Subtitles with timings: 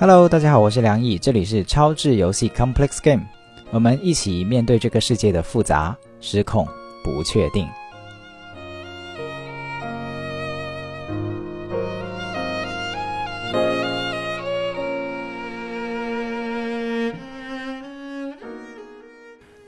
[0.00, 3.24] Hello，大家好，我是梁毅，这里是超智游戏 Complex Game，
[3.72, 6.64] 我们一起面对这个世界的复杂、失控、
[7.02, 7.66] 不确定。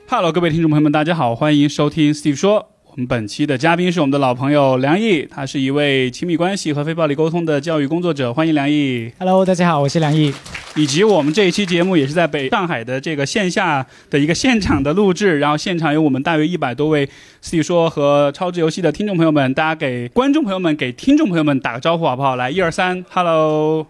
[0.07, 2.69] Hello，各位听众朋友们，大家好，欢迎收听 Steve 说。
[2.91, 8.33] 我们本期的嘉宾是我们的老朋友梁毅，他是一位亲密关系和非暴力沟通的教育工作者。
[8.33, 9.09] 欢迎梁毅。
[9.17, 10.33] Hello，大家好，我是梁毅。
[10.75, 17.07] 以及我们这一期节目也是在北上海的这个线下的一个现场的录制，然后现场有我们大约一百多位
[17.41, 22.35] Steve 说和超值游戏的听众朋友们，大家给观众朋友们、给听众朋友们打个招呼好不好？
[22.35, 23.87] 来，一二三，Hello。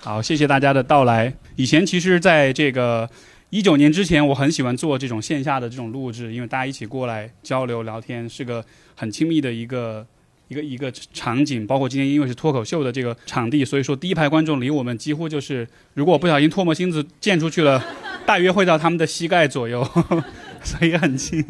[0.00, 1.34] 好，谢谢大家的到来。
[1.56, 3.10] 以前其实，在这个
[3.50, 8.62] 一九年之前，我很喜欢做这种线下的这种录制，因为大家一起过来交流聊天，是个
[8.94, 10.06] 很亲密的一个
[10.48, 11.66] 一个一个场景。
[11.66, 17.82] 包括今天因为是脱口秀的这个场地，所以说第一排观众离我们几乎就是，如果我不小心唾沫星子溅出去了，
[18.26, 19.82] 大约会到他们的膝盖左右，
[20.62, 21.42] 所以很近。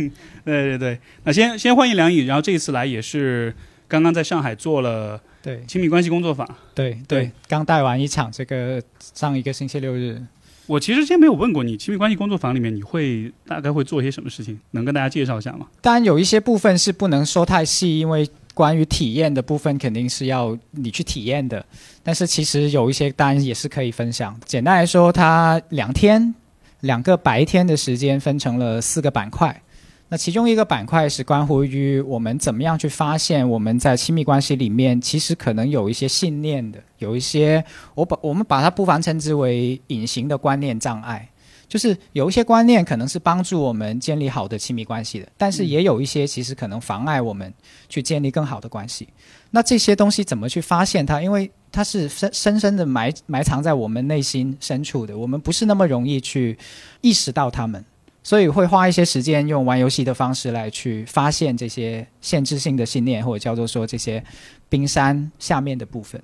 [0.45, 3.53] 对对对，那先先欢迎梁颖，然后这一次来也是
[3.89, 6.49] 刚刚在上海做了对亲密关系工作坊。
[6.77, 10.23] 对对对，刚带完一场，这个上一个星期六日。
[10.69, 14.59] 我其实之前没有问过你，亲密关系工作坊里面你会大概会做一些什么事情？
[14.73, 15.67] 能跟大家介绍一下吗？
[15.81, 21.65] 当然有一些部分是不能说太细，因为关于体验的部分肯定是要你去体验的。
[22.03, 24.39] 但是其实有一些单也是可以分享。
[24.45, 26.35] 简单来说，它两天
[26.81, 29.63] 两个白天的时间分成了四个板块。
[30.09, 37.63] 那其中一个板块是关乎于我们怎么样去发现我们在亲密关系里面其实可能有一些信念的，有一些
[37.95, 41.29] 我把我们把它不妨称之为隐形的观念障碍。
[41.69, 47.53] 就是有一些观念可能是帮助我们建立好的亲密关系的，但是也有一些其实可能妨碍我们
[47.91, 49.07] 去建立更好的关系。
[49.51, 51.21] 那这些东西怎么去发现它？
[51.21, 56.57] 因为它是深深深的埋埋藏在我们内心深处的，我们不是那么容易去
[57.03, 57.85] 意识到它们，
[58.29, 64.23] 所以会花一些时间用玩游戏的方式来去发现这些限制性的信念，或者叫做说这些
[64.69, 66.23] 冰山下面的部分。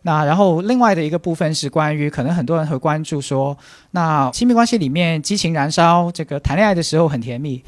[0.00, 3.54] 那然后另外的一个部分是关于，可能很多人会关注说，
[3.90, 7.62] 那亲密关系里面激情燃烧，这个谈恋爱的时候很甜蜜，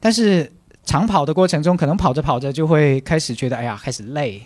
[0.00, 0.50] 但是
[0.82, 4.42] 长跑的过程中，可能跑着跑着就会开始觉得，哎呀，开始累、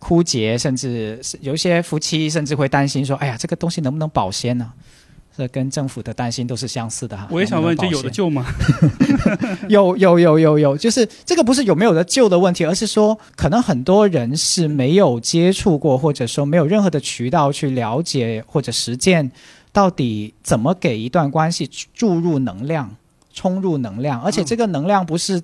[0.00, 4.72] 枯竭，甚至有一些夫妻甚至会担心说，哎呀，这个东西能不能保鲜呢、
[5.36, 7.28] 这跟政府的担心都是相似的哈。
[7.30, 8.46] 我也想问，这有的救吗？
[9.68, 19.30] 有有有有有，就是这个不是有没有的救的问题，而是说可能很多人是没有接触过，或者说没有任何的渠道去了解或者实践，
[19.72, 22.96] 到底怎么给一段关系注入能量、
[23.32, 25.42] 充入能量，而且这个能量不是。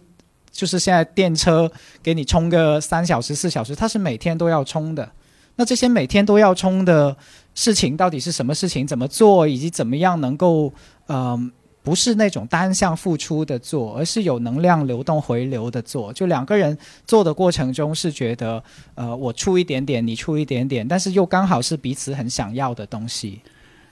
[0.55, 5.11] 就是现在电车给你充个三小时、四小时，它是每天都要充的。
[5.57, 7.17] 那这些每天都要充的
[7.55, 8.87] 事情，到底是什么事情？
[8.87, 9.47] 怎么做？
[9.47, 10.73] 以及怎么样能够，
[11.09, 11.53] 嗯、
[11.83, 16.13] 不是那种单向付出的做，而是有能量流动回流的做。
[16.13, 16.77] 就两个人
[17.07, 18.63] 做的过程中是觉得，
[18.95, 23.41] 呃，我出一点点，你出一点点，但是又刚好是彼此很想要的东西。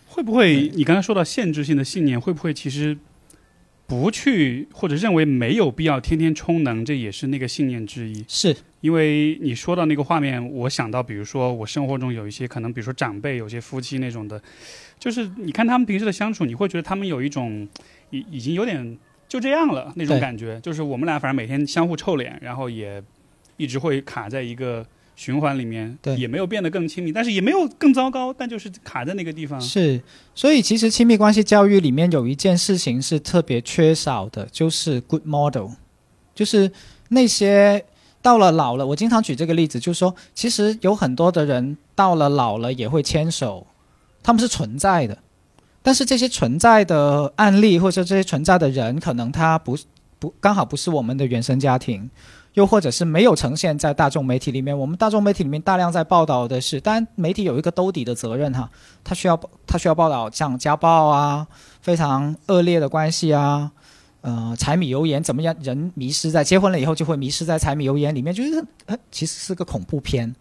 [0.07, 2.97] 会不会你刚才说到限制性的信念，会不会其实
[3.87, 8.25] 不去或者认为没有必要天天充能，这也是那个信念之一？
[8.27, 14.41] 是因为你说到那个画面，我想到，比如说我生活中有一些可能，比如说长辈，有些夫妻那种的，
[14.99, 17.69] 就是你看他们平时的相处，你会觉得他们有一种
[18.11, 23.03] 已已经有点就这样了那种感觉，就是我们俩反正每天相互臭脸，然后也
[23.57, 24.85] 一直会卡在一个
[25.15, 26.17] 循环里面，对。
[26.17, 29.61] 也没有变得更亲密，但是也没有更糟糕，但就是卡在那个地方。
[29.61, 30.01] 是，
[30.35, 35.69] 所以其实亲密关系教育里面有一件事情是特别缺少的，就是 good model，
[36.35, 36.73] 就是
[37.11, 37.85] 那些
[38.23, 43.67] 到了老了，我经常举这个例子，就是说，其实有很多的人到了老了也会牵手，
[44.23, 45.19] 他们是存在的，
[45.83, 49.77] 但是这些存在的案例或者这些存在的人，可能他不
[50.19, 52.11] 不刚好不是我们的原生家庭。
[52.55, 58.69] 又或者是没有呈现在大众媒体里面，我们大众媒体里面大量在报道的是，当然媒体有一个兜底的责任哈，
[59.05, 61.47] 他需要他需要报道像家暴啊，
[61.81, 63.71] 非常恶劣的关系啊，
[64.23, 65.55] 呃，柴米油盐怎么样？
[65.63, 70.35] 人迷失在结婚了以后就会迷失在柴米油盐里面，就是呃，其实是个恐怖片。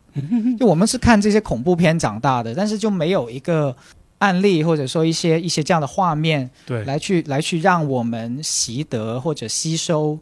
[0.60, 3.74] 就我们是看这些恐怖片长大的，但是就没有一个
[4.18, 10.20] 案例或者说一些一些这样的画面对，来去来去让我们习得或者吸收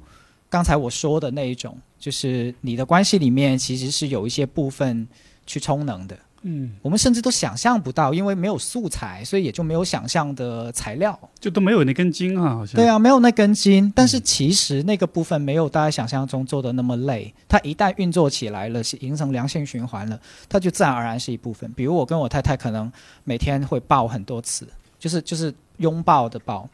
[0.49, 5.07] 刚才我说的那一种，就是你的关系里面其实是有一些部分
[5.47, 6.15] 去充能的。
[6.49, 11.19] 嗯，我们甚至都想象不到，因为没有素材，所以也就没有想象的材料。
[11.41, 12.75] 就都没有那根筋啊，好像。
[12.75, 13.91] 对啊，没有那根筋。
[13.93, 17.33] 但是其实那个部分没有大家想象中做的那么累。
[17.49, 20.17] 它一旦运作起来了，形成良性循环了，
[20.47, 21.69] 它就自然而然是一部分。
[21.73, 22.89] 比如我跟我太太可能
[23.25, 24.65] 每天会抱很多次，
[24.97, 26.69] 就是就是拥抱的抱，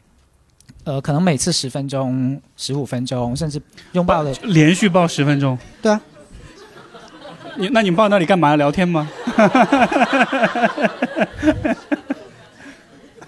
[0.84, 3.60] 呃，可能每次十分钟、十五分钟，甚至
[3.90, 5.58] 拥抱的连续抱十分钟。
[5.82, 6.00] 对啊。
[7.56, 8.56] 你那你们抱那里干嘛？
[8.56, 9.08] 聊天吗？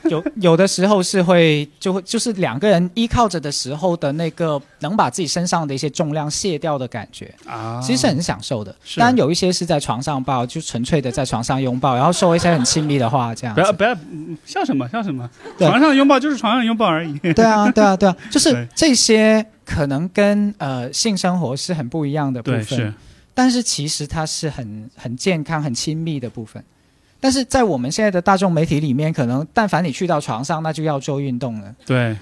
[0.08, 8.72] 有有的时候是会就会就是两个人依靠着的时候的那个能把自己身上的一些重量卸掉的感觉啊，其实是很享受的。
[8.84, 13.54] 是当然有一些是在床上抱，就纯粹的在床上拥抱，然后说一些很亲密的话，这样。
[13.56, 15.28] 不要不要，嗯笑什么笑什么？
[15.58, 17.18] 床上拥抱就是床上拥抱而已。
[17.18, 22.78] 对啊，对啊，对啊， 就是这些可能跟呃性生活是很不一样的部对，分。
[22.78, 22.94] 是
[23.36, 26.64] 但是其实它是很很健康、很亲密的部分。
[27.20, 32.16] 但是在我们现在的大众媒体里面，可能但凡你去到床上，那就要做运动了，对，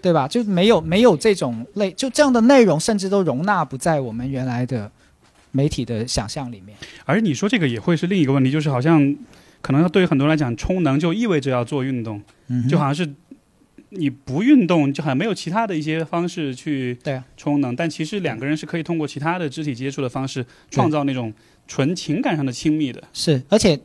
[0.00, 0.28] 对吧？
[0.28, 4.90] 就没有没有这种类就这样的内容，甚至都容纳不在我们原来的
[5.50, 6.76] 媒体的想象里面。
[7.04, 9.16] 而你说这个也会是另一个问题，就是好像
[9.60, 13.08] 可能对于很多人来讲，充能就意味着要做运动，嗯就好像是
[13.94, 16.98] 你不运动，就好像没有其他的一些方式去
[17.36, 17.76] 充能。
[17.76, 21.32] 但其实两个人是可以通过其他的肢体接触的方式，创造那种
[21.68, 23.02] 纯情感上的亲密的。
[23.12, 23.78] 是，而且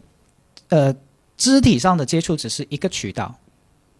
[0.69, 0.95] 呃，
[1.35, 3.39] 肢体上的接触只是一个渠道，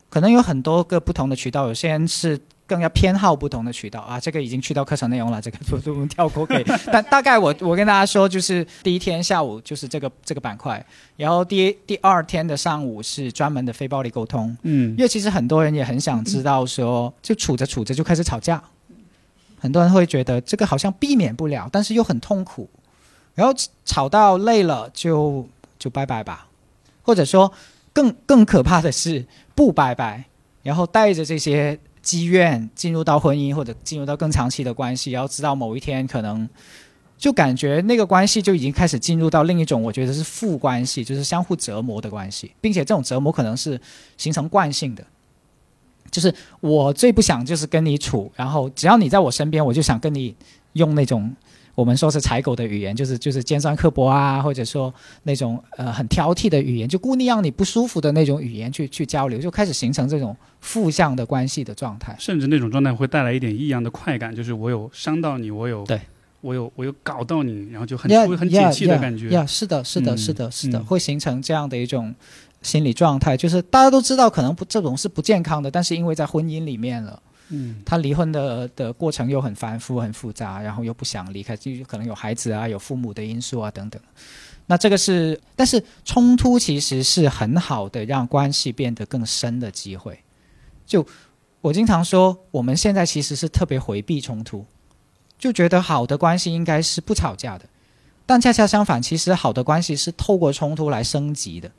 [0.09, 2.39] 可能有很多个不同的渠道，有些人是。
[2.67, 6.65] 更加偏好不同的渠道啊，这个已经去到课程内容了，这个不不我们跳过可以。
[6.91, 10.85] 但大概我我跟大家说，就是第一天下午就是这个这个板块，
[11.15, 14.91] 然后第第二天的上午是专门的非暴力沟通，嗯。
[14.91, 18.61] 因为其实很多人也很想知道说，就处着处着就开始吵架，
[19.59, 22.69] 很多人会觉得这个好像避免不了，但是又很痛苦，
[23.33, 23.53] 然后
[23.85, 25.47] 吵到累了就
[25.79, 26.47] 就拜拜吧，
[27.01, 27.51] 或者说
[27.93, 29.25] 更更可怕的是
[29.55, 30.25] 不拜拜，
[30.63, 36.47] 然后带着这些积怨进入到婚姻或者进入到更长期的关系，然后直到某一天可能。
[37.19, 43.81] 就感觉那个关系就已经开始进入到另一种，我觉得是负关系，就是相互折磨的关系，并且这种折磨可能是
[44.17, 45.03] 形成惯性的。
[46.11, 50.35] 就是我最不想就是跟你处，然后只要你在我身边，我就想跟你
[50.73, 51.35] 用那种
[51.77, 54.91] 我们说是柴狗的语言，就是就是尖酸刻薄啊，或者说
[55.21, 62.15] 那种呃很挑剔的语言，就故意让你不舒服的那种语言去去交流，就开始形成这种负向的关系的状态。
[62.17, 66.01] 甚至那种状态会带来一点异样的快感，就是我有伤到你，我有对。
[66.41, 69.27] 我有我有搞到你，然后就很出很解气的感觉。
[69.29, 72.13] 呀，是的，是的，嗯是的，是的，嗯会形成这样的一种
[72.61, 84.01] 心理状态，就是大家都知道可能不这种是不健康的，但是因为在婚姻里面了，嗯，他离婚的的过程又很繁复、很复杂，然后又不想离开，就可能有孩子啊、有父母的因素啊等等。
[84.65, 90.19] 那这个是，但是冲突其实是很好的让关系变得更深的机会。
[90.85, 91.05] 就
[91.61, 94.65] 我经常说，我们现在其实是特别回避冲突，
[95.39, 97.65] 就觉得好的关系应该是不吵架的，
[98.25, 101.71] 但恰恰相反，其实好的关系是透过冲突来升级的。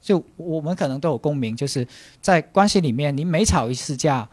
[0.00, 1.86] 就我们可能都有共鸣，就是
[2.20, 4.28] 在关系里面，你每吵一次架，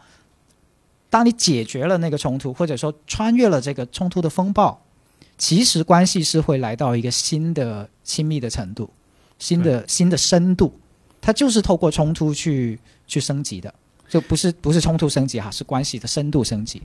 [1.10, 4.80] 当你解决了那个冲突，或者说穿越了这个冲突的风暴，
[5.36, 8.88] 其实关系是会来到一个新的亲密的程度，
[9.38, 10.72] 新的新的深度。
[11.20, 13.74] 它就是透过冲突去去升级的，
[14.08, 16.82] 就不是不是冲突升级哈，是关系的深度升级。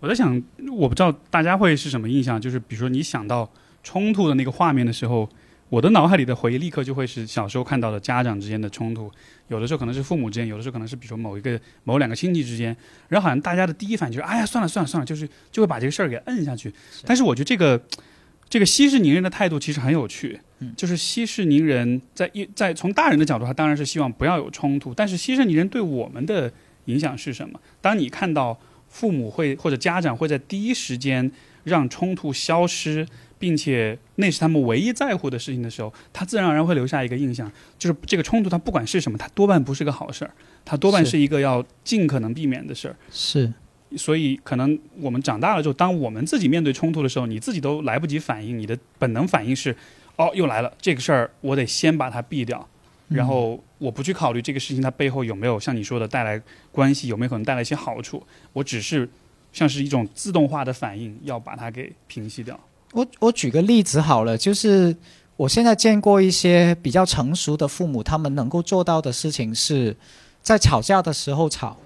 [0.00, 0.42] 我在想，
[0.72, 3.48] 我不知道大家会是什么印象，就是比如说你想到
[3.84, 5.28] 冲突的那个画面的时候，
[5.72, 9.10] 我的脑海里的回忆立刻就会是小时候看到的家长之间的冲突，
[9.48, 12.76] 有的时候可能是父母之间，有的时候可能是比如说某一个某两个亲戚之间，
[13.08, 16.70] 然后好像大家的第一反应就是哎呀算了算了算了，就是就会把这个事儿给摁下去。
[17.06, 17.82] 但是我觉得这个
[18.50, 26.52] 这个息事宁人的态度其实很有趣，嗯就是息事宁人在一在从大人的角度，他当然是希望不要有冲突，但是息事宁人对我们的
[26.84, 27.58] 影响是什么？
[27.80, 28.60] 当你看到
[28.90, 31.32] 父母会或者家长会在第一时间
[31.64, 33.08] 让冲突消失，
[33.42, 40.30] 并且那是他们唯一在乎的事情的时候，他自然而然会留下一个印象，就是这个冲突它不管是什么，它多半不是个好事儿，
[40.64, 42.94] 它多半是是一个要尽可能避免的事儿。
[43.10, 43.52] 是
[43.96, 49.76] 所以，可能我们长大了之后，当我们自己面对冲突的时候，你自己都来不及反应，你的本能反应是，
[50.14, 52.68] 哦，又来了，这个事儿我得先把它避掉，
[53.08, 59.08] 然后我不去考虑这个事情它背后有没有像你说的带来关系，有没有可能带来一些好处，我只是
[59.52, 62.58] 像是一种自动化的反应，要把它给平息掉。
[62.92, 64.94] 我我举个例子好了，就是
[65.36, 69.96] 我现在见过一些比较成熟的父母，他们能够做到的事情是，
[70.42, 71.78] 在吵架的时候吵，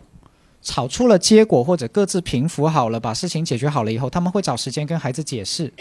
[0.63, 5.73] 吵出了结果或者各自平复好了，把事情解决好了以后，他们会找时间跟孩子解释，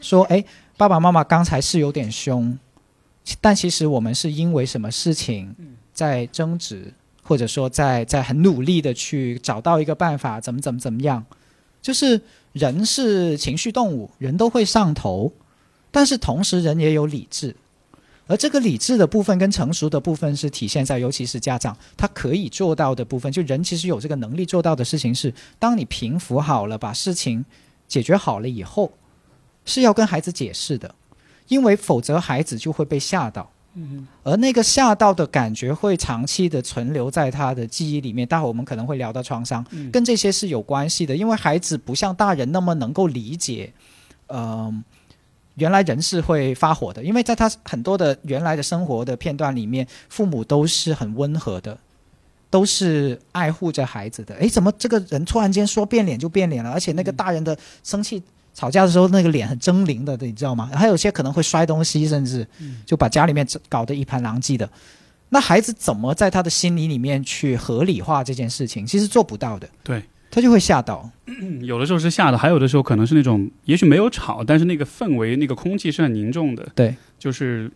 [0.00, 0.44] 说：“哎，
[0.76, 2.58] 爸爸妈妈刚才是有点凶，
[3.40, 5.54] 但其实我们是因为什么事情
[5.92, 11.24] 在争执，或者说在在很努力的去找到一个办法，怎么怎么怎么样。
[11.80, 12.20] 就是
[12.52, 15.32] 人是情绪动物，人都会上头，
[15.90, 17.54] 但是同时人也有理智。
[18.26, 27.42] 而这个理智的部分跟成熟的部分是体现在，尤其是家长他可以做到的部分，就人其实有这个能力做到的事情是，当你平复好了，把事情
[27.86, 28.92] 解决好了以后，
[29.64, 30.94] 是要跟孩子解释的，
[31.48, 33.50] 因为否则孩子就会被吓到，
[34.22, 38.26] 而那个吓到的感觉会长期的存留在他的记忆里面。
[38.26, 43.72] 待会我们可能会聊到创伤，跟这些是有关系的，因为孩子不像大人那么能够理解，
[44.28, 44.84] 嗯。
[45.60, 51.76] 原来人是会发火的，因为在他很多的原来的生活的片段里面，父母都是很温和的，
[52.48, 54.36] 都是爱护着孩子的。
[54.36, 56.70] 诶，怎么这个人突然间说变脸就变脸了？
[56.70, 58.22] 而且那个大人的生气
[58.58, 60.68] 吵架的时候，那个脸很狰狞的，你知道吗？
[60.74, 62.44] 还有些可能会摔东西，甚至
[62.84, 64.68] 就把家里面搞得一盘狼藉的。
[65.28, 68.84] 那孩子怎么在他的心理里面去合理化这件事情？
[68.84, 69.68] 其实做不到的。
[69.84, 70.02] 对。
[70.30, 71.08] 他就会吓到，
[71.62, 76.68] 有的时候是吓的，还有的时候可能是那种，也许没有吵，但是那个氛围、那个空气是很凝重的。
[76.74, 77.70] 对，就是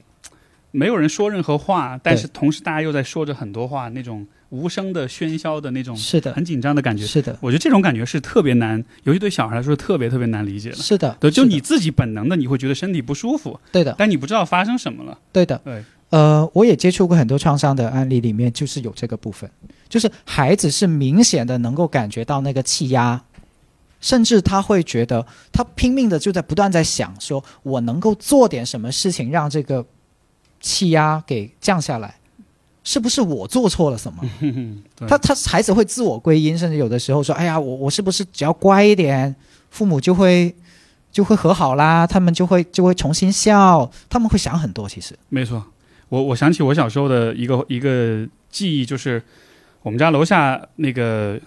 [0.71, 7.07] 没有人说任何话，但是同时大家又在说着很多话，那种无声的喧嚣的那种，是的，很紧张的感觉。
[7.07, 10.77] 是的，我觉得这种感觉是特别难，尤其对小孩来说特别特别难理解的。
[10.77, 15.19] 是的，对，就你自己本能的你会觉得身体不舒服，对的，但你不知道发生什么了。
[15.33, 15.83] 对的，对。
[16.11, 19.51] 呃，我也接触过很多创伤的案例，里面就是有这个部分，
[19.89, 23.25] 就是孩子是明显的能够感觉到那个气压，
[24.03, 29.87] 甚至他会觉得他拼命的就在不断在想，说我能够做点什么事情让这个
[30.61, 32.17] 气压给降下来，
[32.85, 34.23] 是不是我做错了什么？
[35.09, 39.35] 他他孩子会自我归因，甚至有的时候说，哎呀，我我是不是只要乖一点，
[39.71, 40.55] 父母就会
[41.13, 42.07] 就会和好啦？
[42.07, 45.65] 他们就会就会重新笑，他们会想很多，其实没错。
[46.09, 49.23] 我我想起我小时候的一个一个记忆，就是
[49.83, 51.41] 我们家楼下那个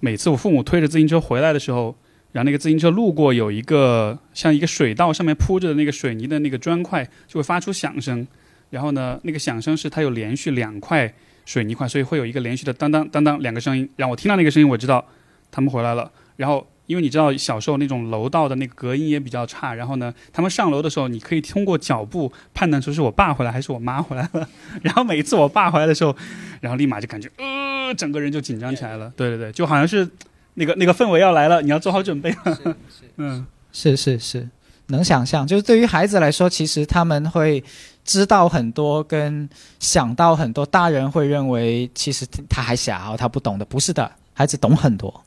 [0.00, 1.94] 每次我父母推着自行车回来的时候，
[2.32, 8.26] 然后那个自行车路过有一个像一个水道上面铺着的那个水泥的那个砖块，就会发出响声。
[8.72, 11.14] 然后呢，那个响声是它有连续两块
[11.44, 13.88] 水泥块，所以会有一个连续的当当当当两个声音。
[13.94, 15.06] 然后我听到那个声音，我知道
[15.52, 16.10] 他们回来了。
[16.36, 16.66] 然后。
[16.86, 24.46] 因为你知道小时候那种楼道的那个隔音也比较差，然后呢，他们上楼的时候，你可以通过脚步判断出是我爸回来还 是我妈回来了。
[24.82, 26.14] 然后每一次我爸回来的时候，
[26.60, 29.10] 然后立马就感觉呃，整个人就紧张起来了。
[29.16, 30.06] 对对对，就好像是
[30.54, 32.76] 那个那个氛围要来了，你要做好准备了。
[33.16, 34.48] 嗯，是是是，
[34.88, 35.46] 能想象。
[35.46, 37.62] 就是对于孩子来说，其实他们会
[38.04, 40.66] 知道很多，跟想到很多。
[40.66, 43.64] 大人会认为其实他还小，他不懂的。
[43.64, 45.24] 不是的，孩子懂很多。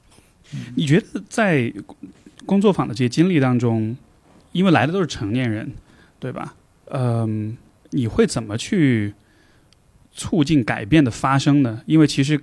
[0.75, 1.73] 你觉得在
[2.45, 3.95] 工作坊的这些经历当中，
[4.51, 5.71] 因为来的都是成年人，
[6.19, 6.55] 对吧？
[6.91, 7.57] 嗯，
[7.89, 9.13] 你会怎么去
[10.11, 11.81] 促进改变的发生呢？
[11.85, 12.39] 因为其实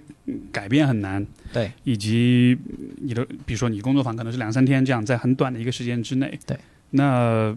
[0.51, 2.59] 改变很难，对，以及
[2.97, 6.59] 你的，比如说你工作坊可能是两三天这样，在很短的一个时间之内，对，
[6.91, 7.57] 那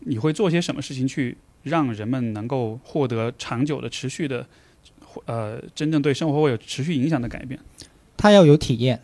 [0.00, 4.46] 你会做些什么事情去让人们能够获得长久的、持续的，
[5.24, 7.58] 呃，真正对生活会有持续影响的改变？
[8.16, 9.02] 他要有体验。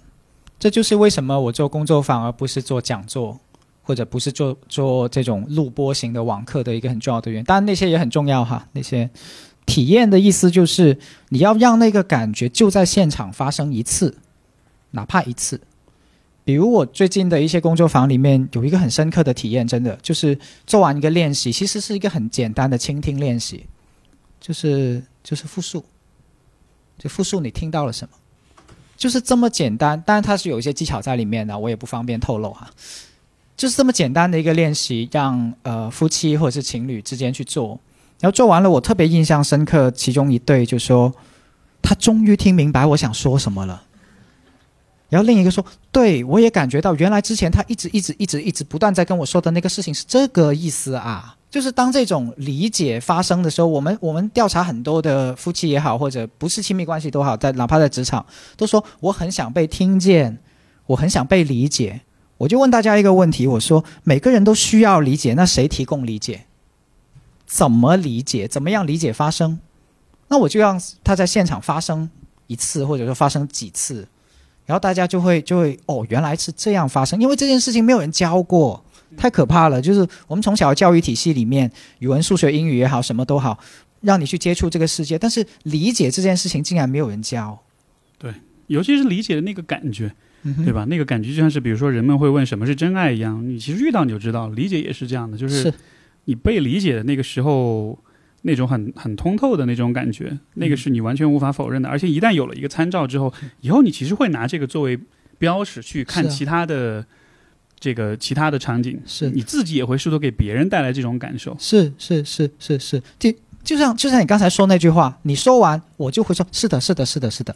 [0.59, 3.41] 这就是为什么我做工作坊而不是做讲座，
[3.83, 7.45] 或者不是做做这种录播型的网课的一个很重要的原因。
[7.45, 9.09] 当然那些也很重要哈，那些
[9.65, 10.99] 体验的意思就是
[11.31, 14.19] 你要让那个感觉就在现场发生一次，
[14.91, 15.59] 哪怕一次。
[16.45, 23.67] 比如我最近的一些工作坊里面有一个很深刻的体验，真的就是做完一个练习，其实是一个很简单的倾听练习，
[24.41, 25.85] 就是就是复述，
[26.99, 28.15] 就复述你听到了什么。
[28.97, 32.69] 就是这么简单，但是它是有一些技巧在里面的，我也不方便透露哈。
[33.57, 37.81] 就是这么简单的一个练习，让呃夫妻或者是情侣之间去做，
[38.19, 41.15] 然后做完了，我特别印象深刻，其中一对就说
[41.81, 43.85] 他终于听明白我想说什么了。
[45.11, 45.63] 然后另一个说，
[45.93, 51.37] 对我也感觉到，原来之前他一直一直一直一直不断在跟我说的那个事情是这个意思啊。
[51.51, 58.25] 就是当这种理解发生的时候，我们我们调查很多的夫妻也好，或者不是亲密关系都好，在哪怕在职场，
[58.57, 60.39] 都说我很想被听见，
[60.87, 62.03] 我很想被理解。
[62.39, 66.47] 我就问大家一个问题，我说每个人都需要理解，那谁提供理解？
[67.47, 68.47] 怎么理解？
[68.47, 69.59] 怎么样理解发生？
[70.29, 72.09] 那我就让他在现场发生
[72.47, 74.07] 一次，或者说发生几次，
[74.71, 78.81] 然后大家就会就会哦，原来是这样发生，因为这件事情没有人教过。
[79.17, 79.83] 太可怕了！
[79.83, 83.59] 就是我们从小教育体系里面，语文、数学、英语也好，什么都好，
[84.03, 87.61] 让你去接触这个世界，但是理解这件事情竟然没有人教。
[88.19, 88.33] 对，
[88.69, 90.15] 尤其是理解的那个感觉，
[90.65, 90.85] 对吧？
[90.85, 95.75] 那个感觉就像是，比如说人们会问什么是真爱一样，你其实遇到你就知道，理解也是这样的，就是
[96.27, 97.99] 你被理解的那个时候，
[98.43, 101.89] 那种很很通透的那种感觉，那个是你完全无法否认的。
[101.89, 104.99] 而且一旦有了一个参照之后，以后你其实会拿这个作为
[105.39, 107.05] 标识去看其他的
[107.79, 109.31] 这个其他的场景，是。
[109.31, 111.57] 你自己也会试图给别人带来这种感受。
[111.59, 113.33] 是是是是是，就
[113.63, 117.55] 就像就像你刚才说那句话，你说完我就会说是的，是的，是的，是的，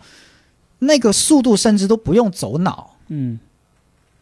[0.80, 3.38] 那个速度甚至都不用走脑，嗯，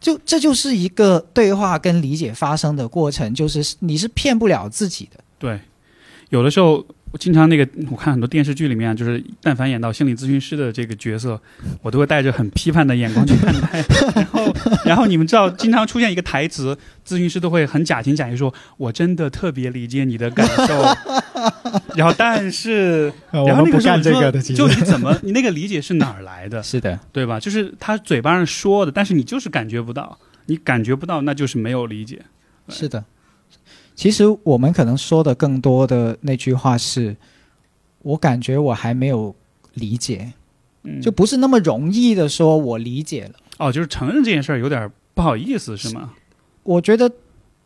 [0.01, 5.19] 就这就是一个对话跟理解发生的过程，就是你是骗不了自己的。
[5.39, 5.61] 对，
[6.33, 11.39] 有的时候我经常那个，我看很多电视剧里面啊，就是但凡演到心理咨询师的这个角色，
[11.83, 13.85] 我都会带着很批判的眼光去看待。
[14.15, 14.55] 然后，
[14.87, 16.75] 然后你们知道，经常出现一个台词，
[17.07, 20.83] 咨询师都会很假情假意说：“我真的特别理解你的感受。”
[21.97, 27.39] 然后，但是，然后那个时候你说，就你怎么，你那个理解是哪儿来的， 是的，对吧？
[27.39, 32.23] 就是他嘴巴上说的，但是你就是感觉不到，你感觉不到，那就是没有理解。
[32.69, 33.05] 是的。
[33.95, 37.17] 其实我们可能说的更多的那句话是，
[38.03, 39.35] 我感觉我还没有
[39.75, 40.33] 理解，
[40.85, 43.35] 嗯，就不是那么容易的说我理解了。
[43.59, 46.15] 哦，就是承认这件事儿有点不好意思，是吗？
[46.63, 47.11] 我觉得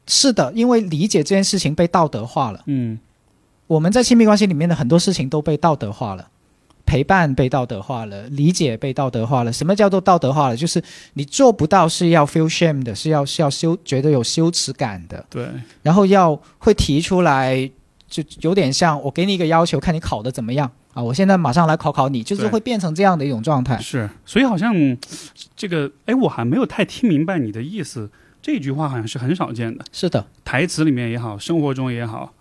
[0.07, 2.63] 是的，因为理解这件事情被道德化了。
[2.67, 2.99] 嗯
[3.69, 6.29] 我们在亲密关系里面的很多事情都被道德化了，
[6.87, 9.53] 陪伴被道德化了，理解被道德化了。
[9.53, 10.57] 什么叫做道德化了？
[10.57, 10.83] 就是
[11.15, 15.47] 你做不到是要 feel shame 的，是要是要羞觉得有羞耻感的，对，
[15.83, 17.69] 然后要会提出来，
[18.09, 21.03] 就有点像我给你一个要求，看你考的怎么样啊！
[21.03, 23.77] 我现在马上来考考你，就是会变成这样的一种状态。
[23.79, 24.73] 是，所以好像
[25.57, 28.11] 这个，哎，我还没有太听明白你的意思。
[28.41, 32.33] 这句话好像是很少见的，是的，台词里面也好，生活中也好，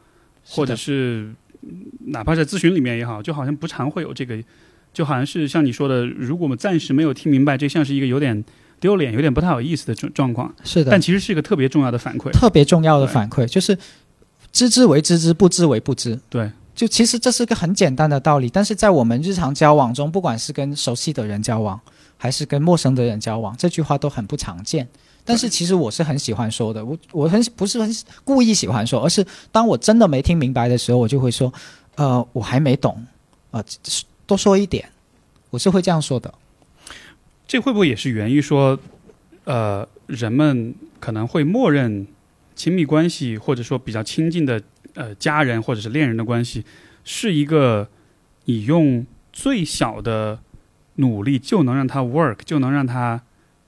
[0.47, 1.35] 或者是嗯
[2.07, 4.37] 哪怕在咨询里面也好，就好像不常会有这个，
[4.93, 8.43] 就好像是像你说的，如果我们暂时没有听明白，这像是一个有点
[8.79, 12.29] 丢脸、有点不太有意思的状状况，是的，但其实是一个特别重要的反馈。
[12.31, 13.77] 特别重要的反馈就是
[14.51, 16.19] 知之为知之，不知为不知。
[16.29, 21.79] 对，就其实这是个很简单的道理，但是在我们日常交往中，不管是跟熟悉的人交往，
[22.17, 24.87] 还是跟陌生的人交往，这句话都很不常见。
[25.25, 31.51] 但是其实我是很喜欢说的，我我很不是很故意喜欢说，而是当我真的没听明白的时候，我就会说，
[31.95, 33.03] 呃，我还没懂，
[33.49, 33.63] 呃，
[34.27, 34.87] 多说一点，
[35.49, 36.31] 我是会这样说的。
[37.47, 38.79] 这会不会也是源于说，
[39.45, 42.05] 呃，人们可能会默认
[42.55, 44.61] 亲密关系或者说比较亲近的
[44.93, 46.63] 呃家人或者是恋人的关系，
[47.03, 47.89] 是一个
[48.45, 50.39] 你用最小的
[50.95, 53.21] 努力就能让它 work，就能让它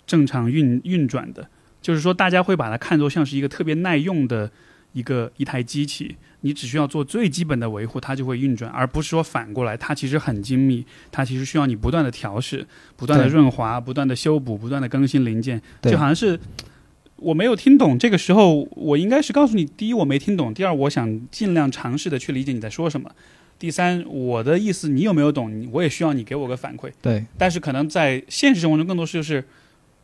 [0.07, 1.47] 正常运运转的。
[1.79, 4.51] 就是说，大家会把它看作像是一个特别耐用的
[4.93, 12.65] 一个一台机器，你只需要做最基本的维护，它就会运转，而不是说反过来，它其实很精密，它其实需要你不断的调试。
[12.95, 16.37] 不断的润滑，不断的修补，不断的更新零件，就好像是
[17.17, 17.97] 我没有听懂。
[17.97, 23.07] 这个时候，我应该是告诉你：第一，我没听懂；第二，我想尽量尝试的去理解你在说什么；
[23.57, 25.53] 第三，我的意思你有没有懂？
[25.53, 26.91] 你我也需要你给我个反馈。
[27.01, 29.45] 对，但是可能在现实生活中，更多是就是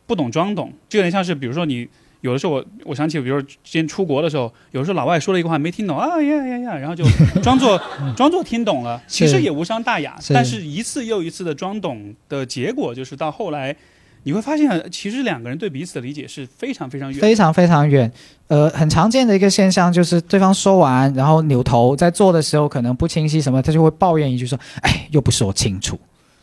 [0.06, 1.88] 不懂装懂，就有点像是比如说你。
[2.20, 7.04] 有的时候我我想起，比如说之前出国的时候，有时候老外说了一个话没听懂啊呀呀呀，然后就
[7.42, 7.78] 装作
[8.16, 10.16] 装作听懂了，其实也无伤大雅。
[10.18, 13.76] 是但是一次又一次的装懂的结果，就是到后来
[14.22, 17.20] 你会发现，其实两个人对彼此的理解是非常非常远。
[17.20, 18.10] 非常非常远。
[18.46, 26.00] 呃，很常见的一个现象就是，对方说完，然后扭头在做的时候可能不清晰什么，他就会抱怨一句说：“哎，又不说清楚。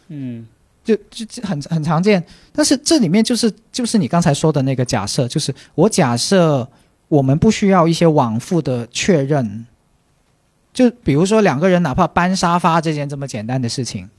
[0.10, 0.45] 嗯，”
[0.83, 2.23] 就就很很常见。
[2.53, 6.67] 但是这里面就是就是你刚才说的那个假设，就是我假设
[7.07, 9.65] 我们不需要一些往复的确认。
[10.73, 14.09] 就比如说两个人哪怕搬沙发这件这么简单的事情，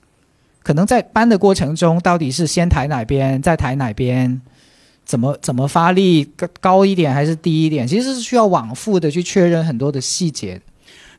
[0.63, 4.39] 可能在搬的过程中，到底是先抬哪边，再抬哪边，
[5.07, 10.61] 怎么怎么发力高高一点还是低一点，其实是需要往复的去确认很多的细节。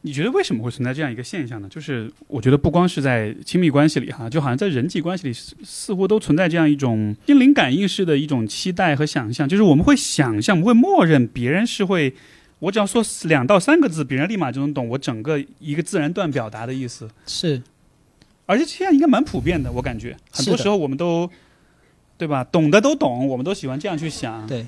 [0.06, 1.68] 你觉得为什么会存在这样一个现象呢？
[1.70, 12.13] 就是我觉得不光是在亲密关系里哈，就好像在人际关系里似似乎都存在这样一种心灵感应式的一种期待和想象，就是我们会想象，我们会默认别人是会，
[12.60, 17.10] 我只要说两到三个字，别人立马就能懂我整个一个自然段表达的意思。
[17.26, 17.63] 是
[18.46, 21.30] 而且这样应该蛮普遍的，我感觉很多时候我们都，
[22.18, 22.44] 对吧？
[22.44, 24.46] 懂的都懂，我们都喜欢这样去想。
[24.46, 24.66] 对。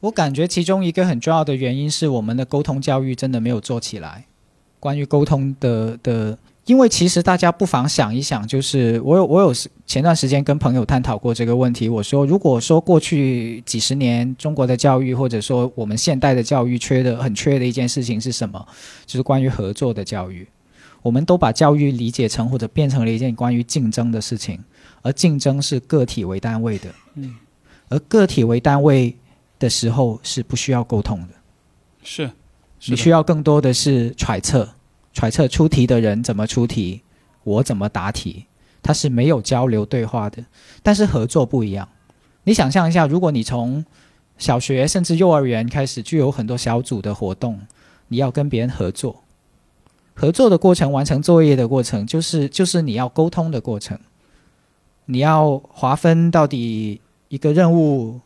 [0.00, 4.24] 我感觉其中一个很重要的原因是我们的沟通教育真的没有做起来。
[4.78, 9.52] 关于沟通的的，因为其实大家不妨想一想，就是我有我有
[9.86, 11.86] 前段时间跟朋友探讨过这个问题。
[11.86, 18.66] 我说，如果说过去几十年中国的教育，或者说我们现代的教育缺的很缺的一件事情是什么？
[19.04, 20.48] 就是关于合作的教育。
[21.02, 24.58] 我们都把教育理解成或者变成了一件关于竞争的事情，
[25.02, 26.88] 而竞争是个体为单位的。
[27.16, 27.34] 嗯，
[27.90, 29.14] 而个体为单位
[29.60, 31.34] 的时候是不需要沟通的。
[32.02, 32.28] 是，
[32.80, 34.68] 是你需要更多的是揣测，
[35.12, 37.02] 揣测出题的人怎么出题，
[37.44, 38.46] 我怎么答题，
[38.82, 40.44] 它是没有交流对话的。
[40.82, 41.88] 但是合作不一样，
[42.42, 43.84] 你想象一下，如果你从
[44.38, 47.60] 小学甚至幼儿园开始就有很多小组的活动，
[48.08, 49.22] 你要跟别人合作，
[50.14, 53.98] 合作的过程，完成作业的过程，就是就是你要沟通的过程，
[55.04, 58.20] 你要划分到底一个任务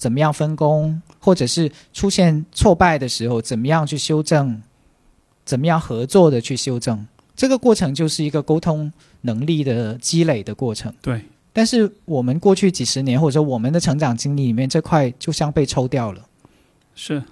[0.00, 4.62] 怎么样分工，或者是出现挫败的时候，怎么样去修正，
[5.44, 10.90] 怎么样合作的去修正，这个过程就是一个沟通能力的积累的过程。
[11.02, 11.20] 对，
[11.52, 16.22] 但是我们过去几十年，或者说我们的成长经历里面，这块就像被抽掉了。
[16.94, 17.22] 是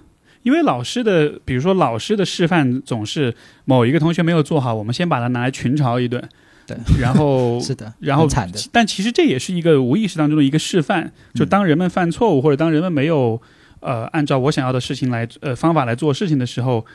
[0.43, 6.29] 因为老师的，比如说老师的示范总是某一个同学没有做好，我们先把他拿来群嘲一顿，
[6.75, 8.59] 对，然后 是的，然后惨的。
[8.71, 13.41] 但其实这也是一个无意识当中的一个示范，就当人们犯错误或者当人们没有
[13.79, 16.85] 呃按照我想要的事情来呃方法来做事情的时候，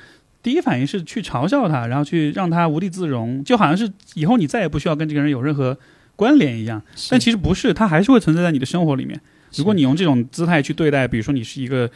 [0.43, 5.77] 第一反应是去嘲笑他，然后去让他无地自容，就好像是以后你再也不需要跟这个人有任何
[6.17, 6.81] 关联一样。
[7.11, 9.21] 但其实不是，他还是会存在在你的生活里面。
[9.57, 11.89] 如果你用这种姿态去对待，比如说你是一个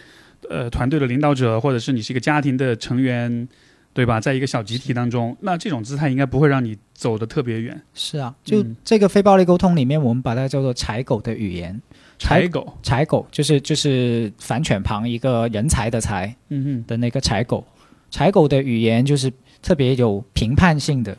[0.48, 3.48] 呃团队的领导者，或者是你是一个家庭的成员，
[3.92, 4.20] 对吧？
[4.20, 7.80] 在一个小集体当中，那这种姿态应该不会让你走得特别远。
[7.94, 11.80] 是啊，就嗯这个非暴力沟通里面，我们把它叫做“柴狗”的语言。
[12.18, 17.64] 柴狗，柴狗就是就是反犬旁一个人才的才嗯哼，的那个柴狗。
[18.10, 21.16] 柴狗的语言就是特别有评判性的、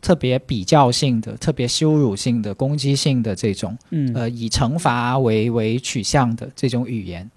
[0.00, 7.28] 特别比较性的、特别羞辱性的、攻击性的这种，嗯呃，以惩罚为为取向的这种语言。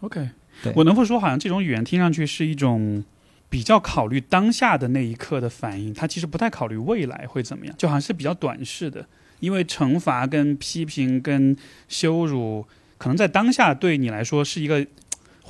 [0.00, 0.28] OK，
[0.62, 3.02] 对我能否说，好像这种语言听上去是一种
[3.52, 9.04] 比较考虑当下的那一刻的反应，它其实不太考虑未来会怎么样，就好像是比较短视的。
[9.40, 11.54] 因为惩罚、跟批评、跟
[11.86, 12.64] 羞辱，
[12.96, 14.86] 可能在当下对你来说是一个，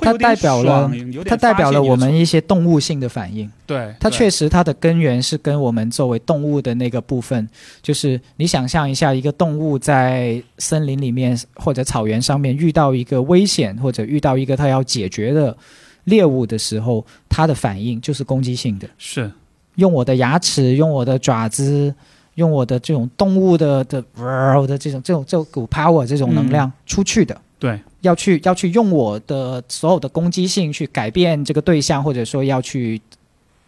[0.01, 0.91] 它代表了
[1.25, 3.49] 它代表了我们一些动物性的反应。
[3.65, 7.49] 对，它确实，它的根源是跟我们作为动物的那个部分，
[7.83, 15.57] 就是你想象一下，一个动物在森林里面或者草原上面遇到一个危险，或者遇到一个它要解决的
[16.05, 19.31] 猎物的时候，它的反应就是攻击性的，是
[19.77, 21.95] 用我的牙齿，用我的爪子，
[22.35, 27.41] 用我的这种动物的的呃的这种这种这种股 power 这种能量出去的。
[27.59, 33.01] 对，要去要去用我的所有的攻击性去改变这个对象，或者说要去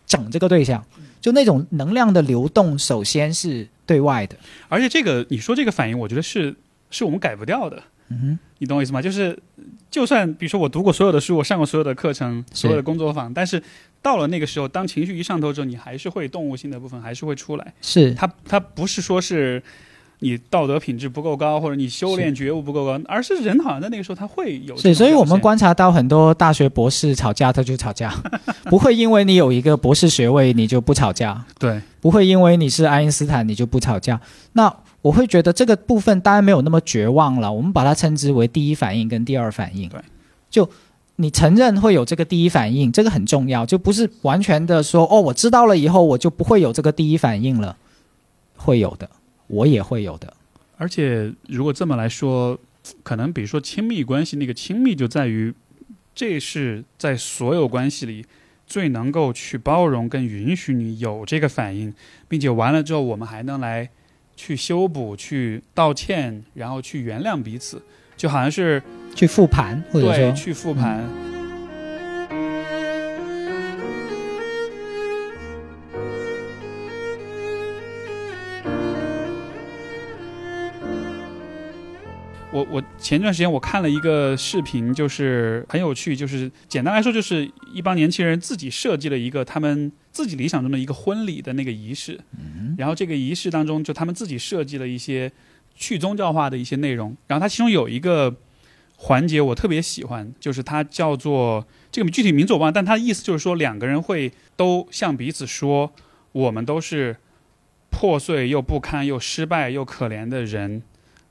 [0.04, 0.84] 整这个对象，
[1.20, 4.36] 就那种能量的流动，首先是对外的。
[4.68, 6.52] 而且这个你说这个反应，我觉得是
[6.90, 7.80] 是我们改不掉的。
[8.08, 9.02] 嗯你懂我意思吗？
[9.02, 9.38] 就是，
[9.90, 13.62] 就算比如说我读过所有的书，我上过所有的课程，所有的工作坊，但是
[14.00, 17.74] 到了那个时候，当情绪一上头之后，你还是会动物性的部分还是会出来。
[17.82, 18.14] 是。
[18.14, 19.62] 它它不是说是
[20.20, 28.14] 你道德品质不够高，或者你修炼觉悟不够高，而是人好像在那个时候他会有这种是，所以我们观察到很多大学博士吵架，他就吵架，
[28.70, 31.82] 不会因为你有一个博士学位你就不吵架，对。
[32.00, 34.20] 不会因为你是爱因斯坦你就不吵架。
[34.52, 39.86] 那我会觉得这个部分当然没有那么绝望了，我们把它称之为第一反应跟第二反应。
[39.90, 40.00] 对，
[40.48, 40.66] 就
[41.16, 47.76] 你承认会有这个第一反应，这个很重要，就不是完全的说哦，我知道了以后我就不会有这个第一反应了，
[48.56, 49.10] 会有的，
[49.46, 50.32] 我也会有的。
[50.78, 52.58] 而且如果这么来说，
[53.02, 55.52] 可能比如说亲密关系，那个亲密就在于，
[56.14, 58.24] 这是在所有关系里
[58.66, 61.92] 最能够去包容跟允许你有这个反应，
[62.26, 63.90] 并且完了之后，我们还能来
[64.36, 67.82] 去修补、去道歉，然后去原谅彼此，
[68.16, 68.82] 就好像是
[69.14, 71.04] 去复盘，或者对说去复盘。
[82.52, 92.20] 我我前段时间我看了一个视频，就是很有趣，就是简单来说，就是一帮年轻人自己设计了一个他们自己理想中的一个婚礼的那个仪式，
[92.78, 95.30] 然后这个仪式当中，就他们自己设计了一些
[95.74, 98.36] 去宗教化的一些内容，然后它其中有一个
[98.96, 105.92] 环节我特别喜欢，就是它叫做这个具体名字我忘了，但它的意思就是说两个人会都向彼此说，
[106.30, 107.16] 我们都是
[107.90, 110.82] 破碎又不堪又失败又可怜的人。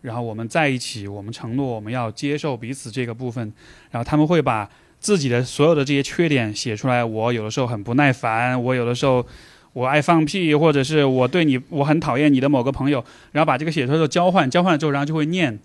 [0.02, 3.54] 然后我们在一起，我们承诺我们要接受彼此这个部分，
[3.90, 4.70] 然后他们会把
[5.04, 7.04] 自己的所有的这些缺点写出来。
[7.04, 9.24] 我有的时候很不耐烦，我有的时候
[9.74, 15.60] 我爱放屁，或者是我对你我很讨厌你的某个朋友，然后把这个写出来之后交换，交换了之后，然后就会念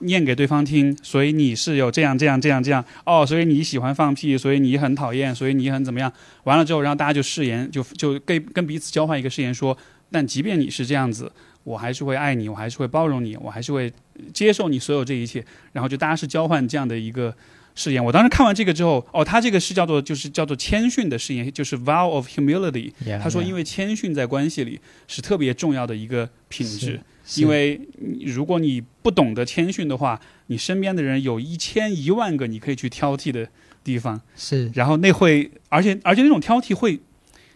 [0.00, 0.96] 念给对方听。
[1.02, 6.12] 所以你是有这样这样这样这样哦，所以你喜欢放屁，所以你很讨厌，所以你很怎么样？
[6.44, 9.76] 完了之后，然后大家就誓言，就就跟跟彼此交换一个誓言说，
[10.10, 11.32] 但即便你是这样子。
[11.64, 13.88] 我还是会爱你，我还是会包容你，我还是会
[14.34, 15.44] 接受你所有这一切。
[15.70, 17.32] 然后就大家是交换这样的一个
[17.74, 18.04] 誓言。
[18.04, 22.92] 我当时看完这个之后，哦，他这个是叫做就是叫做谦逊的誓言，就是 vow of humility。
[23.18, 27.00] 他说，因为谦逊在关系里是特别重要的一个品质，
[27.36, 27.80] 因为
[28.24, 33.48] 如果你不懂得谦逊的话，你身边的人有一千一万个你可以去挑剔的
[33.82, 37.00] 地方，是，然后那会，而且而且那种挑剔会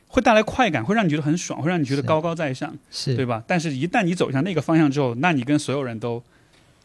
[0.08, 3.42] 会带来快感，会让你觉得很爽，会让你觉得高高在上，是对吧？
[3.46, 6.22] 但是，一旦你走向那个方向之后，那你跟所有人都。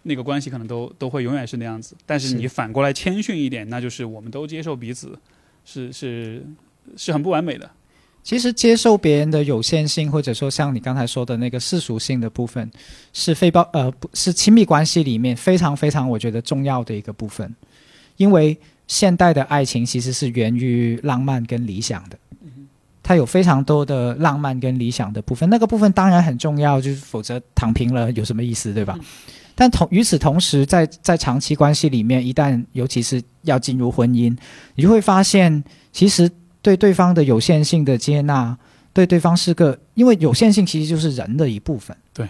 [0.03, 5.17] 那个关系可能都都会永远是那样子，但是你反过来谦逊一点，那就是我们都接受彼此，
[5.63, 6.43] 是是
[6.97, 7.69] 是很不完美的。
[8.23, 12.69] 其实接受别人的有限性，或者说像你刚才说的那个世俗性的部分，
[13.13, 17.55] 是非包呃不是亲密关系里面非常非常我觉得重要的一个部分，
[18.17, 18.55] 因为
[18.87, 22.19] 现代的爱情其实是源于浪漫跟理想的，
[23.01, 28.99] 它有非常多的浪漫跟理想的部分，那个部分当然很重要，就是否则躺平了有什么意思，对吧？
[29.62, 34.36] 但同与此同时，在在长期关系里面，一旦尤其是要进入婚姻，
[34.74, 36.28] 你就会发现，其实
[36.63, 38.58] 对对方的有限性的接纳，
[38.91, 41.95] 对对方是个，因为有限性其实就是人的一部分。
[42.12, 42.28] 对，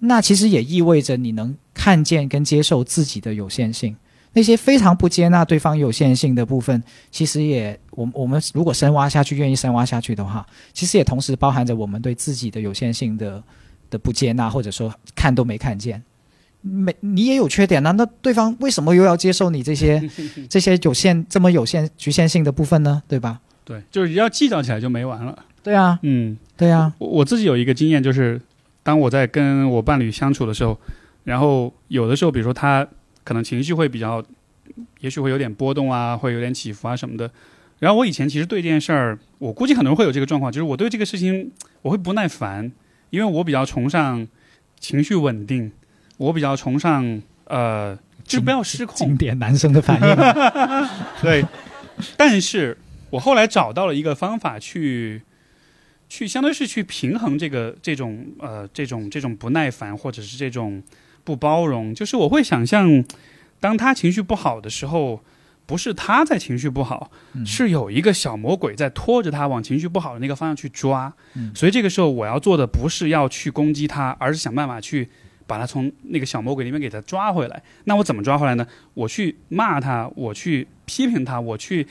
[0.00, 3.96] 那其实也意味着你能看见跟接受自己的有限性。
[4.34, 13.42] 那些非常不接纳对方有限性的部分，其实也，我我们如果深挖下去，愿意深挖下去的话，其实也同时包含着我们对自己的有限性的
[13.88, 16.02] 的不接纳，或者说看都没看见。
[16.62, 17.92] 没，你也有缺点呢。
[17.92, 20.02] 那对方为什么又要接受你这些
[20.48, 23.02] 这些有限、这么有限、局限性的部分呢？
[23.08, 23.40] 对吧？
[23.64, 25.44] 对，就是要计较起来就没完了。
[25.62, 26.92] 对啊，嗯，对啊。
[26.98, 28.40] 我我自己有一个经验，就是
[28.82, 30.78] 当我在跟我伴侣相处的时候，
[31.24, 32.86] 然后有的时候，比如说他
[33.24, 34.22] 可能情绪会比较，
[35.00, 37.30] 也许会有点波动啊，会有点起伏啊什么的。
[37.78, 41.50] 然后我以前其实对这件事儿，我估计可能会有这个状况，就是我对这个事情
[41.82, 42.70] 我会不耐烦，
[43.10, 44.26] 因为我比较崇尚
[44.78, 45.72] 情绪稳定。
[46.20, 48.94] 我比较崇尚，呃，就是不要失控。
[48.94, 50.16] 经典男生的反应。
[51.22, 51.42] 对，
[52.14, 52.76] 但是
[53.08, 55.22] 我后来找到了一个方法，去，
[56.10, 60.82] 去相当于是去平衡这个这种呃这种这种不耐烦或者是这种
[61.24, 61.94] 不包容。
[61.94, 63.02] 就是我会想象，
[63.58, 65.24] 当他情绪不好的时候，
[65.64, 67.10] 不是他在情绪不好，
[67.46, 71.14] 是有一个小魔鬼在拖着他往情绪不好的那个方向去抓。
[71.54, 75.08] 所以这个时候我要做的不是要去攻击他，而是想办法去。
[75.50, 78.64] 把他从那个小魔鬼里面给他抓回来，那我怎么抓回来呢？
[78.94, 81.84] 我去骂他，我去批评他，我去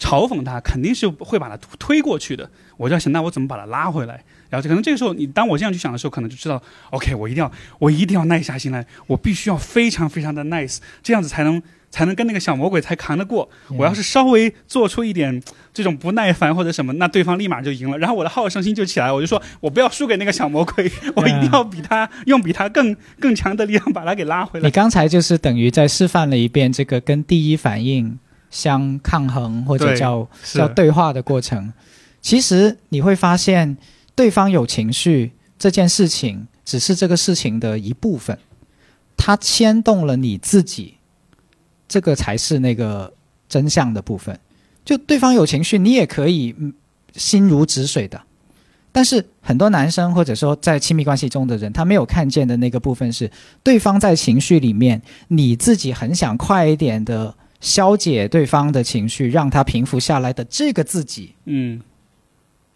[0.00, 2.50] 嘲讽他，肯定是会把他推过去的。
[2.76, 4.24] 我就要想，那我怎么把他拉回来？
[4.50, 11.62] 然后可能这个时候，你当我这样去想的时候，可能就知道，OK，我一定要，我一定要耐下心来，我必须要非常非常的 nice，这样子才能。
[11.94, 13.48] 才能跟那个小魔鬼才扛得过。
[13.78, 15.40] 我要是稍微做出一点
[15.72, 17.96] 这种不耐烦或者什么，那对方立马就赢了。
[17.98, 24.64] 然后我的好胜心就起来，我就说我不要输给那个小魔鬼， 我一定要比他用比他更更强的力量把他给拉回来。
[24.64, 28.18] 你刚才就是等于在示范了一遍这个跟第一反应
[28.50, 31.72] 相抗衡或者叫叫对话的过程。
[32.20, 33.76] 其实你会发现，
[34.16, 38.36] 对方有情绪这件事情只是这个事情的一部分，
[39.16, 40.94] 它牵动了你自己。
[41.88, 43.12] 这个才是那个
[43.48, 44.38] 真相的部分。
[44.84, 46.54] 就对方有情绪，你也可以
[47.14, 48.20] 心如止水的。
[48.92, 53.28] 但是很多男生或者说在亲密关系中的人，他没有看见的那个部分是，
[53.62, 61.80] 对方在情绪里面，你自己很想快一点的消解对方的情绪，让他平复下来的这个自己，嗯，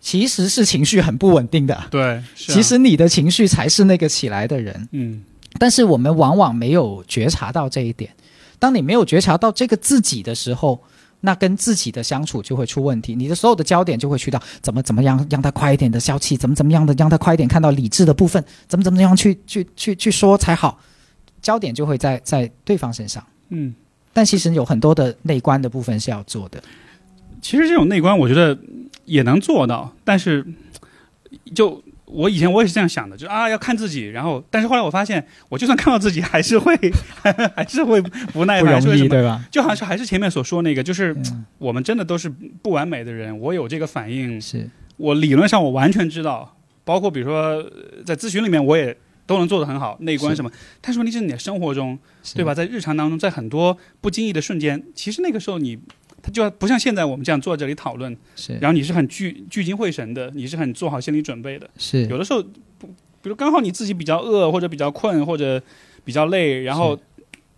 [0.01, 1.85] 其实是情绪很不稳定的。
[1.91, 4.89] 对，其实你的情绪才是那个起来的人。
[4.91, 5.23] 嗯，
[5.59, 8.11] 但是我们往往没有觉察到这一点。
[8.59, 10.81] 当你没有觉察到这个自己的时候，
[11.21, 13.15] 那跟自己的相处就会出问题。
[13.15, 20.79] 你的所有的焦点就会去到怎么怎么样让他快一点的消气，怎么怎么样的让他快一点看到理智的部分，怎么怎么样去去去去说才好。
[21.41, 23.25] 焦点就会在在对方身上。
[23.49, 23.75] 嗯，
[24.13, 26.63] 但其实有很多的内观的部分是要做的。
[27.41, 28.59] 其实这种内观，我觉得
[29.05, 30.47] 也能做到，但是
[31.55, 31.83] 就。
[32.11, 36.75] 我以前我也是这样想的，就啊要看自己，然后但是后来我发现，我就算看到自己，还是会
[37.55, 39.45] 还是会不耐烦，不容易对吧？
[39.51, 41.15] 就好像是还是前面所说那个，就是
[41.59, 47.63] 我们真的都是不完美的人，我有这个反应，是我理论上我完全知道，包括比如说
[48.07, 51.99] 在咨询里面我也都能做得很好，内观什么，但是问题是你的生活中，
[52.35, 52.55] 对吧？
[52.55, 55.79] 在日常当中，在很多不经意的瞬间，其实那个时候你。
[56.29, 62.05] 他就不像现在我们这样坐在这里讨论，是，然后你是很聚聚精会神的，你是很做好心理准备的，是。
[62.07, 62.43] 有的时候，
[62.79, 62.87] 不，
[63.23, 65.61] 比如刚好你自己比较饿或者比较困或者
[66.05, 66.99] 比较累，然后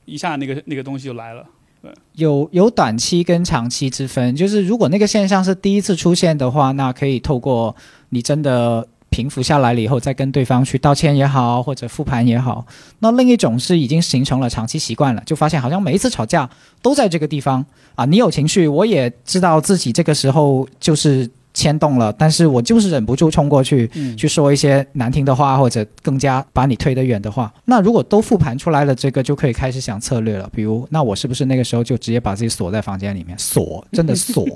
[0.05, 1.45] 一下那个那个东西就来了。
[1.83, 7.75] 对，有有短期跟长期之分，就是如果那个现象是第一次出现的话，那可以透过
[8.11, 12.65] 你真的平复下来了以后，再跟对方去道歉也好，或者复盘也好。
[13.01, 16.49] 那另一种是已经形成了长期习惯了，就发现好像每一次吵架
[16.81, 17.65] 都在这个地方
[17.97, 18.05] 啊。
[18.05, 27.53] 你有情绪，我也知道自己这个时候就是牵动了，但是我就是忍不住冲过去，嗯去说一些难听的话，或者更加把你推得远的话。
[27.65, 30.49] 那如果都复盘出来了，这个就可以开始想策略了。
[30.55, 34.47] 比如，那我是不是那个时候就直接把自己锁在房间里面，锁，真的锁，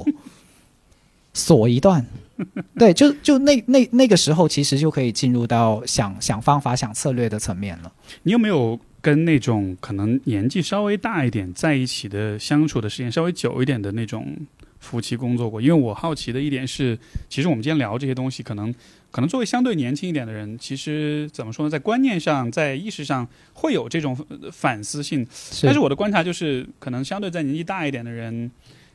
[1.35, 2.07] 锁一段。
[2.79, 7.93] 对，就就那那那个时候，其实就可以进入到想想方法、想策略的层面了。
[8.25, 14.37] 你有没有跟那种可能年纪稍微大一点，在一起的相处的时间稍微久一点的那种
[14.81, 15.61] 夫妻工作过？
[15.61, 18.75] 因为我好奇的一点是，其实我们今天聊这些东西，可能
[19.11, 25.27] 可能作为相对年轻一点的人，其实怎么说呢，在观念上、在意识上会有这种呃反思性。
[25.33, 28.51] 是但是我的观察就是，可能相对在年纪大一点的人，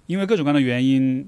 [0.08, 1.28] 因为各种各样的原因，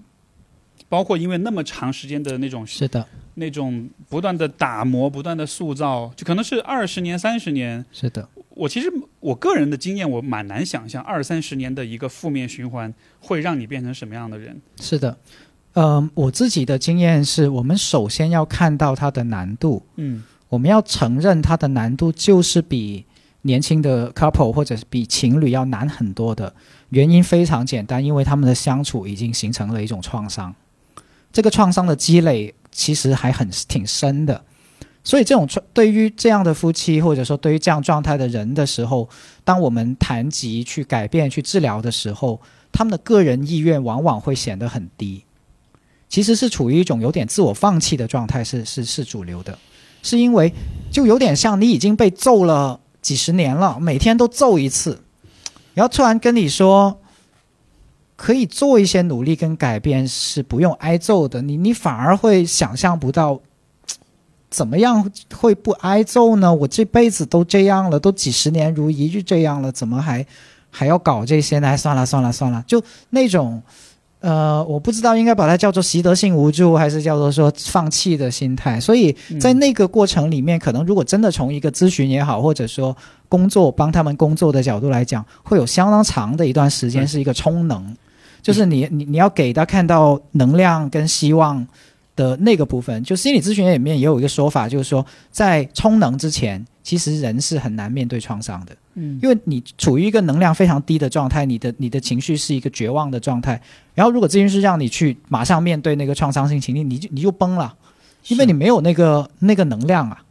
[0.91, 7.85] 包括因为那么长时间的那种是的，那种不断的打磨、不断的塑造，就可能是二十年、三十年。
[7.93, 14.61] 是的，我其实我个人的经验，我蛮难想象二三十年的一个负面循环会让你变成什么样的人。
[14.81, 15.17] 是的。
[15.75, 23.05] 嗯、我自己的经验是我们首先要看到它的难度，嗯我们要承认它的难度就是比
[23.43, 26.53] 年轻的 couple 或者是比情侣要难很多的。
[26.89, 30.53] 原因非常简单，因为他们的相处已经形成了一种创伤，
[31.31, 34.43] 这个创伤的积累其实还很挺深的。
[35.03, 39.09] 所以，这种对于这样的夫妻，或者说对于这样状态的人的时候，
[39.43, 42.39] 当我们谈及去改变、去治疗的时候，
[42.71, 45.23] 他们的个人意愿往往会显得很低，
[46.07, 49.57] 其实是处于一种有点自我放弃的状态，是是是主流的。
[50.03, 50.53] 是因为
[50.91, 55.01] 就有点像你已经被揍了几十年了，每天都揍一次，
[55.73, 57.00] 然后突然跟你说
[58.21, 63.39] 可以做一些努力跟改变，是不用挨揍的，你你反而会想象不到。
[64.51, 66.53] 怎么样会不挨揍呢？
[66.53, 70.23] 我这辈子都这样了，都几十年如一日这样了，怎么还
[70.69, 71.69] 还要搞这些呢？
[71.69, 73.59] 哎算了算了算了，就那种
[74.19, 78.79] 呃，我不知道应该把它叫做习得性无助，还是叫做说放弃的心态。
[78.79, 82.95] 所以在那个过程里面，可能如果真的从一个咨询也好，或者说
[83.27, 87.97] 工作帮他们工作的角度来讲，会有相当长的一段时间是一个充能，
[88.41, 91.67] 就是你你你要给他看到能量跟希望。
[92.13, 98.75] 的那个部分，就心理咨询里面也有一个说法，就是说，在充能之前，其实人是很难面对创伤的。
[98.95, 103.59] 嗯因为你处于一个能量非常低的状态，你的你的情绪是一个绝望的状态。
[103.95, 107.73] 然后，如果咨询师让你去马上面对那个创伤性情境，你就你就崩了，
[108.27, 110.21] 因为你没有那个那个能量啊。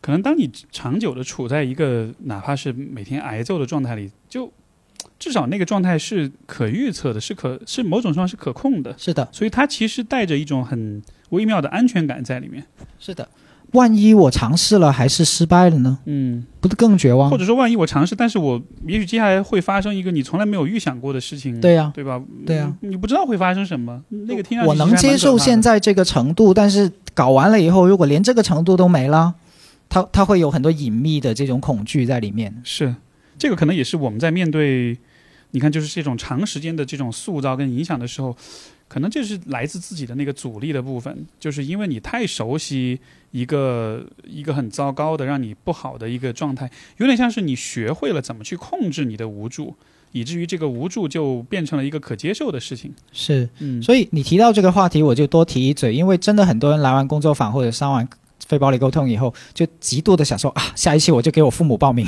[0.00, 4.50] 可能当你长久的处在一个哪怕是每天挨揍的状态里，就
[5.18, 12.64] 至少那个状态是可预测的，是可是某种程度上是可控的，是的，所以它其实带着一种很微妙的安全感在里面。
[12.98, 13.28] 是的。
[13.72, 16.00] 万一我尝试了还是失败了呢？
[16.06, 17.38] 嗯，不是更绝望或？
[17.38, 22.20] 者说万一我尝试，但是我也许接下来会发生一个你从来没有预想过的事情，对呀、对吧？
[22.44, 29.34] 对呀你不知道会发生什么，那个听上去我能接受现在在这个程度，但是搞完了以后，如果连这个程度都没了，
[29.88, 32.60] 它它会有很多隐秘的这种恐惧在里面。
[32.64, 32.92] 是
[33.40, 34.96] 这个可能也是我们在面对，
[35.52, 38.36] 你看就是这种长时间的这种塑造跟影响的时候，
[38.86, 43.00] 可能就是来自自己的那个阻力的部分，就是因为你太熟悉
[43.30, 49.74] 一个一个很糟糕的让你不好的一个状态，有点像是你学会了怎么去控制你的无助。
[50.12, 52.92] 以至于这个无助就变成了一个可接受的事情。
[53.12, 58.08] 是，嗯，所以你提到这个话题，我就多提一嘴，因为真的很多人来完工作坊或者上完
[58.50, 62.04] 非暴力沟通以后，就极度的想说啊，下一期我就给我父母报名。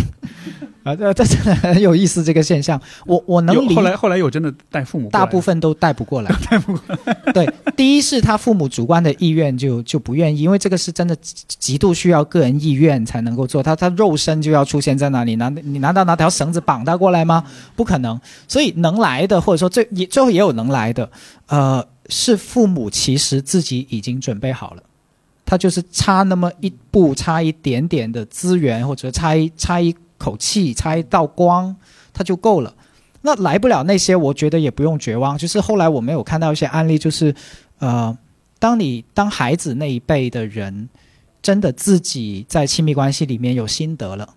[0.83, 6.35] 啊，这这真的很有意思，这个现象，我我能理后来后来有真的带父母大部分都带不过来。
[6.51, 7.33] 带不过来。
[7.33, 11.17] 对，第一是他父母主观的意愿就就不愿意，因为这个是真的
[11.47, 17.45] 极度需要个人意愿才能够做，他他肉身就要出现在那里，难你难道拿条绳子绑他过来吗？
[17.77, 18.21] 不可能。
[18.49, 21.09] 所以能来的，或者说最也最后也有能来的，
[21.47, 24.83] 呃，是父母其实自己已经准备好了。
[25.45, 31.75] 他就是差那么一步，差一点点的资源，或者差一差一口气，差一道光，
[32.13, 32.75] 他就够了。
[33.23, 35.39] 那来不了那些，我觉得也不用绝望。
[35.39, 37.35] 就是后来我们有看到一些案例，就是
[37.79, 38.17] 呃，
[38.59, 40.89] 当你当孩子那一辈的人
[41.41, 44.35] 真的自己在亲密关系里面有心得了，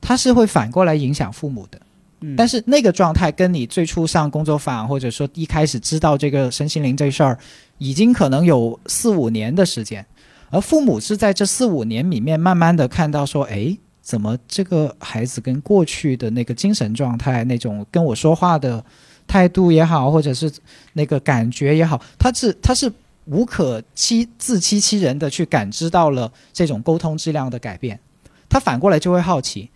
[0.00, 1.80] 他是会反过来影响父母的。
[2.24, 7.36] 嗯但是那个状态跟你最初上工作坊，或者说一开始知道这个身心灵这事儿，
[7.78, 10.06] 已经可能有四五年的时间，
[10.52, 18.84] 而父母是在这四五年里面慢慢的看到说，诶，怎么这个孩子跟过去的那个精神状态、那种跟我说话的
[19.26, 20.52] 态度也好，或者是
[20.92, 22.92] 那个感觉也好，他是他是
[23.24, 27.98] 无可欺自欺欺人的去感知到了这种沟通质量的改变，
[28.50, 29.70] 他反过来就会好奇，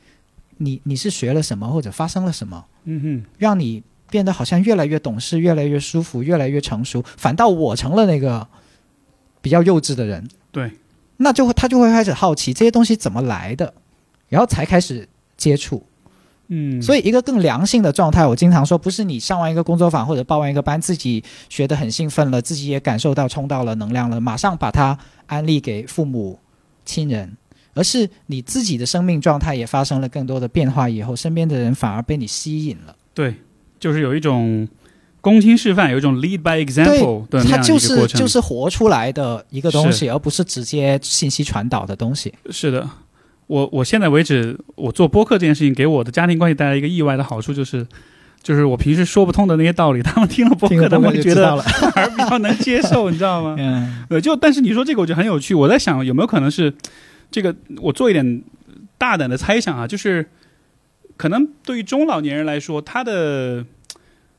[0.59, 8.47] 你你是学了什么或者发生了什么，嗯哼，让你变得好像越来越懂事，越来越舒服，越来越成熟，反倒我成了那个
[9.41, 10.29] 比较幼稚的人。
[10.57, 10.70] 对，
[11.18, 13.74] 那就会他就会开始好奇这些东西怎么来的，
[14.30, 15.84] 然后才开始接触。
[16.46, 26.38] 嗯，所以一个更良性的状态，我经常说，不是你上完一个工作坊或者报完一个班，自己学得很兴奋了，自己也感受到冲到了能量了，马上把它安利给父母
[26.86, 27.36] 亲人，
[27.74, 32.96] 而是你自己的生命状态也发生了更多的变化以后，身边的人反而被你吸引了。
[33.12, 33.34] 对，
[33.78, 34.66] 就是有一种
[35.20, 37.78] 公亲示范，有一种 lead by example 的那样它就。
[37.78, 42.32] 是就是活出来的一个东西，而不是直接信息传导的东西。
[42.50, 42.88] 是的，
[43.46, 47.86] 我我现在为止，我做播客这件事情给我的家庭关系带来一个意外的好处，就是
[48.42, 51.56] 就是我平时说不通的那些道理，他们听了播客，他们会觉得。
[51.58, 53.56] 反而比较能接受， 你知道吗？
[53.58, 55.54] 嗯，呃，就但是你说这个，我觉得很有趣。
[55.54, 56.72] 我在想，有没有可能是
[57.30, 57.54] 这个？
[57.78, 58.42] 我做一点
[58.96, 60.28] 大胆的猜想啊，就是
[61.16, 63.64] 可能对于中老年人来说，他的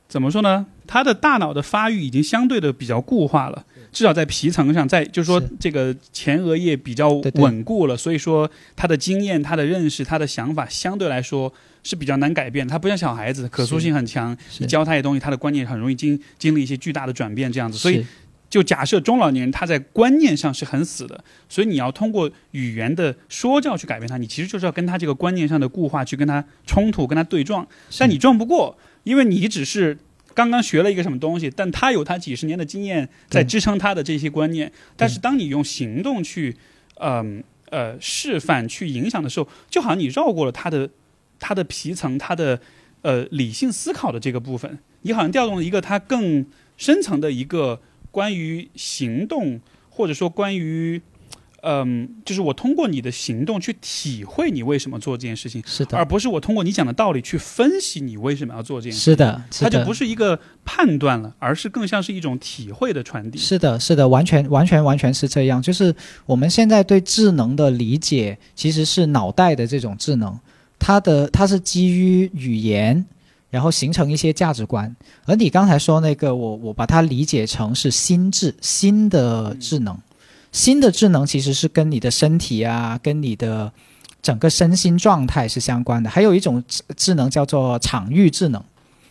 [0.08, 0.64] 怎么说呢？
[0.86, 11.52] 他的大脑的发育已经相对的比较固化了，至少在皮层上，在就是说这个前额叶比较稳固了，所以说他的经验、他的认识、他的想法相对来说
[11.84, 12.66] 是比较难改变。
[12.66, 17.76] 他不像小孩子，可塑性很强，你教他一些东西，他的观念很容易经经历一些巨大的转变，这样子。
[17.76, 18.06] 所以
[18.48, 28.74] 就假设中老年人他在观念上是很死的，所以你要通过语言的说教去改变他，你其实就是要跟他这个观念上的固化去跟他冲突、跟他对撞，但你撞不过，
[29.08, 29.96] 因为你只是
[30.34, 36.54] 刚刚学了一个什么东西，但他有他几十年的经验在支撑他的这些观念，但是当你用行动去，
[36.96, 40.90] 嗯呃示范去影响的时候，就好像你绕过了他的
[41.38, 42.60] 他的皮层，他的
[43.00, 46.44] 呃理性思考的这个部分，你好像调动了一个他更
[46.76, 47.80] 深层的一个
[48.10, 51.00] 关于行动，或者说关于。
[51.70, 58.98] 嗯，就是我通过你的行动去体会你为什么做这件事情，是的，而不是我通过你讲的道理去分析你为什么要做这件事。
[58.98, 63.38] 是的，是的它就不是一个判断了，而是更像是一种体会的传递。
[63.38, 65.60] 是的，是的，完全完全完全是这样。
[65.60, 65.94] 就是
[66.24, 70.34] 我们现在对智能的理解，其实是脑袋的这种智能，
[70.78, 73.04] 它的它是基于语言，
[73.50, 74.96] 然后形成一些价值观。
[75.26, 79.98] 而你刚才说那个，我我把它理解成是心智，新的智能，
[80.52, 83.72] 新的智能其实是跟你的身体啊，跟你的
[84.22, 86.08] 整个身心状态是相关的。
[86.08, 86.62] 还有一种
[86.96, 88.62] 智能叫做场域智能。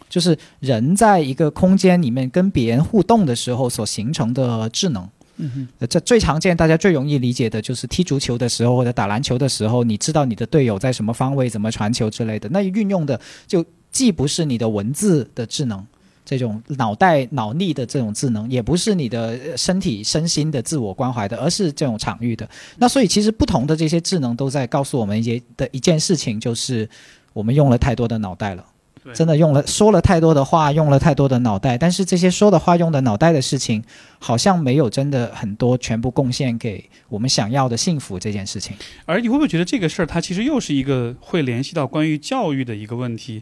[0.10, 5.06] 就是人在一个空间里面跟别人互动的时候所形成的智能。
[5.36, 12.48] 嗯哼，这最常见、大家最容易理解的就是踢足球的时候或者打篮球的时候，你知道你的队友在什么方位、怎么传球之类的。
[12.54, 15.86] 那运用的就既不是你的文字的智能，
[16.28, 22.48] 这种脑袋脑力的这种智能，也不是你的呃身体身心的自我关怀的，而是这种场域的。
[22.80, 26.90] 那所以其实不同的这些智能都在告诉我们一些的一件事情，就是
[27.32, 28.66] 我们用了太多的脑袋了。
[29.14, 33.82] 真的用了说了太多的话，用了太多的脑袋，但是这些说的话、用的脑袋的事情，
[34.20, 38.76] 好像没有真的很多全部贡献给我们想要的幸福这件事情。
[39.06, 43.42] 而你会不会觉得这个事儿，它其实又是一个会联系到关于教育的一个问题，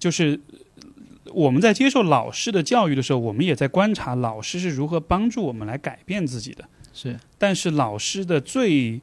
[0.00, 0.58] 就是呃
[1.34, 6.64] 我们在接受老师的教育的时候，我们也在观察老师是如何帮助我们来改变自己的。
[6.92, 7.18] 是。
[7.36, 9.00] 但是老师的最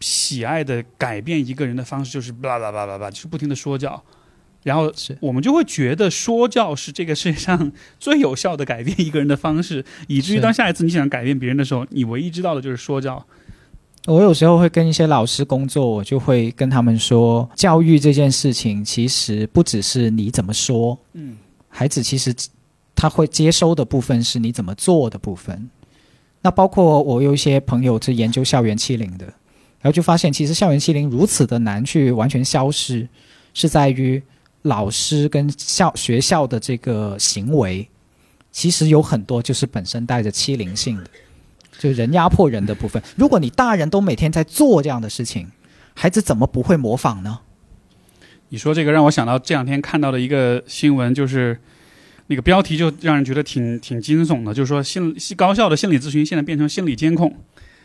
[0.00, 4.02] 喜爱的改变一个人的方式就是巴拉巴拉巴拉，就是不停的说教，
[4.64, 5.16] 然后是。
[5.20, 13.24] 我们就会觉得说教是这个世界上最有效的改变一个人的方式， 以至于当下一次你想改变别人的时候，你唯一知道的就是说教。
[14.06, 21.38] 我有时候会跟一些老师工作，我就会跟他们说，教育这件事情其实不只是你怎么说，嗯，
[21.76, 22.32] 孩子其实
[22.94, 25.68] 他会接收的部分是你怎么做的部分。
[26.40, 33.08] 那包括我有一些朋友是研究校园欺凌的，然后就发现其实校园欺凌如此的难去完全消失，
[33.54, 34.22] 是在于
[34.62, 37.88] 老师跟校学校的这个行为，
[38.52, 41.10] 其实有很多就是本身带着欺凌性的，
[41.80, 43.02] 就人压迫人的部分。
[43.16, 45.50] 如果你大人都每天在做这样的事情，
[45.92, 47.40] 孩子怎么不会模仿呢？
[48.54, 51.58] 你说这个让我想到这两天看到的一个新闻，就是
[52.28, 57.36] 那个标题就让人觉得挺挺惊悚的，就是说心高校的心理咨询现在变成心理监控。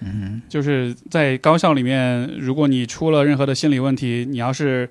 [0.02, 4.88] 嗯，就是在高校里面，如果你出了任何的心理问题，你要是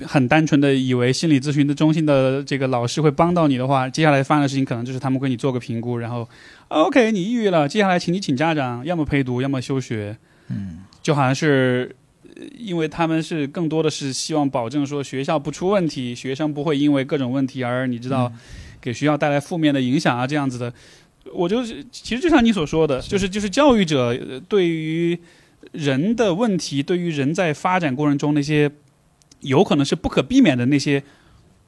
[0.00, 6.26] 很单纯的以为心理咨询的中心的这个老师会帮到你的话，接下来发生的事情可能就是他们给你做个评估，然后
[6.68, 10.16] OK 你抑郁了，接下来请你请家长，要么陪读，要么休学。
[10.48, 11.94] 嗯，就好像是。
[12.36, 18.32] 呃因为他们是更多的是希望保证说学校不出问题，学生不会因为各种问题而你知道
[18.80, 20.72] 给学校带来负面的影响啊，这样子的。
[21.32, 25.18] 我就是其实就像你所说的，就是就是教育者呃对于
[25.72, 28.70] 人的问题，对于人在发展过程中那些
[29.40, 31.02] 有可能是不可避免的那些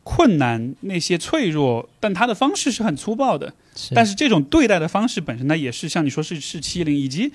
[0.04, 3.54] 困难、那些脆弱，但他的方式是很粗暴的。
[3.94, 7.32] 但是这种对待的方式本身呢，也是像你说是是欺凌，以及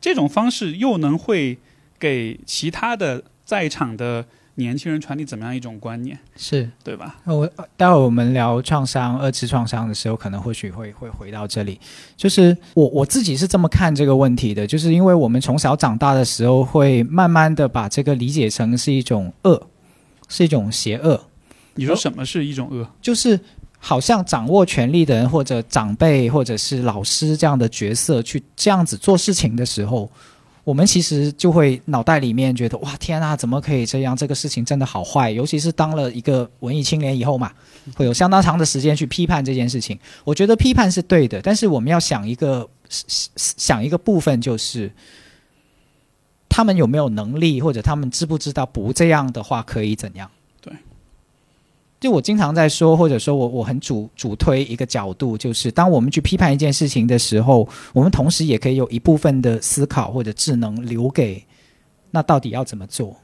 [0.00, 1.58] 这种方式又能会
[1.98, 4.24] 给其他的在场的
[4.56, 7.16] 年轻人传递怎么样一种观念，是对吧？
[7.24, 7.44] 我
[7.76, 11.80] 待会儿我们聊创伤、二次创伤的时候，可能或许会会回到这里。
[12.16, 19.66] 就是我我自己是这么看这个问题的，就是因为我们从小长大的时候，会慢慢的把这个理解成是一种恶，
[20.28, 21.20] 是一种邪恶。
[21.74, 22.88] 你说什么是一种恶？
[23.02, 23.40] 就是
[23.80, 30.08] 好像掌握权力的人，或者长辈，或者是老师这样的角色，去这样子做事情的时候，
[30.64, 34.16] 我们其实就会脑袋里面觉得，哇，天啊，怎么可以这样？
[34.16, 35.30] 这个事情真的好坏。
[35.30, 37.52] 尤其是当了一个文艺青年以后嘛，
[37.94, 39.98] 会有相当长的时间去批判这件事情。
[40.24, 44.90] 我觉得批判是对的，但是我们要想一个想一个部分，就是
[46.48, 50.30] 他们有没有能力，或者他们知不知道不这样的话可以怎样？
[52.04, 61.42] 就我经常在说，或者说我我很主主推一个角度，就是当我们去批判一件事情的时候，我们同时也可以有一部分的思考或者智能留给
[62.10, 63.16] 那到底要怎么做，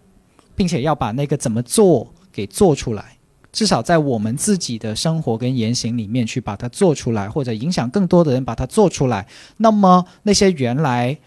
[0.57, 3.18] 并且要把那个怎么做给做出来，
[3.53, 9.26] 至少在我们自己的生活跟言行里面去把它做出来，或者影响更多的人把它做出来。
[9.59, 11.18] 那么那些原来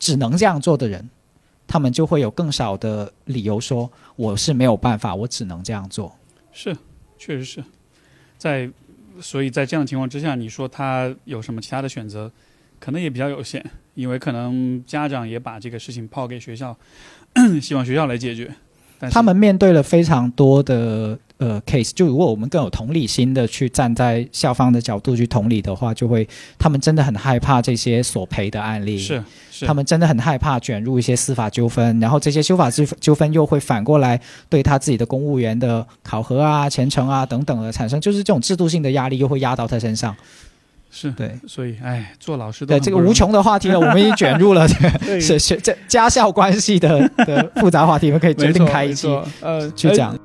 [0.00, 1.08] 只能这样做的人。
[1.66, 6.14] 他们就会有更少的理由说我是没有办法，我只能这样做。
[6.52, 6.76] 是，
[7.18, 7.64] 确实是
[8.38, 8.70] 在，
[9.20, 12.30] 所以在这样的情况之下，你说他有什么其他的选择，
[12.78, 13.64] 可能也比较有限，
[13.94, 16.76] 因为可能家长也把这个事情抛给学校，
[17.60, 18.54] 希望学校来解决。
[19.10, 21.18] 他们面对了非常多的。
[21.38, 26.26] 呃，case 就如果我们更有同理心的去站在校方的角度去同理的话，就会
[26.58, 34.18] 他们真的很害怕这些索赔的案例，是是，他们真的很害怕卷入一些司法纠纷，然后这些修法纠纠纷又会反过来
[34.48, 40.16] 对他自己的公务员的考核啊、前程啊等等的产生，就是这种制度性的压力又会压到他身上。
[40.90, 44.66] 是对，所以哎，做老师对这个无穷的话题呢，我们已经卷入了
[45.20, 49.06] 是是这家校关系的的复杂话题，我们可以决定开一期
[49.42, 50.18] 呃去讲。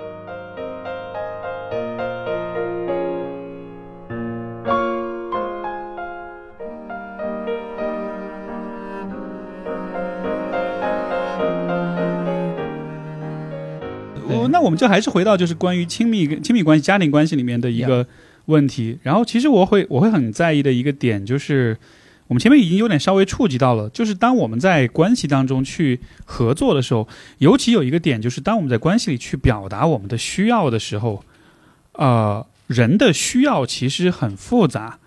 [14.59, 18.05] 我们就还是回到就是关于亲密亲密关系、家庭关系里面的一个
[18.45, 18.97] 问题。
[19.03, 21.77] 然后，其实我会我会很在意的一个点就是，
[22.27, 31.23] 我们前面已经有点稍微触及到了，就是当我们在关系当中去合作的时候，尤其有一个点就是，当我们在关系里去表达我们的需要的时候，
[31.93, 34.99] 呃，人的需要其实很复杂，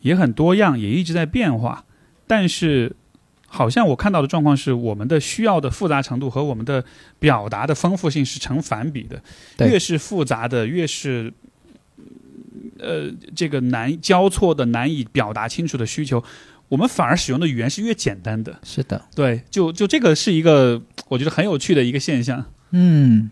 [0.00, 1.84] 也很多样，也一直在变化，
[2.26, 2.96] 但是。
[3.50, 6.84] 好像我看到的状况是，我们的需要的复杂程度和我们的
[7.18, 9.20] 表达的丰富性是成反比的。
[9.66, 11.32] 越是复杂的，越是
[12.78, 16.22] 呃这个难交错的、难以表达清楚的需求，
[16.68, 18.60] 我们反而使用的语言是越简单的。
[18.62, 22.44] 是的，对，就就这个是一个我觉得很有趣的一个现象。
[22.72, 23.30] 嗯，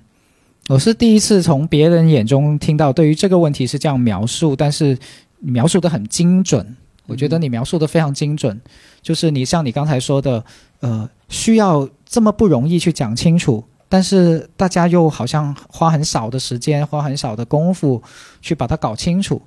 [0.69, 4.97] 我是第一次从别人眼中听到对于这个问题是这样描述，但是
[5.41, 6.75] 描述的很精准。
[7.07, 8.61] 我觉得你描述的非常精准，
[9.01, 10.45] 就是你像你刚才说的，
[10.81, 18.03] 呃，需要这么不容易去讲清楚，但是大家又好像花很少的时间，花很少的功夫
[18.41, 19.41] 去把它搞清楚。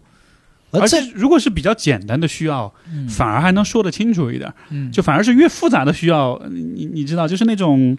[0.71, 2.71] 而且如果是比较简单的需要，
[3.09, 4.53] 反而还能说得清楚一点。
[4.69, 7.97] 嗯，就反而是越复杂的需要，你你知道，就是那种，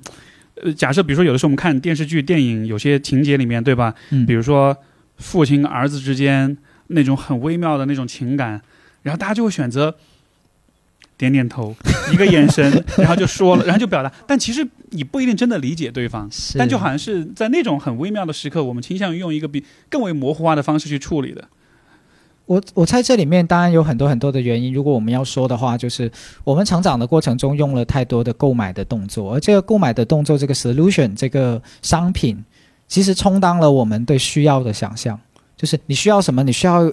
[0.63, 3.93] 呃，假设比如说有的时候我们看电视剧、电影，有些情节里面，对吧？
[4.11, 4.77] 嗯，比如说
[5.17, 6.57] 父亲儿子之间
[6.87, 8.63] 那种很微妙的那种情感。
[9.03, 9.95] 然后大家就会选择
[11.17, 11.75] 点点头，
[12.13, 14.13] 一个眼神， 然后就说了，然后就表达。
[14.27, 21.47] 但其实你不一定真的理解对方，但就好像是在那种很微妙的时刻，我们倾向于用一个比更为模糊化的方式去处理的。
[22.47, 24.73] 我我猜这里面当然有很多很多的原因。
[24.73, 26.11] 如果我们要说的话，就是
[26.43, 32.43] 我们成长的过程中用了太多的购买的动作，而这个购买的动作，这个 solution 这个商品，
[32.89, 35.21] 其实充当了我们对需要的想象。
[35.57, 36.91] 就是你需要什么，你需要。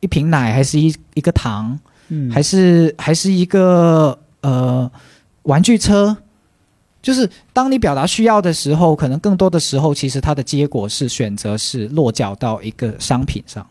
[0.00, 1.78] 一瓶奶，还是一一个糖，
[2.08, 4.90] 嗯，还是还是一个呃
[5.42, 6.16] 玩具车，
[7.02, 13.66] 就是当你表达需要的时候，可能更多的时候，其实它的结果是选择是落脚到一个商品上，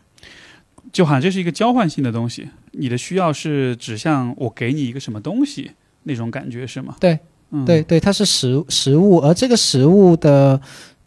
[0.92, 2.48] 就好像这是一个交换性的东西。
[2.72, 5.72] 你的需要是指向我给你一个什么东西
[6.04, 6.94] 那种感觉是吗？
[7.00, 7.18] 对，
[7.66, 10.60] 对对，它是食食物，而这个食物的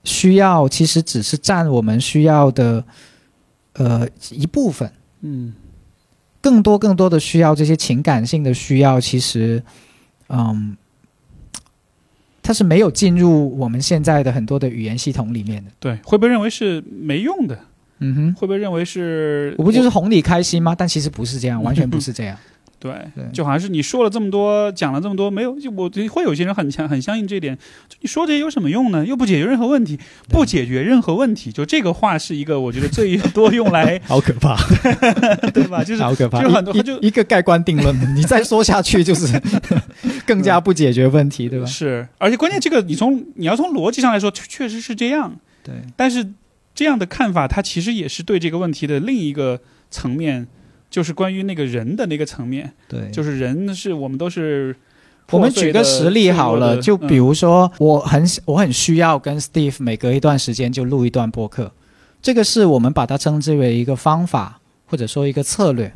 [0.04, 2.84] 需要其实只是占我们需要的
[3.74, 4.92] 呃一部分。
[5.24, 5.54] 嗯，
[6.42, 9.64] 更多更多的需要这些情感性的需要，其实，
[10.28, 10.76] 嗯，
[12.42, 15.72] 它是没有进入我们现在的很多的语言系统里面的。
[15.80, 17.58] 对，会被认为是没用的，
[18.00, 20.76] 嗯哼，会被认为是我不就是哄你开心吗？
[20.78, 22.38] 但其实不是这样，完全不是这样。
[22.84, 27.58] 对对，就好像是你说了这么多，讲了这么多，没有，就我会有些人很强，很相信这一点。
[27.88, 29.06] 就你说这些有什么用呢？
[29.06, 34.58] 又不解决任何问题，不解决任何问题，就这个话是一个我觉得最多用来 好可怕，
[35.54, 35.82] 对吧？
[35.82, 39.42] 就是好可怕，就很多一就一个盖棺定论，你再说下去就是
[40.28, 41.66] 更加不解决问题，对吧？
[41.66, 45.34] 是，而且关键这个你从你要从逻辑上来说，确确实是这样。
[45.64, 46.28] 对，但是
[46.76, 50.48] 这样的看法，它其实也是对这个问题的另一个层面，
[50.94, 54.76] 就是关于那个人的那个层面，对，就是人是我们都是。
[55.32, 61.72] 我们举个实例好了，就比如说，我很我很需要跟 Steve 每隔一段时间就录一段播客，
[62.22, 65.92] 这个是我们把它称之为一个方法或者说一个策略。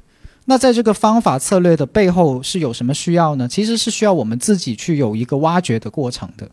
[0.45, 3.47] 那在这个方法策略的背后是有什么需要呢？
[3.49, 6.49] 其实是需要我们自己去有一个挖掘的过程的。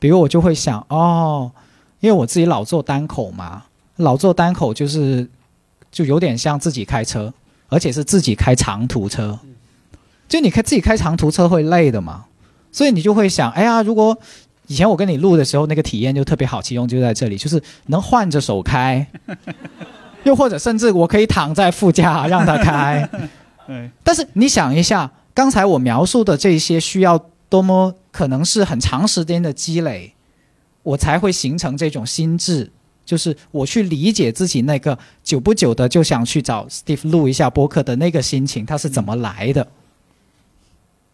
[0.00, 1.52] 比如我就会想，哦，
[2.00, 3.64] 因为我自己老做单口嘛，
[3.96, 5.28] 老做单口就是
[5.92, 7.32] 就有点像自己开车，
[7.68, 9.38] 而且是自己开长途车。
[10.28, 12.26] 就你开自己开长途车会累的嘛，
[12.70, 14.16] 所以你就会想，哎呀，如果
[14.66, 19.06] 以前我跟你录的时候那个体验就特别好，其中就在这里，就是能换着手开，
[20.24, 23.08] 又或者甚至我可以躺在副驾让他开。
[23.66, 30.12] 对， 但是你想一下，刚才我描述的这些需要多么可能是很长时间的积累，
[30.82, 32.70] 我才会形成这种心智，
[33.08, 39.66] 就是我去理解自己那个久不久的就想去找 Steve 录一下播客的那个心情，它是怎么来的？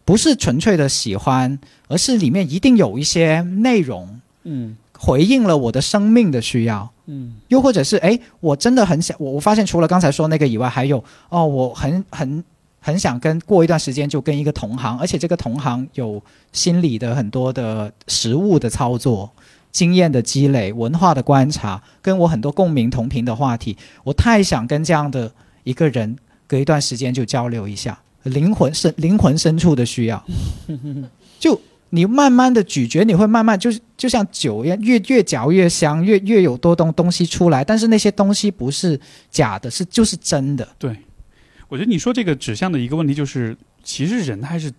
[0.03, 4.75] 不是纯粹的喜欢，而是里面一定有一些内容，嗯。
[4.97, 7.35] 回应了我的生命的需要，嗯。
[7.47, 12.43] 又或者是哎，我真的很想，我我发现除了刚才说那个以外，还有哦，我很很
[12.79, 16.21] 很想跟过一段时间就跟一个同行，而且这个同行有
[16.53, 19.29] 心理的很多的实物的操作、
[19.75, 25.29] 经验的积累、文化的观察，跟我很多共鸣同频的话题，我太想跟这样的
[25.65, 26.15] 一个人
[26.47, 27.99] 隔一段时间就交流一下。
[28.23, 30.25] 灵魂深灵魂深处的需要，
[31.37, 31.59] 就
[31.89, 37.61] 你慢慢的咀嚼，你会慢慢就是就像酒一样，越越嚼越香，越越有多东东西出来。
[37.61, 38.97] 但是那些东西不是
[39.29, 40.65] 假的，是就是真的。
[40.79, 40.95] 对，
[41.67, 44.71] 我觉得你说这个指向的一个问题就是，其实人还是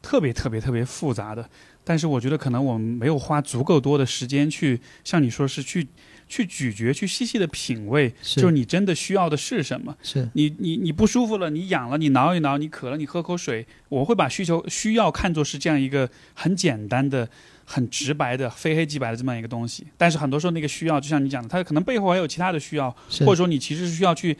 [0.00, 1.46] 特别特别特别复杂的。
[1.84, 5.86] 但是我觉得可能我们没有花足够多的时间去，像你说是去
[6.28, 9.96] 去咀嚼、去细细的品味，是就是你真的需要的是什么。
[10.02, 13.66] 是你你你不舒服了，你痒了，你挠一挠，你渴了，你喝口水。
[13.88, 17.28] 我会把需求需要看作是这样一个很简单的、
[17.64, 19.86] 很直白的、非黑即白的这么一个东西。
[19.96, 24.36] 但是很多时候那个需要，就像你讲的，它可能背后还有其他的需要，或者说你其实是需要去，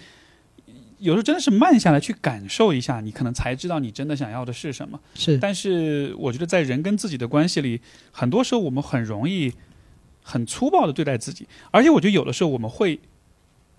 [1.01, 5.01] 有时候真的是慢下来去感受一下，你可能才知道你真的想要的是什么。
[5.15, 5.37] 是。
[5.39, 7.81] 但是我觉得在人跟自己的关系里，
[8.13, 9.53] 很多时候我们很容易
[10.23, 13.01] 很粗暴的对待自己，而且我觉得有的时候我们会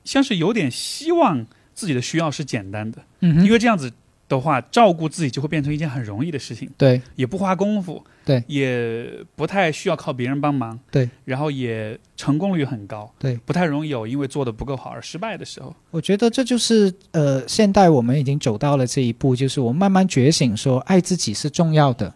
[0.04, 3.92] 像是有点希望自己的需要是简单的，嗯因为这样子
[4.28, 7.02] 的话，照顾自己就会变成一件很容易的事情，对。
[7.16, 15.76] 也不花功夫，对，也不太需要靠别人帮忙，对，然后也成功率很高，对，不太容易有因为做的不够好而失败的时候。
[15.90, 22.14] 我觉得这就是呃，现代我们已经走到了这一步，就是我们慢慢觉醒说，爱自己是重要的，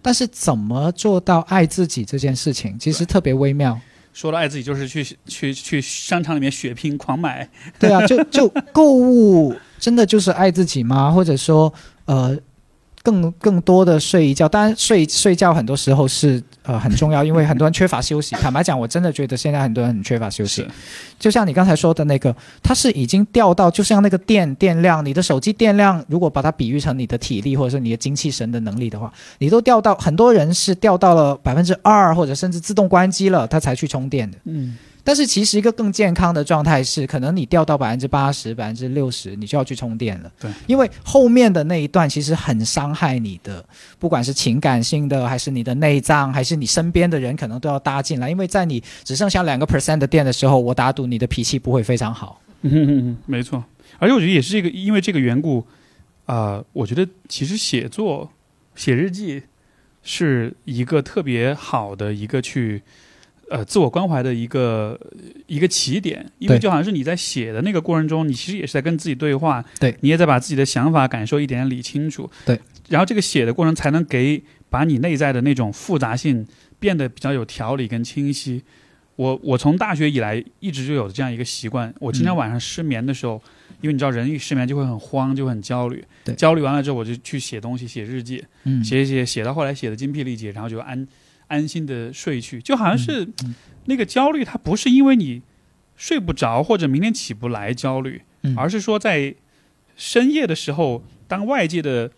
[0.00, 3.78] 但是怎么做到爱自己这件事情，其实特别微妙。
[4.14, 7.48] 说到爱自己，就是去去去商场里面血拼狂买，
[7.80, 11.10] 对啊，就就购物真的就是爱自己吗？
[11.10, 11.72] 或者说，
[12.04, 12.38] 呃，
[13.04, 18.34] 更更多的睡一觉，当然睡睡觉很多时候是呃很重要，因为很多人缺乏休息。
[18.36, 20.66] 坦白讲，我真的觉得现在很多人很缺乏休息。
[21.18, 34.38] 就像你刚才说的那个，它是已经掉到，就像那个电电量，你的手机电量，如果把它比喻成你的体力或者是你的精气神的能力的话，你都掉到很多人是掉到了百分之二，或者甚至自动关机了，他才去充电的。
[34.44, 40.32] 嗯，但是其实一个更健康的状态是，可能你掉到百分之八十、百分之六十，你就要去充电了。
[40.40, 43.64] 对，因为后面的那一段其实很伤害你的，
[43.98, 48.30] 不管是情感性的，还是你的内脏，还是你身边的人，可能都要搭进来。
[48.30, 52.40] 因为在你只剩下两个 percent 的电的时候，我打赌你的脾气不会非常好。
[52.62, 53.62] 嗯，没错。
[53.98, 55.66] 而且我觉得也是这个，因为这个缘故，
[56.24, 58.32] 啊、我觉得其实写作、
[58.74, 59.42] 写日记
[60.02, 62.82] 是一个特别好的一个去
[63.50, 64.98] 呃自我关怀的一个
[65.46, 69.96] 一个起点，因为就好像是你在写的那个过程中，你其实也是在跟自己对话，对。
[70.00, 76.46] 你也在把自己的想法、感受一点点理清楚，对，然后这个写的过程才能给把你内在的那种复杂性
[76.78, 78.62] 变得比较有条理跟清晰。
[79.16, 82.36] 我我从大学以来一直就有这样一个习惯，我经常嗯。
[82.36, 83.40] 晚上失眠的时候，
[83.80, 86.04] 因为你知道人一失眠就会很慌，就会很焦虑。
[86.24, 86.34] 对。
[86.34, 91.06] 焦虑完了之后，我就去写东西，写日记，嗯，写一写，写到后来写的精疲力竭，然后就安
[91.48, 93.54] 安心的睡去，就好像是嗯
[93.86, 95.42] 那个焦虑，它不是因为你
[95.96, 99.34] 睡不着或者明天起不来焦虑，嗯而是说在
[99.96, 102.10] 深夜的时候，当外界的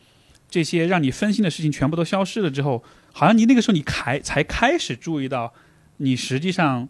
[0.48, 5.52] 这些让你分心的事情全部都消失了之后，好像你那个时候你开才开始注意到，
[5.98, 6.88] 你实际上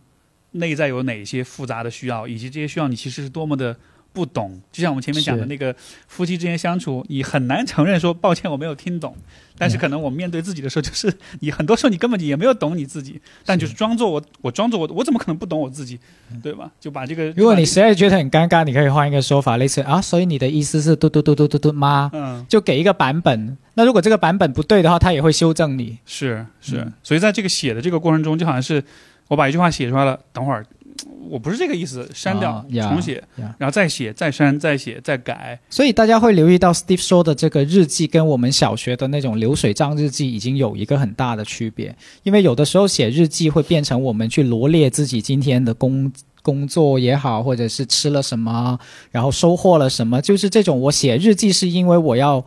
[0.53, 3.79] 内在有哪些复杂的需要，以及这些需要你其实是多么的。
[4.17, 5.77] 不懂，就像我们前面讲的那个
[6.09, 9.15] 夫妻之间相处，你很难承认说抱歉我没有听懂，
[9.59, 16.01] 但是嗯可能我们面对自己的时候，就是你很多时候你根本也没有懂你自己，但就是装作我我装作我我怎么可能不懂我自己，
[16.43, 16.71] 对吧？
[16.81, 22.11] 就把这个如果你实在觉得很尴尬，你可以换一个说法，类似啊，所以你的意思是嘟嘟嘟嘟嘟嘟吗？
[22.15, 23.59] 嗯就给一个版本。
[23.75, 25.99] 那如果这个版本不对的话，他也会修正你。
[26.07, 28.83] 是是嗯，所以在这个写的这个过程中，就好像是
[29.29, 30.65] 我把一句话写出来了，等会儿
[31.31, 41.95] 我不是这个意思，删掉、重写，呀然后再写再删再写再改，所以大家会留意到 Steve 说的这个日记，跟我们小学的那种流水账日记已经有一个很大的区别。
[42.23, 46.13] 因为有的时候写日记会变成我们去罗列自己今天的工
[46.43, 48.79] 工作也好，或者是吃了什么，
[49.11, 52.45] 然后收获了什么，就是这种我写日记是因为我要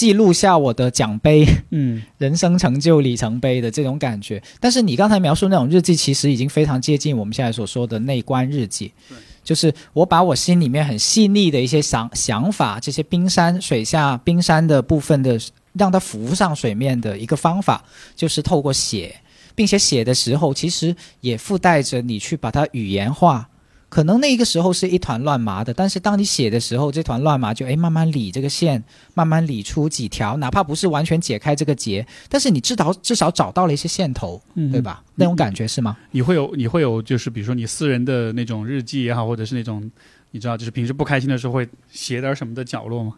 [0.00, 1.46] 记录下我的奖杯。
[1.68, 4.42] 嗯人生成就里程碑的这种感觉。
[4.58, 15.38] 但是你刚才描述那种日记，其实已经非常接近我们现在所说的内观日记对，就是我把我心里面很细腻的一些想想法，这些冰山水下冰山的部分的，
[15.74, 17.84] 让它浮上水面的一个方法，
[18.16, 19.14] 就是透过写，
[19.54, 23.46] 并且写的时候，其实也附带着你去把它语言化。
[23.90, 28.82] 可能那个时候是一团乱麻的，但是当你写的时候，这团乱麻就哎慢慢理这个线，
[29.14, 34.80] 慢慢理出几条，哪怕不是完全解开这个结，但是你至少至少找到了一些线头，嗯对？
[34.80, 35.02] 吧？
[35.16, 35.96] 那种感觉是吗？
[36.12, 39.90] 你会有你会有就是比如说你私人的那种日记也好，或者是那种
[40.30, 43.14] 你知道就是平时不开心的时候会写点什么的角落吗？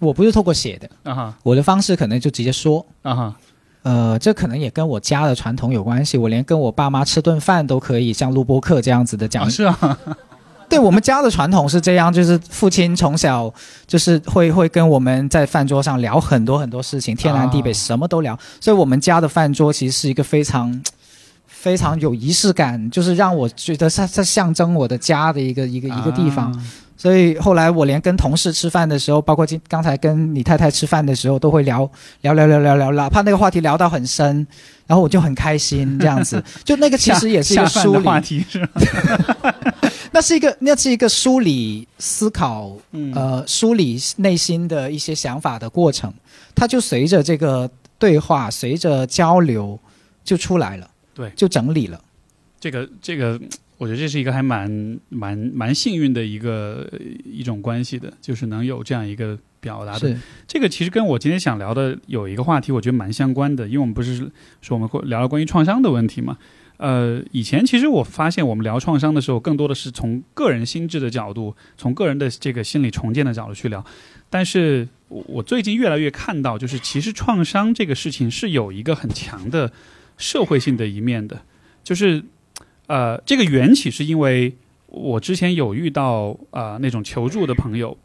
[0.00, 2.84] 我不是透过写的，啊哈我的方式可能就直接说。
[3.00, 3.36] 啊哈，
[3.86, 6.18] 呃，这可能也跟我家的传统有关系。
[6.18, 9.98] 我连跟我爸妈吃顿饭都可以像录播课这样子的讲啊是啊，
[10.68, 13.48] 对我们家的传统是这样，就是父亲从小
[13.86, 20.82] 就是会会跟我们在饭桌上聊很多很多事情，天南地北啊什么都聊，所以我们家的饭桌其实是一个非常
[21.46, 26.52] 非常有仪式感，就是让我觉得它它象征我的家的一个一个一个地方。
[26.52, 26.62] 啊
[26.96, 31.88] 所以后来我连跟同事吃饭的时候，包括今刚才跟你太太吃饭的时候，都会聊
[32.22, 34.46] 聊聊聊聊聊，哪怕那个话题聊到很深，
[34.86, 36.42] 然后我就很开心 这样子。
[36.64, 38.68] 就那个其实也是一个梳理话题是吗？
[40.12, 46.10] 那是一个那是一个梳理思考嗯呃梳理内心的一些想法的过程，
[46.54, 49.78] 它就随着这个对话，随着交流
[50.24, 52.00] 就出来了，对就整理了。
[52.58, 53.38] 这个这个，
[53.78, 56.90] 我觉得这是一个还蛮蛮蛮幸运的一个
[57.24, 60.16] 一种关系的，就是能有这样一个表达的。
[60.46, 66.38] 这个其实跟我今天想聊的有一个话题，我觉得蛮相关的，因为我们不是说我们会聊聊关于创伤的问题嘛。
[66.78, 73.82] 呃，以前其实我发现我们聊创伤的时候，更多的是从个人心智的角度，从个人的这个心理重建的角度去聊。
[74.28, 79.72] 但是我我最近越来越看到，就是其实创伤这个事情是有一个很强的
[80.18, 81.40] 社会性的一面的，
[81.82, 82.22] 就是
[82.86, 84.56] 呃，这个缘起是因为
[84.86, 87.96] 我之前有遇到、呃那种求助的朋友，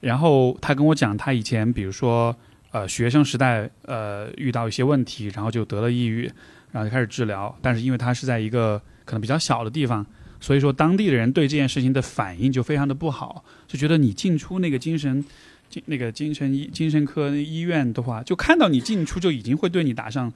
[0.00, 2.34] 然后他跟我讲，他以前比如说
[2.70, 6.30] 呃学生时代呃遇到一些问题，然后就得了抑郁，
[6.70, 10.06] 然后就开始治疗，但是因为他是在一个可能比较小的地方，
[10.40, 15.24] 所以说当地的人对这件事情的反应就非常的不好，就觉得你进出那个精神。
[15.72, 20.30] 精那个精神医精神科医院的话，就看到你进出就已经会对你打上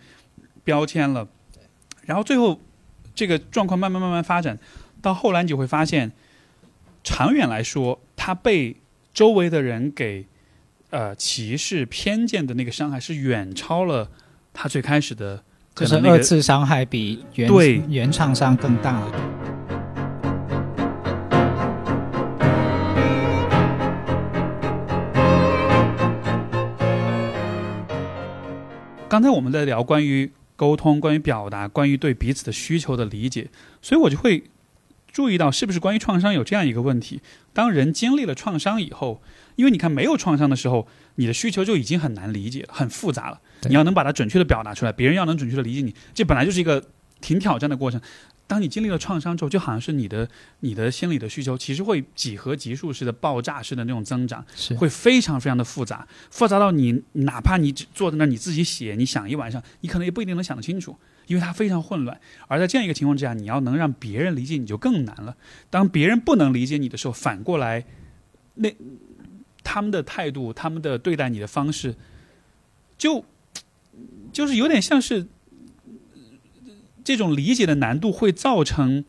[0.65, 1.29] 标签了，
[2.07, 2.59] 然后最后
[3.17, 4.59] 这个状况慢慢慢慢发展，
[5.01, 6.13] 到后来你就会发现，
[7.03, 8.77] 长远来说，他被
[9.15, 10.27] 周围的人给
[10.91, 14.11] 呃歧视、偏见的那个伤害是远超了
[14.53, 15.43] 他最开始的
[15.75, 19.03] 就是可能那个二次伤害比原对原创伤更大。
[29.09, 33.49] 刚才我们在聊关于沟通、关于表达、关于对彼此的需求的理解，
[33.81, 34.45] 所以我就会
[35.13, 37.21] 注意到，是不是关于创伤有这样一个问题：
[37.53, 39.23] 当人经历了创伤以后，
[39.55, 43.41] 因为你看没有创伤的时候，你的需求就已经很难理解了，很复杂了。
[43.69, 46.85] 你要能把它准确的表达出来，别人要能准确的理解你，这本来就是一个
[47.21, 48.01] 挺挑战的过程。
[48.47, 50.29] 当你经历了创伤之后，就好像是你的
[50.61, 54.45] 你的心理的需求，其实会几何级数式的爆炸式的那种增长。
[54.55, 62.21] 是会非常非常的复杂，复杂到你哪怕你只坐在那儿你自己写，你想一晚上，你可能也不一定能想得清楚，因为它非常混乱。
[62.47, 65.37] 而在这样一个情况之下，你要能让别人理解你就更难了。
[65.69, 67.85] 当别人不能理解你的时候，反过来
[68.55, 68.73] 那
[69.65, 71.97] 他们的态度，他们的对待你的方式，
[72.97, 73.25] 就
[74.33, 75.27] 就是有点像是
[77.07, 79.05] 这种理解的难度会造成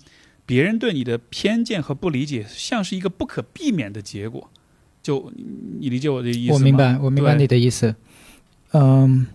[0.45, 4.51] 别人对你的偏见和不理解，像是一个不可避免的结果。
[5.01, 5.33] 就
[5.79, 6.53] 你理解我的意思吗？
[6.53, 7.95] 我明白，我明白你的意思。
[8.73, 9.25] 嗯，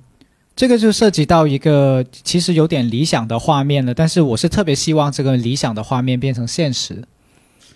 [0.55, 7.03] 这个就涉及到一个其实有点理想的画面了，但是我是特别希望这个理想的画面变成现实，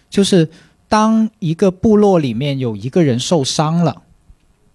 [0.09, 0.49] 就是
[0.87, 4.03] 当一个部落里面有一个人受伤了，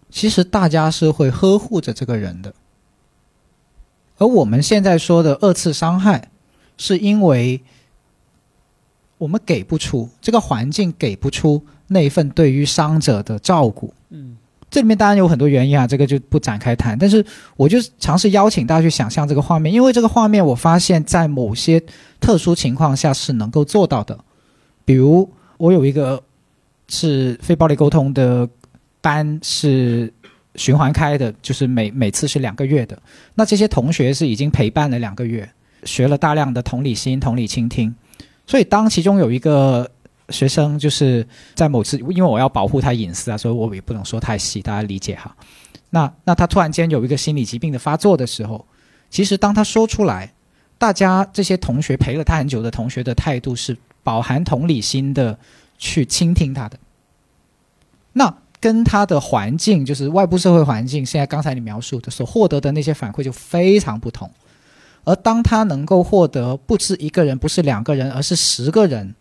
[0.10, 2.54] 其实大家是会呵护着这个人的。
[4.22, 6.30] 而我们现在说的二次伤害，
[6.78, 7.60] 是因为
[9.18, 13.92] 我们给不出这个环境给不出那份对于伤者的照顾。
[14.10, 14.38] 嗯
[14.70, 16.98] 这里面当然有很多原因啊，这个就不展开谈。
[16.98, 17.26] 但是
[17.58, 21.82] 我就尝试邀请大家去想象这个画面，因为这个画面我发现在某些
[22.22, 24.18] 特殊情况下是能够做到的。
[24.86, 26.24] 比如我有一个
[26.88, 28.48] 是非暴力沟通的
[29.02, 30.14] 班是
[30.56, 33.02] 循环开的，就是每每次是两个月的。
[33.36, 35.50] 那这些同学是已经陪伴了两个月，
[35.84, 37.94] 学了大量的同理心、同理倾听。
[38.46, 39.90] 所以当其中有一个
[40.30, 41.26] 学生就是
[41.56, 45.36] 在某次，因为我要保护他隐私啊，所以我也不能说太细，大家理解哈。
[45.90, 48.66] 那那他突然间有一个心理疾病的发作的时候，
[49.10, 50.34] 其实当他说出来，
[50.78, 55.38] 大家这些同学陪了他很久的同学的态度是饱含同理心的
[55.78, 56.78] 去倾听他的。
[58.14, 64.32] 那跟他的环境，就是外部社会环境，现在刚才你描述的所获得的那些反馈就非常不同。
[65.04, 69.16] 而当他能够获得不是一个人，不是两个人，而是十个人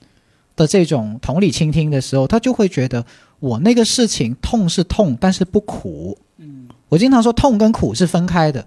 [0.54, 3.06] 的这种同理倾听的时候，他就会觉得
[3.38, 6.18] 我那个事情痛是痛，但是不苦。
[6.36, 8.66] 嗯我经常说痛跟苦是分开的，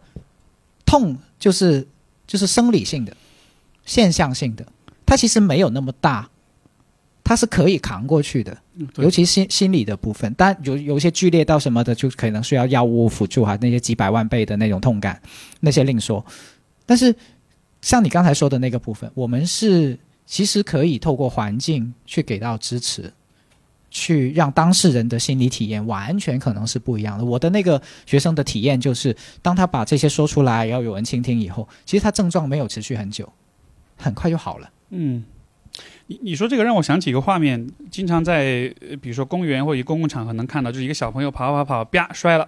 [0.86, 1.88] 痛就是
[2.26, 3.15] 就是生理性的、
[3.86, 4.65] 现象性的，
[5.05, 6.30] 它其实没有那么大，
[7.24, 8.57] 它是可以扛过去的。
[8.76, 15.21] 嗯，尤其心心理的部分，但有有一些剧烈到什么的，就可能需要药物辅助哈，那些几百万倍的那种痛感，
[15.59, 16.26] 那些另说。
[16.86, 17.15] 但是
[17.82, 23.13] 像你刚才说的那个部分，我们是其实可以透过环境去给到支持，
[23.91, 27.24] 去让当事人的心理体验完全可能是不一样的。
[27.24, 33.32] 我的那个学生的体验就是，当他把这些说出来，然后有人倾听以后，其实他症状没有持续很久，
[33.97, 34.69] 很快就好了。
[34.89, 35.24] 嗯，
[36.07, 42.47] 你你说这个让我想起一个画面，经常在呃比如说公园或者公共场合能看到，就是一个小朋友跑跑跑，啪摔了，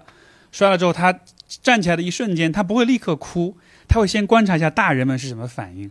[0.51, 1.17] 摔了之后他
[1.47, 3.57] 站起来的一瞬间，他不会立刻哭，
[3.87, 5.89] 他会先观察一下大人们是什么反应。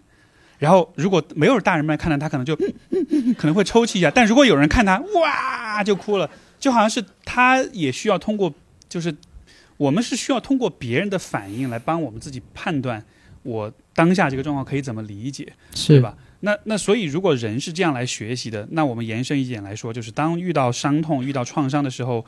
[0.58, 2.54] 然后，如果没有大人们来看他，他可能就
[3.36, 6.30] 可能会抽泣一下；但如果有人看他，哇就哭了，
[6.60, 8.54] 就好像是他也需要通过，
[8.88, 9.14] 就是
[9.76, 13.04] 我们是需要通过别人的反应来帮我们自己判断
[13.42, 15.52] 我当下这个状况可以怎么理解。
[15.72, 16.16] 对是吧？
[16.44, 22.24] 那那所以，如果人是这样来学习的，那我们延伸一点来说，就是当遇到伤痛、遇到创伤的时候，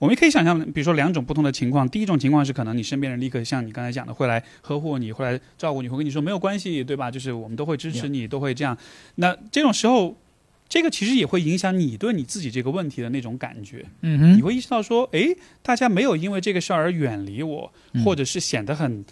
[0.00, 1.88] 我们可以想象，比如说两种不同的情况。
[1.88, 7.08] 第一种情况是，可能你身边人立刻像你刚才讲的，会来呵护你，会来照顾你，会跟你说没有关系，对吧？
[7.10, 8.76] 就是我们都会支持你，都会这样。
[9.14, 10.16] 那这种时候，
[10.68, 13.84] 这个其实也会影响你对你自己这个问题的那种感觉。
[14.00, 19.04] 嗯哼你会意识到说，诶，大家没有因为这个事儿而远离我，嗯或者是显得很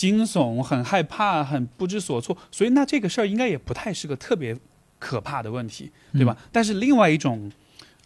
[0.00, 4.56] 惊悚、很害怕、很不知所措，所以那这个事儿应该也不太是个特别
[4.98, 6.34] 可怕的问题，对吧？
[6.50, 7.52] 但是另外一种，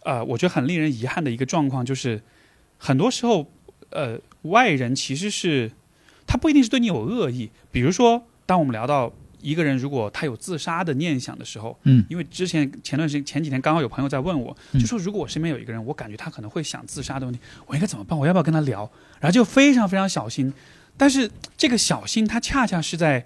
[0.03, 2.21] 呃，我觉得很令人遗憾的一个状况就是，
[2.77, 3.49] 很多时候，
[3.91, 5.71] 呃，外人其实是
[6.27, 18.19] 他不一定是对你有恶意，比如说，当我们聊到一个人如果他有自杀的念想的时候，嗯因为之前前段时间前几天刚好有朋友在问我，嗯就说如果我身边有一个人，我感觉他可能会想自杀的问题，我应该怎么办？
[18.19, 18.91] 我要不要跟他聊？
[19.21, 20.53] 然后就非常非常小心，
[20.97, 23.25] 但是这个小心，他恰恰是在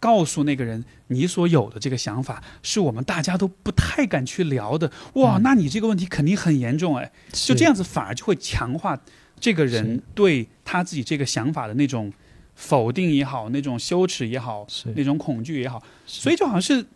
[0.00, 4.90] 告诉那个人，你所有的这个想法是我们大家都不太敢去聊的。
[5.14, 5.42] 哇，嗯。
[5.42, 8.98] 那你这个问题肯定很严重哎，就这样子反而就会强化
[9.40, 12.12] 这个人对他自己这个想法的那种
[12.54, 16.86] 否定也好，那种羞耻也好，那种恐惧也好，所以就好像是。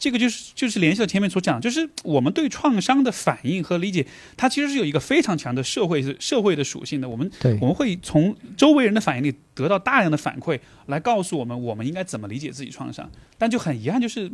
[0.00, 7.06] 这个就是就是联系到前面所讲，就是我们对创伤的反应和理解，它其实是有一个非常强的社会社会的属性的。
[7.08, 13.10] 我们对我们会从周围人的反应里得到大量的反馈，来告诉我们我们应该怎么理解自己创伤。
[13.36, 14.32] 但就很遗憾，就是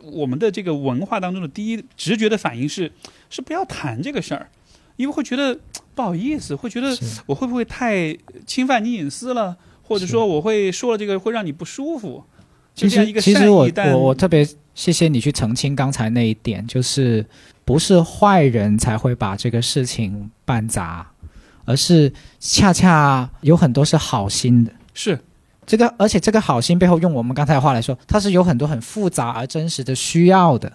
[0.00, 2.92] 我们的这个文化当中的第一直觉的反应是
[3.28, 4.48] 是不要谈这个事儿，
[4.94, 5.58] 因为会觉得
[5.96, 6.96] 不好意思，会觉得
[7.26, 12.24] 我会不会太侵犯你隐私了，或者说我会说了这个会让你不舒服。
[12.88, 17.24] 其实其实我我我特别谢谢你去澄清刚才那一点，就是
[17.64, 21.06] 不是坏人才会把这个事情办砸，
[21.64, 24.72] 而是恰恰有很多是好心的。
[24.94, 25.18] 是
[25.66, 30.72] 这个，而且这个好心背后，用我们刚才的话来说，它是有很多很复杂而真实的需要的。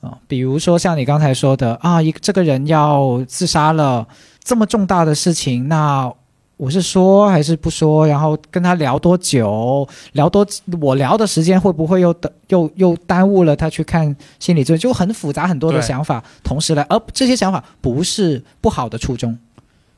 [0.00, 4.06] 啊、比如说像你刚才说的啊，一这个人要自杀了，
[4.42, 6.12] 这么重大的事情，那
[6.56, 8.06] 我是说还是不说？
[8.08, 9.86] 然后跟他聊多久？
[10.12, 10.46] 聊多
[10.80, 14.78] 我聊的时间会不会又等又又耽误了他去看心理咨询？
[14.78, 19.38] 就很复杂很多的想法同时来，而这些想法不是不好的初衷，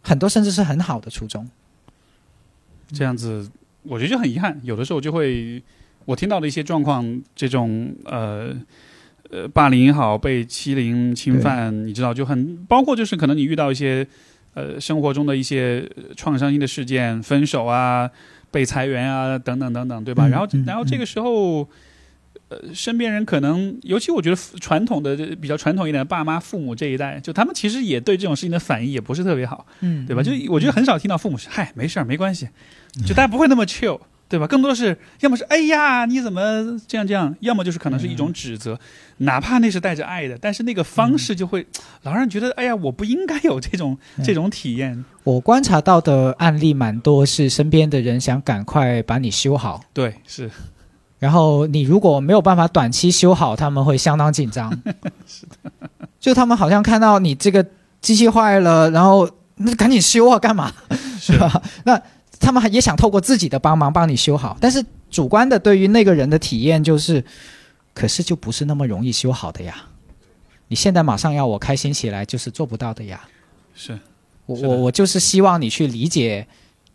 [0.03, 1.49] 很多甚至是很好的初衷。
[2.93, 3.49] 这样子，
[3.85, 4.59] 我觉得就很遗憾。
[4.65, 5.63] 有的时候就会，
[6.07, 8.53] 我听到的一些状况，这种呃
[9.31, 14.05] 呃霸凌也好，被欺凌、侵犯，你知道，就很包括就是可能你遇到一些
[14.59, 18.11] 呃生活中的一些呃创伤性的事件，分手啊、
[18.51, 20.27] 被裁员啊等等等等，对吧？
[20.29, 21.69] 然后然后这个时候。
[22.51, 29.67] 呃，身边人可能，尤其我觉得传统的比较传统一点的爸妈、父母这一代，就他们其实也对这种事情的反应也不是特别好。
[29.81, 30.23] 嗯对吧？
[30.23, 32.49] 就我觉得很少听到父母说“嗨，没事儿，没关系”，
[33.07, 34.47] 就大家不会那么 chill，对吧？
[34.47, 38.79] 更多的是要么是“哎呀，你怎么这样这样”，要么就是可能是一种指责，
[39.18, 41.66] 哪怕那是带着爱的，但是那个方式就会
[42.03, 49.81] 老让人觉得“哎呀，我不应该有这种嗯 这种体验我观察到的案例蛮多，是身边的人想赶快把你修好，”。
[49.95, 50.51] 对，是
[51.18, 54.70] 然后你如果没有办法短期修好，他们会相当紧张。
[55.26, 55.89] 是的，
[56.20, 57.64] 就他们好像看到你这个
[58.01, 60.70] 机器坏了，然后那赶紧修啊，干嘛？
[61.18, 61.62] 是是吧？
[61.85, 62.01] 那
[62.41, 67.24] 他们也想透过自己的帮忙帮你修好，但是主观的对于那个人的体验就是，
[67.95, 69.74] 可是就不是那么容易修好的呀。
[70.68, 73.20] 你现在马上要我开心起来，就是做不到的呀。
[73.74, 73.99] 是，
[74.47, 76.47] 我我我就是希望你去理解，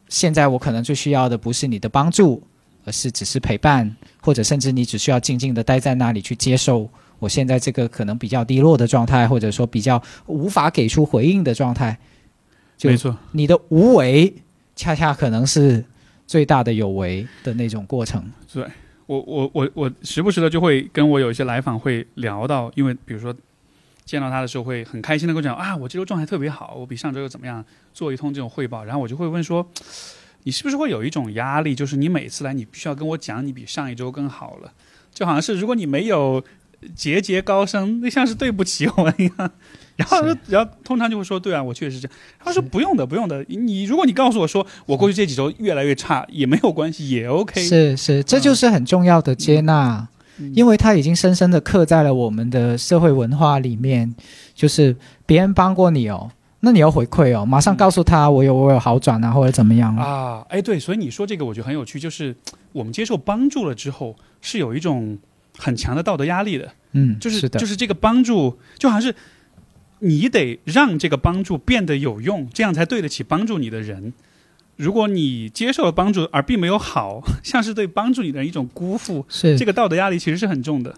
[0.09, 2.43] 现在我可能最需要的不是你的帮助，
[2.85, 6.87] 而是只是陪伴，或者甚至你只需要静静的待在那里去接受
[7.17, 11.97] 我现在这个可能比较低落的状态，或者说比较无法给出回应的状态。
[12.77, 14.33] 就没错，你的无为，
[14.76, 15.84] 恰恰可能是
[16.26, 18.32] 最大的有为的那种过程。
[18.51, 18.65] 对
[19.05, 23.36] 我我我我时不时的就会跟我有一些来访会聊到，因为比如说
[24.05, 27.63] 见到他的时候会很开心的跟我讲啊，我这周状态特别好，我比上周又怎么样，
[27.93, 29.69] 做一通这种汇报，然后我就会问说，
[30.43, 34.71] 你是不是会有一种压力，就是你每次来你必须要跟我讲你比上一周更好了，
[35.13, 36.43] 就好像是如果你没有
[36.95, 39.51] 节节高升，那像是对不起我一样。
[39.97, 42.17] 然后是，然后通常就会说，对啊，我确实是这样。
[42.43, 43.45] 他说不用的，不用的。
[43.47, 47.61] 你如果你告诉我说我过去这几周越来越差，也没有关系，也 OK。
[47.61, 50.07] 是是，这就是很重要的接纳。
[50.39, 54.15] 嗯因为它已经深深的刻在了我们的社会文化里面，
[54.55, 54.95] 就是
[55.27, 56.31] 别人帮过你哦，
[56.61, 59.95] 那你要回馈哦，马上告诉他我有我有好转啊，或者怎么样。
[59.95, 62.35] 啊，哎，对，所以你说这个我觉得很有趣，就是
[62.71, 65.15] 我们接受帮助了之后，是有一种
[65.55, 69.15] 很强的道德压力的，嗯，就是的，就是这个帮助，就好像是
[70.04, 74.14] 你得让这个帮助变得有用，这样才对得起帮助你的人。
[74.76, 80.95] 如果你接受了帮助而并没有好， 像是对帮助你的人一种辜负，是这个道德压力其实是很重的。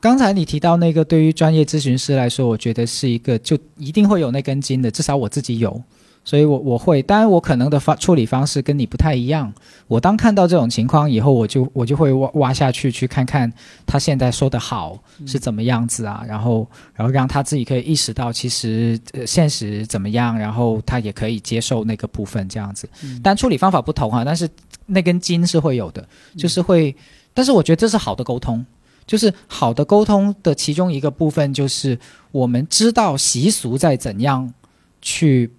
[0.00, 5.82] 刚才你提到那个，对于专业咨询师来说，我觉得是一个就一定会有那根筋的，至少我自己有，
[6.24, 9.52] 所以我我会，当然我可能的方处理方式跟你不太一样。
[9.86, 13.50] 我当看到这种情况以后，我就我就会挖挖下去去看看
[13.86, 22.88] 他现在说的好是怎么样子啊，然后然后让他自己可以意识到其实呃现实怎么样，然后他也可以接受那个部分这样子。
[23.02, 24.48] 嗯但处理方法不同啊、但是
[24.86, 26.06] 那根筋是会有的，
[26.36, 26.94] 就是会，
[27.32, 28.64] 但是我觉得这是好的沟通。
[29.06, 31.98] 就是好的沟通的其中一个部分，就是
[32.30, 34.52] 我们知道习俗在怎样
[35.00, 35.50] 去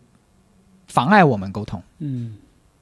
[0.99, 2.35] 妨碍我们沟通，嗯，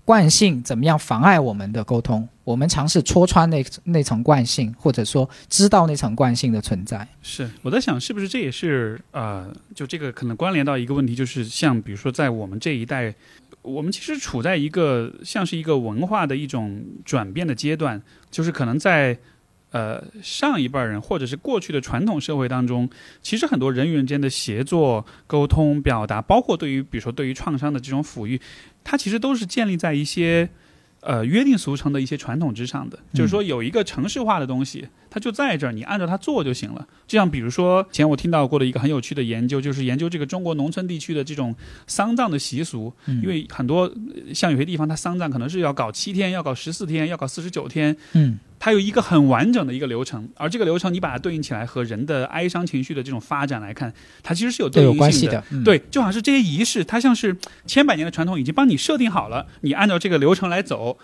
[0.04, 7.08] 惯性怎么样妨碍我们的沟通，我们尝试戳穿那那层惯性，或者说知道那层惯性的存在。
[7.22, 13.14] 是我在想，是不是这也是呃，就这个可能关联到一个问题，就是像比如说在我们这一代，
[13.62, 18.02] 我们其实处在一个像是一个文化的一种转变的阶段，
[18.32, 19.16] 就是可能在
[19.78, 22.90] 呃上一辈人或者是过去的传统社会当中，
[23.22, 28.42] 其实很多人与人间的协作、沟通、表达，包括对于比如说对于创伤的这种抚育，
[28.84, 30.50] 它其实都是建立在一些。
[31.02, 36.88] 呃，约定俗成的一些传统之上的，就是说有一个城市化的东西，它就在这儿，你按照它做就行了。
[37.08, 41.56] 就像比如说，前我听到过的一个很有趣的研究，就是研究这个中国农村地区的这种
[41.88, 53.94] 丧葬的习俗，嗯因为很多呃像有些地方它丧葬可能是要搞七天，要搞十四天，要搞四十九天，嗯它有一个很完整的一个流程，而这个流程你把它对应起来和人的哀伤情绪的这种发展来看，
[54.24, 55.44] 它其实是有对，应关系的。
[55.52, 57.38] 嗯、对，就好像是这些仪式，它像是
[57.68, 60.98] 千百年的传统已经帮你设定好了，你按照这个流程来走，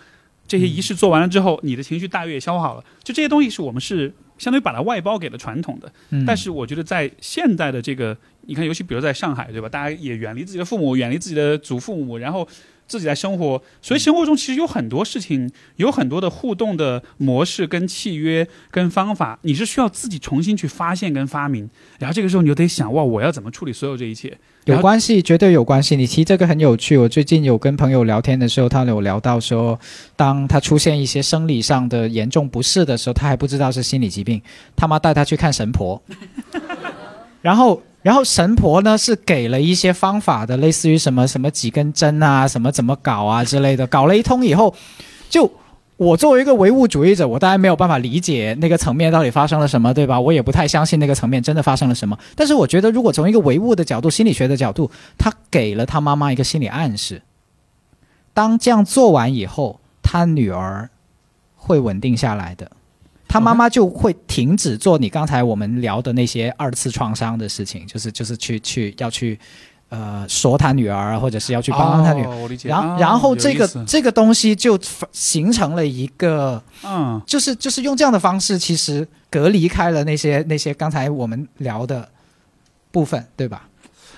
[0.46, 2.84] 这些仪式做完了之后，你的情绪大约也消化好了。
[3.02, 9.68] 就这些东西是我们是相当于把它外包给了传统的，嗯，但是我觉得在现代的这个，你看，尤其比如在上海，对吧？
[9.68, 12.46] 大家也远离自己的父母，远离自己的祖父母，然后
[12.86, 21.68] 自己在生活，所以生活中其实有很多事情，有很多的互动的模式、跟契约、跟方法，你是需要自己重新去发现跟发明。
[21.98, 24.36] 然后这个时候你就得想，哇，我要怎么处理所有这一切？
[24.66, 25.96] 有关系，绝对有关系。
[25.96, 26.96] 你提这个很有趣。
[26.96, 29.78] 我最近有跟朋友聊天的时候，他有聊到说，
[30.16, 34.40] 当他出现一些生理上的严重不适的时候，他还不知道是心理疾病，
[34.74, 36.02] 他妈带他去看神婆，
[37.42, 37.82] 然后。
[38.04, 44.74] 然后神婆呢是给了一些方法的，类似于什么什么几根针啊，什么怎么搞啊之类的，搞了一通以后，
[45.30, 45.50] 就
[45.96, 50.20] 我作为一个唯物主义者，我当然没有办法理解那个层面到底发生了什么，对吧？
[50.20, 52.18] 我也不太相信那个层面真的发生了什么。
[52.36, 57.22] 但是我觉得，如果从一个唯物的角度、心理学的角度，他给了他妈妈一个心理暗示，
[58.34, 60.90] 当这样做完以后，他女儿
[61.56, 62.70] 会稳定下来的。
[63.34, 69.36] 他妈妈就会停止做你刚才我们聊的那些二次创伤的事情，就是就是去去要去，
[69.88, 72.58] 呃，说他女儿，或者是要去帮帮他女儿。
[72.62, 74.78] 然后然后这个这个东西就
[75.10, 82.08] 形成了一个，嗯，就是就是用这样的方式，其实隔离开了那些那些刚才我们聊的
[82.92, 83.68] 部分，对吧？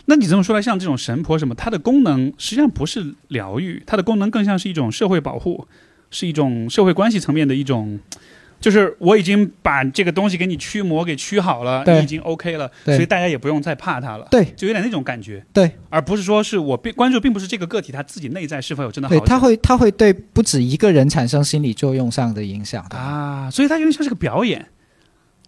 [0.04, 5.66] 那你这么说来，像这种神婆什么，它的功能实际上不是疗愈，它的功能更像是一种社会保护，
[6.10, 7.98] 是一种社会关系层面的一种。
[8.60, 14.26] 就是我已经把这个东西给你驱魔给驱好了，你已经 OK 了，所以大家也不用再怕它了。
[14.30, 15.44] 对，就有点那种感觉。
[15.52, 19.14] 对，而不是说是我并关注，并不是这个个体他自己内在是否有真的好。
[19.14, 24.66] 对，他会他会对不止一个人产生心理作用上的影响啊，所以他有点像是个表演。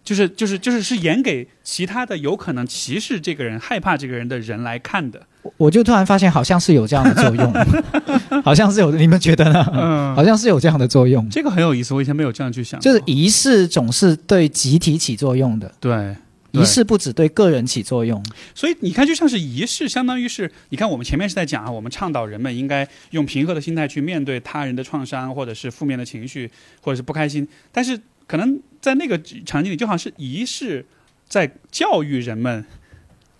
[0.09, 5.21] 就是就是就是是演给其他的有可能歧视这个人、害怕这个人的人来看的。
[5.55, 7.53] 我就突然发现，好像是有这样的作用，
[8.41, 9.63] 好像是有，你们觉得呢？
[9.71, 11.29] 嗯，好像是有这样的作用。
[11.29, 12.79] 这个很有意思，我以前没有这样去想。
[12.79, 16.15] 就是仪式总是对集体起作用的，对，
[16.53, 18.19] 仪式不只对个人起作用。
[18.55, 26.49] 所以你看，就像是仪式，相当于是你看，我们前面是在讲啊，我们倡导人们应该用平和的心态去面对他人的创伤，或者是负面的情绪，
[26.81, 27.99] 或者是不开心，但是。
[28.29, 30.85] 可能在那个场景里，就好像是仪式
[31.27, 32.63] 在教育人们，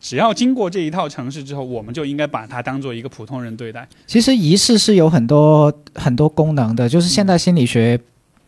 [0.02, 3.88] 只要经过这一套程式之后，我们就应该把它当做一个普通人对待。
[4.08, 8.00] 其实仪式是有很多很多功能的，就是现代心理学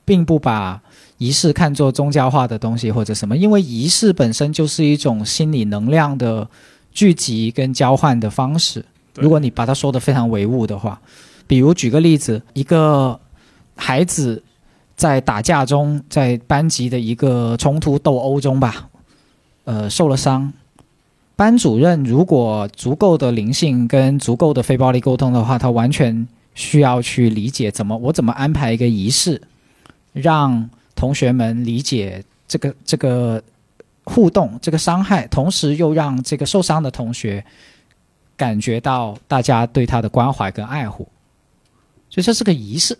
[0.03, 0.81] 并不把
[1.19, 6.49] 仪式看作宗教化的东西或者什么，因为仪式本身就是一种心理能量的
[6.91, 8.83] 聚集跟交换的方式。
[9.13, 10.99] 如果你把它说的非常唯物的话，
[11.45, 13.19] 比如举个例子，一个
[13.75, 14.41] 孩子。
[15.01, 18.87] 在打架中，在班级的一个冲突斗殴中吧，
[19.63, 20.53] 呃，受了伤。
[21.35, 29.41] 班主任如果足够的灵性跟足够的非暴力沟通的话，他完全需要去理解怎么我怎么安排一个仪式，
[30.13, 33.41] 让同学们理解这个这个
[34.03, 37.43] 互动这个伤害，同时又让这个受伤的同学
[38.37, 41.07] 感觉到大家对他的关怀跟爱护，
[42.07, 42.95] 所以这是个仪式。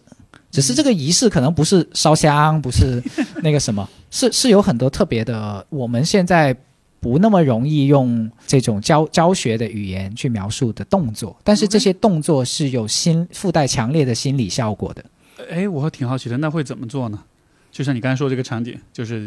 [0.52, 3.02] 只是这个仪式可能不是烧香，不是
[3.42, 5.66] 那个什么，是是有很多特别的。
[5.70, 6.56] 我们现在
[7.00, 15.04] 不那么容易用这种教教学的语言去描述的动作，但是这些动作是有心附带强烈的心理效果的。
[15.50, 17.24] 哎，我挺好奇的，那会怎么做呢？
[17.72, 19.20] 就像你刚才说这个场景，就是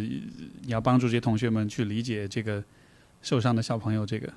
[0.63, 2.63] 你要帮助这些同学们去理解这个
[3.23, 4.29] 受伤的小朋友这个。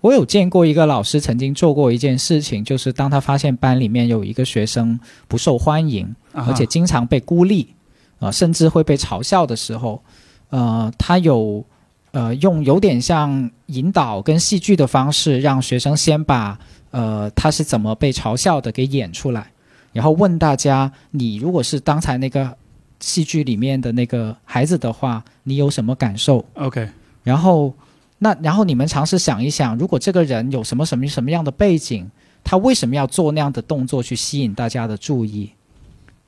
[0.00, 7.74] 我有见过一个老师曾经做过一件事情，就是当他发现班里面有一个学生不受欢迎，而且经常被孤立，
[8.18, 10.02] 啊，甚至会被嘲笑的时候，
[10.50, 11.64] 呃，他有
[12.10, 16.58] 呃用有点像引导跟戏剧的方式，让学生先把
[16.90, 19.52] 呃他是怎么被嘲笑的给演出来，
[19.94, 22.54] 然后问大家：你如果是刚才那个
[23.00, 26.90] 戏剧里面的那个孩子的话，你有什么感受？OK，
[27.22, 27.72] 然后。
[28.18, 32.08] 那然后你们尝试想一想，如果这个人有什么什么什么样的背景，
[32.42, 35.50] 他为什么要做那样的动作去吸引大家的注意，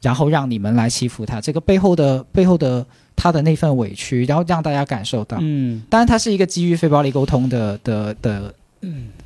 [0.03, 1.41] 然后让你们来欺负他？
[1.41, 2.85] 这个背后的背后的
[3.15, 5.39] 他的那份委屈，然后让大家感受到。
[5.41, 8.55] 嗯，当然，他是一个基于非暴力沟通的的的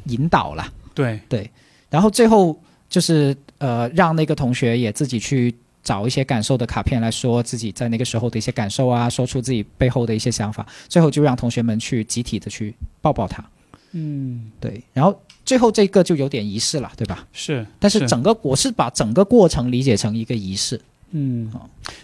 [0.05, 0.71] 引导啦。
[0.95, 1.51] 对对，
[1.89, 2.57] 然后最后
[2.89, 5.55] 就是呃，让那个同学也自己去。
[5.83, 13.43] 找一些感受的卡片来说自己在那个时候的一些感受啊，说出自己背后的一些想法，最后就让同学们去集体的去抱抱他。
[13.93, 14.83] 嗯，对。
[14.93, 17.27] 然后最后这个就有点仪式了，对吧？
[17.33, 17.67] 是。
[17.79, 20.81] 但是整个我是把整个过程理解成一个仪式。
[21.11, 21.51] 嗯。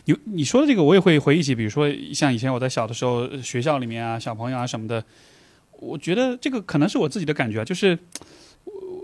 [0.06, 5.04] 你你说的这个我也会回忆起，比如说像以前我在小的时候学校里面啊，小朋友啊什么的，
[5.78, 7.96] 我觉得这个可能是我自己的感觉啊，就是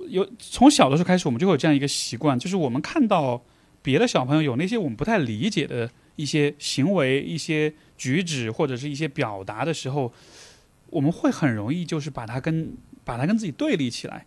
[0.08, 3.40] 有从小的时候开始，我们就会有这样一个习惯，就是我们看到。
[3.82, 10.12] 别的小朋友有那些我们不太理解的一些行为、一些举止或者是一些表达的时候，
[10.90, 14.26] 我们会很容易就是把它跟把它跟自己对立起来，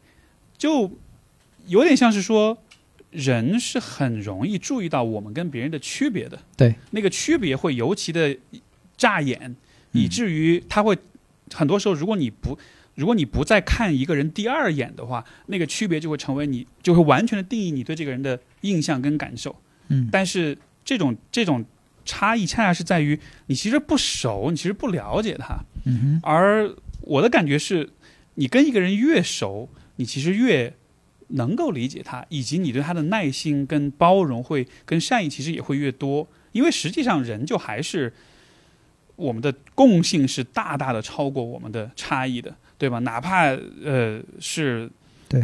[0.58, 0.92] 就
[1.68, 2.58] 有点像是说，
[3.12, 6.40] 人是很容易注意到我们跟别人的区别的。
[6.58, 8.38] 对，那个区别会尤其的
[8.98, 9.40] 扎眼，
[9.94, 10.98] 嗯以至于他会
[11.54, 12.58] 很多时候，如果你不
[12.96, 19.56] 如果你不再看一个人第二眼的话，那个区别就会成为你就会完全的定义你对这个人的印象跟感受。
[19.90, 20.10] 嗯。
[20.12, 21.64] 但是这种这种
[22.04, 25.58] 差异恰恰是在于你其实不熟，你其实不了解他，
[26.22, 27.90] 而我的感觉是，
[28.36, 30.74] 你跟一个人越熟，你其实越
[31.30, 38.14] 能够理解他，以及你对他的耐心跟包容会跟善意其实也会越多，因为实际上人就还是
[39.16, 43.00] 我们的共性是大大的超过我们的差异的，对吧？
[43.00, 43.50] 哪怕
[43.84, 44.90] 呃是，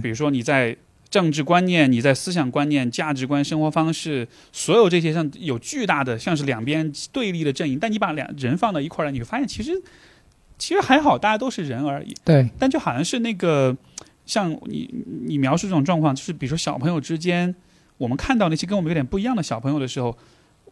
[0.01, 0.77] 比如说你在。
[1.11, 9.73] 政治观念，你在思想观念、价值观、生活方式，所有这些上有巨大的像是两边对立的阵营，但你把两人放到一块儿来，你会发现其实
[10.57, 12.15] 其实还好，大家都是人而已。
[12.23, 13.75] 对，但就好像是那个，
[14.25, 14.89] 像你
[15.25, 17.53] 你描述这种状况，就是比如说小朋友之间，
[17.97, 20.17] 我们看到那些跟我们有点不一样的小朋友的时候，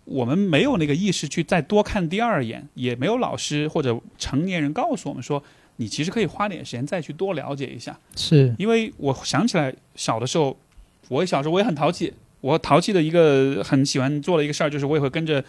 [0.06, 5.44] 我们没有那个意识去再多看第二眼，也没有老师或者成年人告诉我们说，
[5.82, 7.98] 你其实可以花点时间再去多了解一下。
[8.16, 10.58] 是，因为我想起来小的时候，
[11.08, 15.42] 我小时候我也很淘气，我淘气的一个很喜欢做的一个事儿，就是我也会跟着，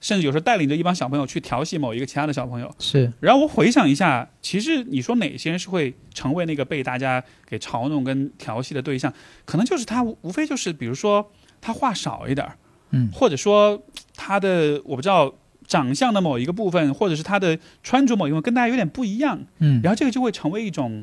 [0.00, 2.72] 甚至有时候带领着一帮小朋友去调戏某一个其他的小朋友。
[2.78, 9.12] 是，然后我回想一下，其实你说哪些人是会成为那个被大家给嘲弄跟调戏的对象，
[9.44, 11.28] 可能就是他无无非就是比如说
[11.60, 12.56] 他话少一点儿，
[12.90, 13.82] 嗯或者说
[14.14, 15.34] 他的我不知道
[15.72, 21.02] 长相的某一个部分，或者是他的穿着某一个部分跟大家有点不一样，嗯，然后这个就会成为一种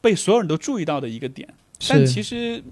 [0.00, 1.46] 被所有人都注意到的一个点。
[1.86, 2.62] 但，其实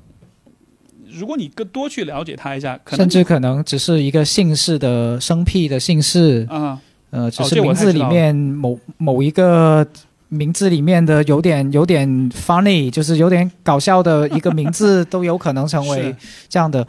[1.10, 6.80] 如果你更多去了解他一下，可能甚至可能只是一个姓氏的生僻的姓氏，啊、
[7.10, 9.86] 呃，只是名字里面某某一个
[10.28, 16.16] 名字里面的有点有点 funny，就是有点搞笑的一个名字， 都有可能成为
[16.48, 16.86] 这样的。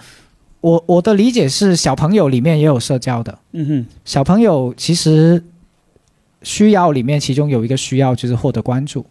[0.61, 5.41] 我我的理解是，小朋友里面也有社交的，嗯哼，小朋友其实
[6.43, 9.05] 需要里面其中有一个需要就是获得关注。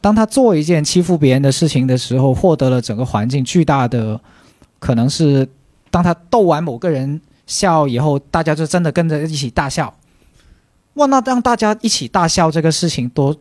[0.00, 4.20] 当他做一件欺负别人的事情的时候，获得了整个环境巨大的，
[4.78, 5.48] 可能是
[5.90, 9.92] 当他逗完某个人笑以后，大家就真的跟着一起大笑。
[10.94, 13.34] 哇，那让大家一起大笑这个事情多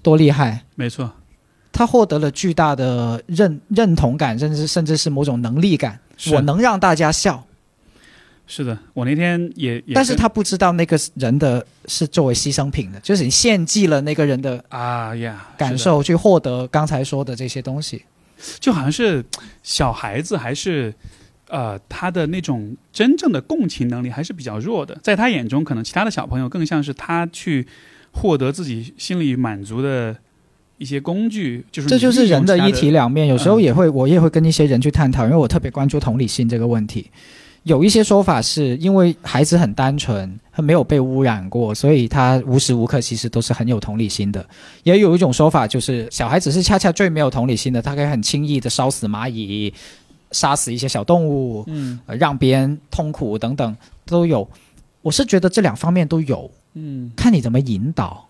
[0.00, 0.64] 多厉害！
[0.74, 1.12] 没错，
[1.70, 6.00] 他获得了巨大的认认同感，甚至甚至是某种能力感。
[6.16, 7.46] 是我能让大家笑，
[8.46, 18.04] 是的，我那天也也但是他不知道那个人的是作为牺牲品的，就是你献祭了那个人的啊呀感，受，去获得刚才说的这些东西。
[18.60, 19.24] 就好像是
[19.62, 20.94] 小孩子还是。
[21.46, 27.64] 呃，他的那种真正的共情能力还是比较弱的，在他眼中，可能其他的小朋友更像是他去
[28.12, 30.16] 获得自己心理满足的
[30.78, 32.90] 一些工具，就是这就是人的一体。
[32.90, 33.26] 两面。
[33.26, 37.10] 有时候嗯也会，我也会跟一些人去探讨，因为我特别关注同理心这个问题。
[37.64, 44.44] 有一些说法是因为孩子很单纯，他没有被污染过，所以他无时无刻其实都是很有同理心的。
[44.82, 49.72] 也有一种说法就是小孩子是恰恰最没有同理心的，他可以很轻易的烧死蚂蚁、
[50.30, 53.74] 杀死一些小动物，嗯呃让别人痛苦等等
[54.04, 54.46] 都有。
[55.00, 58.28] 我是觉得这两方面都有，嗯看你怎么引导，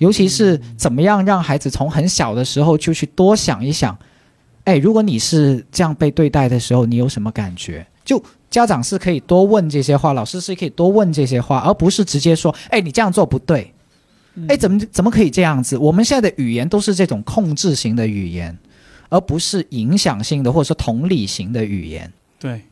[0.00, 3.96] 尤其是怎么样让孩子从很小的时候就去多想一想，
[4.64, 7.86] 哎，如果你是这样被对待的时候，你有什么感觉？
[8.02, 13.72] 就家长是可以多问这些话，老师是可以多问这些话，而不是直接说，哎，你这样做不对，
[14.48, 15.76] 哎，怎么怎么可以这样子？
[15.76, 18.58] 我们现在的语言都是这种控制型的语言，
[19.10, 22.10] 而不是影响性的或者说同理型的语言。
[22.38, 22.62] 对，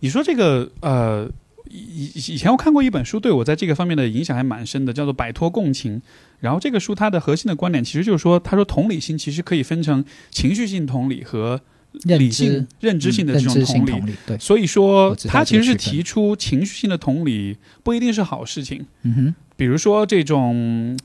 [0.00, 1.28] 你说这个呃，
[1.76, 5.98] 以以以前我看过一本书，对我在这个方面的影响还蛮深的，叫做《摆脱共情》。
[6.40, 11.60] 然后这个书它的核心的观点其实就是说，他说同理心其实可以分成情绪性同理和
[12.04, 13.90] 理性、认知性的这种同理。
[13.90, 18.84] 同理，对，所以说我，知道他其实是提出情绪性的同理不一定是好事情。
[19.02, 20.98] 嗯哼，比如说这种，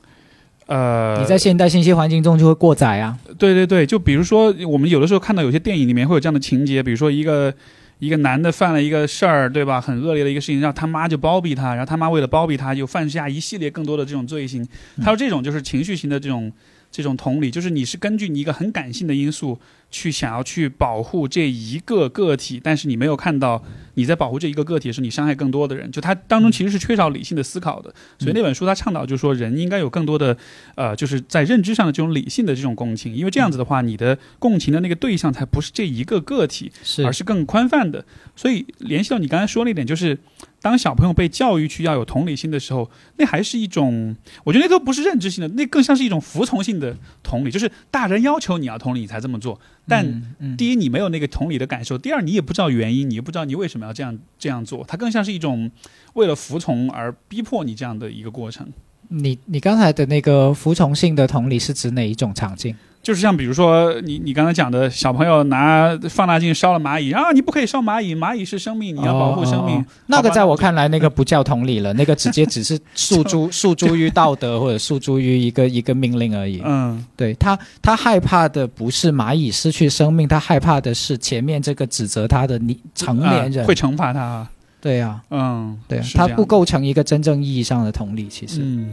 [0.66, 7.54] 呃，你在现代信息环境中就会过载啊，对对对，就比如说我们有的时候看到有些电影里面会有这样的情节，比如说一个
[8.02, 9.80] 一个男的犯了一个事儿，对吧？
[9.80, 14.66] 很恶劣的一个事情，让他妈就包庇他，然后他妈为了包庇他，又犯下一系列更多的这种罪行。
[14.98, 16.50] 他说这种就是情绪型的这种
[16.92, 19.58] 这种同理，就是你是根据你一个很感性的因素
[19.90, 23.64] 去想要去保护这一个个体，但是你没有看到
[23.94, 25.90] 你在保护这一个个体的时候，你伤害更多的人。
[25.90, 27.92] 就他当中其实是缺少理性的思考的。
[28.18, 30.36] 所以那本书他倡导就是说，人应该有更多的
[30.74, 36.70] 呃，就是在认知上的这种理性的这种共情，因为这样子的话，你的共情的那个对象才不是这一个个体，
[37.04, 38.04] 而是更宽泛的。
[38.36, 40.18] 所以联系到你刚才说那点，就是
[40.62, 49.60] 当小朋友被教育去要有同理心的时候，那还是一种，我觉得那都不是认知性的，那更像是一种服从性的同理，就是大人要求你要同理，你才这么做。
[49.88, 50.22] 但
[50.56, 54.84] 第一，你没有那个同理的感受；第二，你也不知道原因，你也不知道你为什么要这样这样做。
[54.86, 55.68] 它更像是一种
[56.14, 58.72] 为了服从而逼迫你这样的一个过程。
[59.08, 62.74] 你你刚才的那个服从性的同理是指哪一种场景？
[63.02, 69.84] 就是像比如说你你刚才讲的小朋友拿放大镜烧了蚂蚁啊，你不可以烧蚂蚁，蚂蚁是生命，你要保护生命。
[70.06, 76.62] 那个在我看来，那个不叫同理了，那个直接只是诉诸诉诸于道德或者诉诸于一个一个命令而已。
[76.64, 83.64] 嗯对他，他害怕的不是蚂蚁失去生命，他害怕的是前面这个指责他的你成年人。
[83.64, 84.46] 啊会惩罚他。
[84.80, 88.28] 对呀、嗯，对呀、是这样他不构成一个真正意义上的同理。
[88.28, 88.90] 其实，嗯。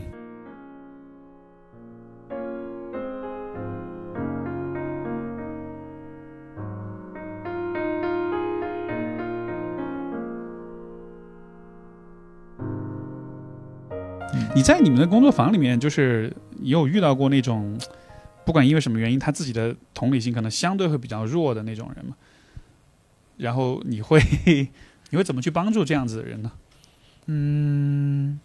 [14.56, 17.78] 你在你们的工作坊里面，就是也有遇到过那种，
[18.46, 22.16] 不管因为什么原因，他自己的同理心可能相对会比较弱的那种人嘛？
[23.38, 24.20] 然后你会
[25.12, 26.52] 你会怎么去帮助这样子的人呢？
[27.28, 28.40] 嗯，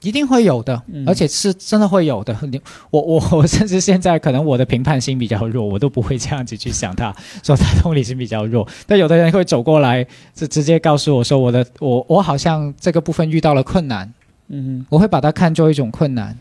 [0.00, 2.36] 一定会有的，嗯而且是真的会有的。
[2.50, 2.60] 你
[2.90, 7.14] 我我我甚至现在可能我的评判心比较弱，我都不会这样子去想他，
[7.44, 8.66] 说他同理心比较弱。
[8.86, 10.04] 但有的人会走过来，
[10.34, 14.12] 就直接告诉我说我的我我好像这个部分遇到了困难，
[14.48, 16.36] 嗯我会把它看作一种困难。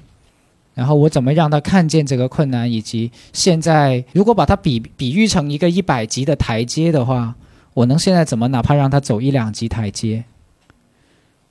[0.75, 7.35] 然后我怎么让他看见这个困难，以及现在如果把它比比喻成一个一百级的台阶的话，
[7.75, 10.23] 我能现在怎么哪怕让他走一两级台阶？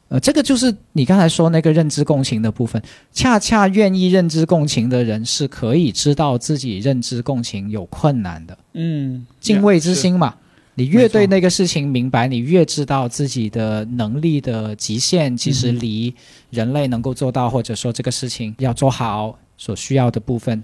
[0.08, 2.82] 呃，这个就是你刚才说那个认知共情的部分。
[3.12, 10.34] 恰恰愿意认知共情的人是可以知道自己认知共情有困难的，嗯，敬畏之心嘛。
[10.74, 16.14] 你越对那个事情明白，你越知道自己的能力的极限，其实嗯离
[16.50, 20.62] 人类能够做到，或者说这个事情要做好所需要的部分。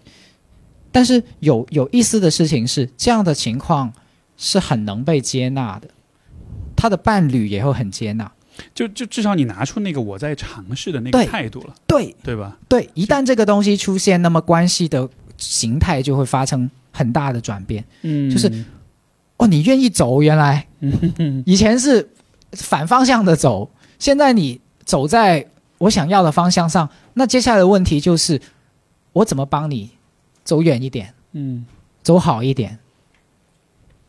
[0.90, 3.92] 但是有有意思的事情是，这样的情况
[4.38, 5.88] 是很能被接纳的，
[6.74, 8.32] 他的伴侣也会很接纳。
[8.74, 12.56] 就就至少你拿出那个我在尝试的那个态度了，对对吧？
[12.68, 17.84] 对，一旦这个东西出现，那么关系的形态就会发生很大的转变。
[18.02, 18.50] 嗯就是
[19.38, 22.10] 哦，你愿意走，原来嗯以前是
[22.52, 25.48] 反方向的走，现在你走在
[25.78, 28.40] 我想要的方向上，那接下来的问题就是
[29.12, 29.90] 我怎么帮你
[30.44, 31.64] 走远一点，嗯，
[32.02, 32.78] 走好一点，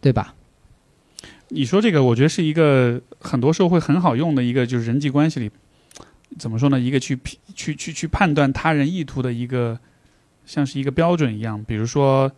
[0.01, 0.35] 对吧？
[1.49, 5.49] 你说这个，我觉得是一个很多时候会很好用的一个，就是人际关系里
[6.37, 6.79] 怎么说呢？
[6.79, 7.19] 一个去
[7.55, 9.79] 去去去判断他人意图的一个，
[10.45, 11.63] 像是一个标准一样。
[11.63, 12.31] 比如说，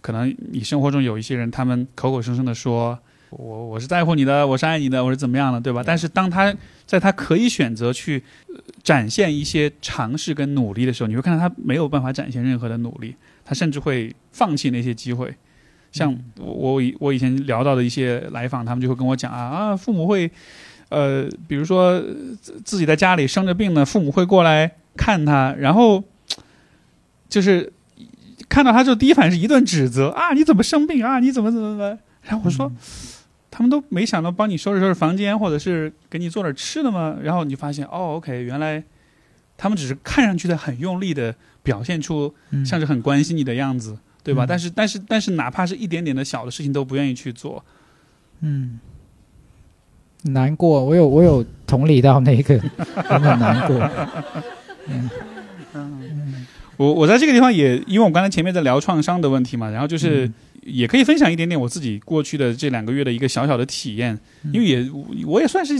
[0.00, 2.98] 可能你生活中有一些人，他们口口声声的说。
[3.32, 5.84] 我我是在乎你的，我是爱你的，我是怎么样的，对吧？
[5.86, 6.52] 但是当他
[6.84, 13.14] 在他可以选择去呃展现一些尝试跟努力的时候，你会看到他没有办法展现任何的努力，
[13.44, 15.32] 他甚至会放弃那些机会。
[15.92, 20.28] 像我我以我以前聊到的一些来访，他们就会跟我讲啊啊，父母会，
[20.88, 22.00] 呃，比如说
[22.40, 26.02] 自自己在家里生着病呢，父母会过来看他，然后
[27.28, 27.72] 就是
[28.50, 31.98] 看到他之后，第一反应是一顿指责啊，你怎么生病啊，你怎么怎么怎么？
[32.22, 32.70] 然后我说，
[33.50, 37.16] 他们都没想到帮你收拾收拾房间，或者是给你做点吃的吗？
[37.22, 38.82] 然后你就发现哦，OK，原来
[39.56, 44.44] 他们只是看上去的很用力的表现出嗯像是很关心你的样子，对吧？
[44.44, 47.64] 嗯但是但是但是，哪怕是一点点的小的事情都不愿意去做，
[48.40, 48.80] 嗯，
[50.24, 52.58] 难过，我有我有同理到那个，
[53.08, 53.90] 真的难过。
[56.80, 64.90] 我我在这个地方也，因为我刚才前面在聊创伤的问题嘛，然后就是嗯也可以分享一点点我自己过去的这两个月的一个小小的体验，嗯因为也
[65.26, 65.74] 我也算是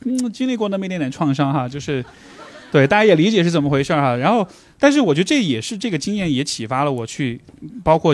[0.00, 2.04] 嗯经历过那么一点点创伤哈，就是
[2.72, 4.16] 对大家也理解是怎么回事儿哈。
[4.16, 4.44] 然后，
[4.76, 7.40] 但是我觉得这也是这个经验也启发了我去，
[7.84, 8.12] 包括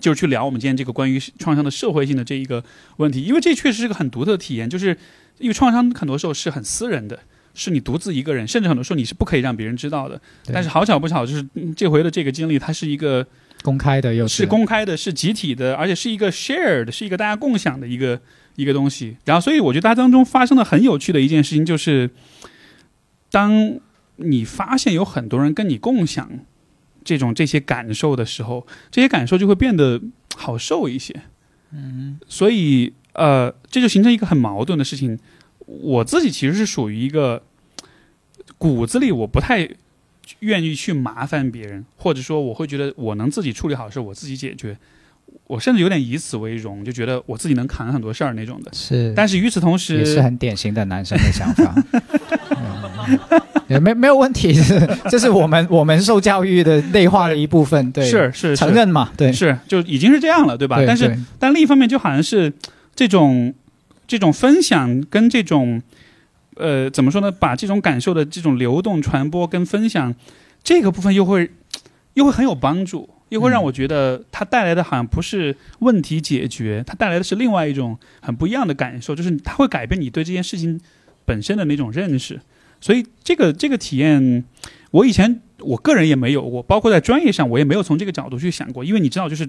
[0.00, 2.62] 就是去聊我们今天这个关于创伤的社会性的这一个
[2.98, 4.96] 问题，因为这确实是个很独特的体验，就是
[5.38, 7.18] 因为创伤很多时候是很私人的。
[7.58, 10.20] 是你独自一个人，甚至很多时候你是不可以让别人知道的。
[10.52, 13.26] 但是好巧不巧，就是、嗯这回的这个经历，它是一个
[13.62, 18.20] 公开的又是公开的，是集体的，而且是一个 shared，是一个大家共享的一个
[18.54, 19.16] 一个东西。
[19.24, 22.08] 然后，所以我觉得它当中发生的很有趣的一件事情，就是
[23.32, 23.80] 当
[24.16, 26.30] 你发现有很多人跟你共享
[27.02, 30.00] 这种这些感受的时候，这些感受就会变得
[30.36, 31.22] 好受一些。
[31.72, 35.18] 嗯，所以呃，这就形成一个很矛盾的事情。
[35.66, 37.42] 我自己其实是属于一个
[38.58, 39.68] 骨子里我不太
[40.40, 44.76] 愿意去麻烦别人，或者说我会觉得我能自己处理好的事我自己解决。
[45.46, 48.70] 我甚至有点以此为荣，就觉得我自己能扛很多事儿那种的。
[48.72, 51.74] 是，但是与此同时，也是很典型的男生的想法。
[52.56, 53.18] 嗯
[53.68, 54.54] 也没没有问题，
[55.10, 60.76] 这是我们我们受教育的内化的一部分，对，是是承认嘛，对，是就已经是这样了，对吧？
[60.76, 62.50] 对但是对但另一方面，就好像是
[62.94, 63.52] 这种
[64.06, 65.82] 这种分享跟这种
[66.58, 67.30] 呃怎么说呢？
[67.30, 70.14] 把这种感受的这种流动传播跟分享
[70.62, 71.50] 这个部分，又会
[72.14, 80.80] 又会很有帮助，又会让我觉得它带来的好像不是问题解决，它带来的是另外一种很不一样的感受，就是它会改变你对这件事情
[81.24, 82.40] 本身的那种认识。
[82.80, 84.44] 所以这个这个体验，
[84.92, 89.48] 我以前我个人也没有过，包括在专业上我也没有从这个角度去想过，因为你知道，就是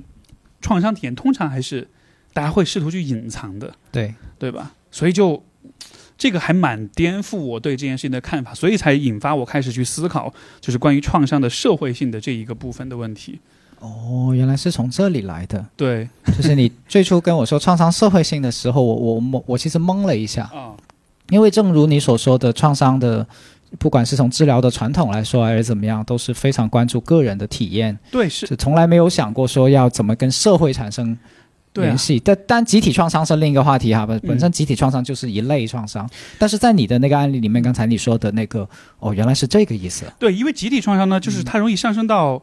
[0.61, 1.88] 创伤体验通常还是
[2.34, 4.73] 大家会试图去隐藏的，对，对吧？
[4.91, 5.44] 所以就
[6.20, 10.32] 这个还蛮颠覆我对这件事情的看法，所以才引发我开始去思考，
[10.62, 13.40] 就是关于创伤的社会性的这一个部分的问题。
[13.80, 20.76] 哦，原来是从这里来的，对就是你最初跟我说创伤社会性的时候，我我懵，我其实懵了一下，啊，
[21.30, 23.26] 因为正如你所说的，创伤的。
[23.78, 31.16] 不管是从治疗的传统来说，还是怎么样，都是非常关注个人的体验，对是，就从来没有想过说要怎么跟社会产生
[31.80, 32.20] 联，系。
[32.20, 38.68] 但但集体创伤是另一个话题哈，本本身集体创伤就是一类创伤，但是在你的那个案例里面，刚才你说的那个，
[39.00, 40.06] 哦，原来是这个意思。
[40.20, 42.42] 对，因为集体创伤呢，就是它容易上升到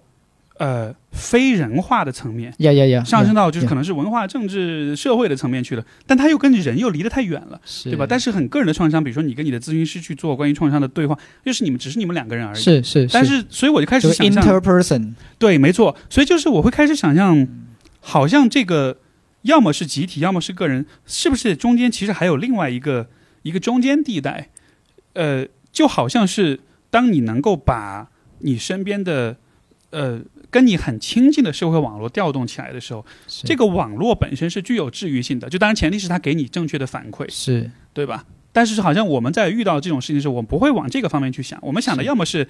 [0.59, 2.53] 呃非人化的层面。
[2.59, 8.07] 呀呀呀，上升到就是可能能是文化、政治、社会的层面去了，但它又跟人又离得太远了，对吧？
[8.09, 17.47] 但是很个人的创伤，比如说你跟你的咨询师去做关于创伤的对话，就是你们只是你们两个人而已。，是是，但是所以我就开始想象，interperson，对，没错，所以就是我会开始想象，
[18.01, 18.97] 好像这个
[19.47, 23.09] 要么是集体，要么是个人，是不是中间其实还有另外一个
[23.43, 24.51] 一个中间地带？
[25.15, 26.61] 呃，就好像是
[26.91, 28.11] 当你能够把
[28.41, 29.37] 你身边的
[29.91, 30.21] 呃
[30.51, 38.27] 跟你很亲近的社会网络调动起来的时候，这个网络本身是具有治愈性的，就当然前提是它给你正确的反馈，是对吧？
[38.53, 42.47] 但是好像我们在遇到这种事情的时候，我们不会往这个方面去想，我们想的要么是，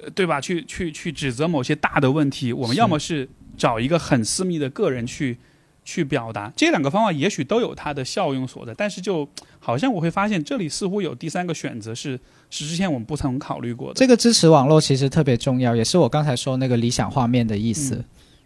[0.00, 0.40] 呃对吧？
[0.40, 5.38] 去去去指责某些大的问题，我们要么是找一个很私密的个人去
[5.86, 6.52] 去表达。
[6.54, 9.26] 这两个方法也许都有它的效用所在，但是就
[9.58, 13.94] 好像我会发现这里似乎有第三个选择是是之前我们不曾考虑过的。
[13.94, 18.04] 这个支持网络其实特别重要，也是我刚才说那个理想画面的意思，嗯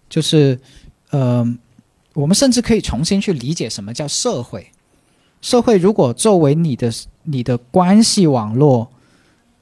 [0.09, 0.61] 就是，
[1.11, 1.57] 呃，
[2.13, 4.69] 我们甚至可以重新去理解什么叫社会。
[5.41, 6.93] 社会如果作为你的
[7.23, 8.91] 你的关系网络，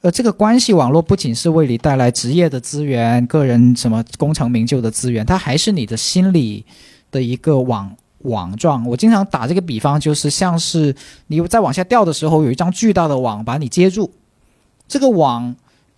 [0.01, 6.65] 呃，这个关系网络不仅是为你带来职业的资源、个人什么功成名就的资源，它还是你的心理
[7.11, 8.85] 的一个网网状。
[8.85, 10.95] 我经常打这个比方，就是像是
[11.27, 14.11] 你在往下掉的时候，有一张巨大的网把你接住，
[14.87, 15.55] 这个网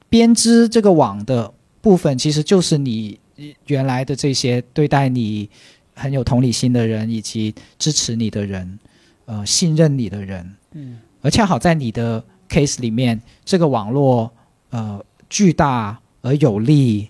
[0.10, 3.20] 编织这个网的部分，其实就是你
[3.68, 5.50] 原来的这些对待你
[5.96, 8.80] 很有同理心的人，以及支持你的人，
[9.26, 10.56] 呃，信任你的人。
[10.74, 14.32] 嗯而恰好在你的 case 里面，这个网络
[14.72, 17.08] 呃巨大而有力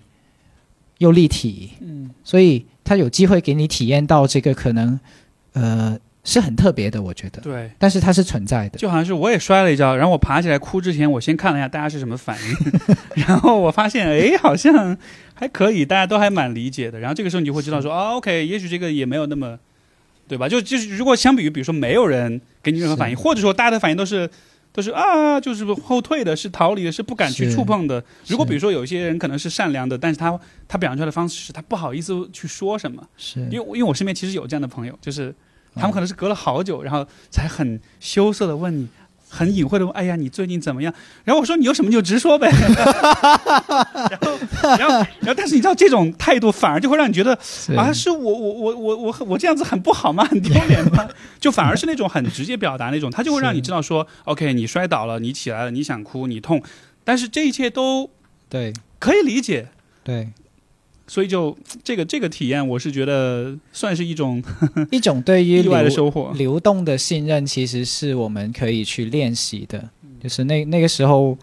[0.98, 4.98] 又立体，嗯，所以它有机会给你体验到这个可能
[5.52, 7.40] 呃是很特别的，我觉得。
[7.40, 7.70] 对。
[7.78, 8.78] 但是它是存在的。
[8.78, 12.56] 就好像是我也摔了一跤，然后我爬起来哭之前，我先看了一下大家是什么反应，
[13.26, 14.96] 然后我发现，哎，好像
[15.34, 17.00] 还可以，大家都还蛮理解的。
[17.00, 19.58] 然后这个时候你就会知道说，哦，OK，也许这个也没有那么，
[20.28, 20.48] 对吧？
[20.48, 24.30] 就就是如果相比于，比如说没有人给你任何反应，或者说大家的反应都是
[24.72, 28.02] 都是啊，就是后退的，是逃离的，是不敢去触碰的。
[28.26, 33.40] 如果比如说有些人可能是善良的，但是他他表现出来的方式是他不好意思去说什么，是。
[33.50, 35.34] 因为因为我身边其实有这样的朋友，就是
[35.74, 38.88] 他们哦可能是隔了好久，然后才很羞涩的问你，
[39.34, 40.92] 很隐晦的问：“哎呀，你最近怎么样？”
[41.24, 42.50] 然后我说：“你有什么就直说呗。
[44.10, 44.38] ”然后，
[44.78, 47.32] 然后，然后，但是你知道这种态度反而就会让你觉得
[47.76, 50.22] 啊，是我我我我我我这样子很不好吗？
[50.28, 51.08] 很丢脸吗？
[51.40, 56.62] 就反而是那种很直接表达那种，他就会让你知道说：“OK，你摔倒了，你起来了，你想哭，你痛，
[57.02, 58.10] 但是这一切都
[58.50, 59.68] 对可以理解。”
[60.04, 60.28] 对
[61.06, 64.42] 所以就这个这个体验，我是觉得算是一种
[64.90, 66.32] 一种对于意外的收获。
[66.36, 69.78] 流动的信任，其实是我们可以去练习的。
[70.02, 71.36] 嗯就是那那个时候，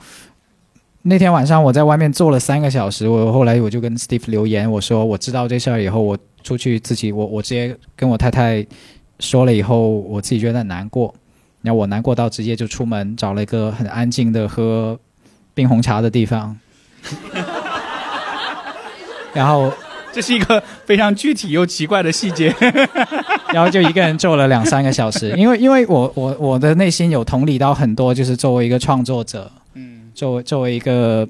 [1.02, 8.65] 那天晚上我在外面坐了三个小时，我后来我就跟 Steve 留言，我说我知道这事儿以后，我出去自己，我我直接跟我太太
[9.19, 11.14] 说了以后，我自己觉得很难过。
[11.61, 14.98] 然后我难过到直接就出门找了一个很安静的喝
[15.53, 16.57] 冰红茶的地方，
[19.34, 19.72] 然后
[20.11, 22.53] 这是一个非常具体又奇怪的细节。
[23.53, 31.27] 然后就一个人做了两三个小时，因为因为我我我的内心有同理到很多，就是作为一个创作者，嗯作为作为一个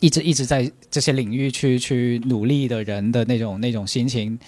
[0.00, 4.38] 一直一直在这些领域去去努力的人的那种那种心情，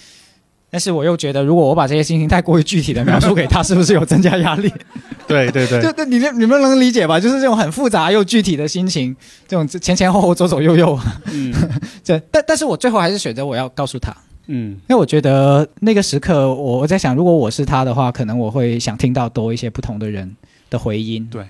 [0.72, 4.72] 但是我又觉得，如果我把这些心情太过于具体的描述给他，是不是有增加压力？
[5.28, 7.20] 对对对 就，你你们能理解吧？
[7.20, 9.14] 就是这种很复杂又具体的心情，
[9.46, 10.98] 这种前前后后、左左右右，
[11.30, 11.52] 嗯
[12.02, 14.16] 这但但是我最后还是选择我要告诉他，
[14.46, 20.34] 嗯因为我觉得那个时刻，我我在想，如果我是他的话，可能我会想听到多一些不同的人
[20.70, 21.28] 的回音。
[21.30, 21.44] 对，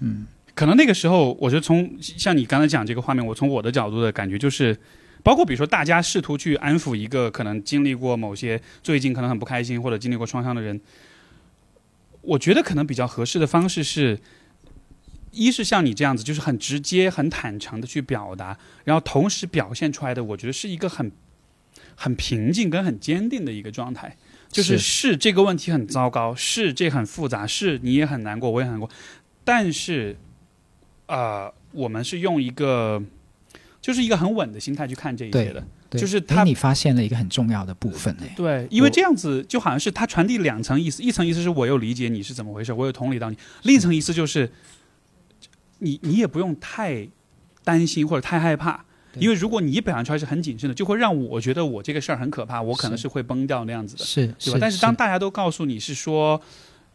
[0.00, 4.74] 嗯，可能那个时候，我觉得从像你刚才讲这个画面，我从我的角度的感觉就是，
[5.22, 10.80] 包括比如说大家试图去安抚一个可能经历过某些最近可能很不开心或者经历过创伤的人，
[12.20, 14.18] 我觉得可能比较合适的方式是。
[15.34, 21.10] 一是像你这样子，就是很直接、很坦诚的去表达，然后同时表现出来的，我觉得是一个很、
[21.96, 24.14] 很平静跟很坚定的一个状态。
[24.50, 28.90] 就是是这个问题很糟糕，是这很复杂，是你也很难过，我也很难过，
[29.42, 30.14] 但是，
[31.06, 33.02] 呃，我们是用一个，
[33.82, 44.50] 就是一个很稳的心态去看这一切的，就是他你发现了一个很重要的部分哎，对，因为这样子就好像是他传递两层意思，一层意思是我又理解你是怎么回事，我有同理到你；另一层意思就是，
[45.80, 47.08] 你你也不用太
[47.64, 48.84] 担心或者太害怕，
[49.14, 54.04] 因为如果你表现出来是很谨慎的，就会让我觉得我这个事儿很可怕，我可能是是会崩掉那样子的。
[54.04, 54.58] 是对吧？
[54.60, 56.40] 但是当大家都告诉你是说，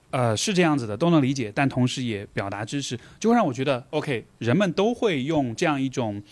[0.09, 6.23] 呃，是这样子的，都能理解，但同时也表达支持，就会让我觉得，OK，人们都会用这样一种，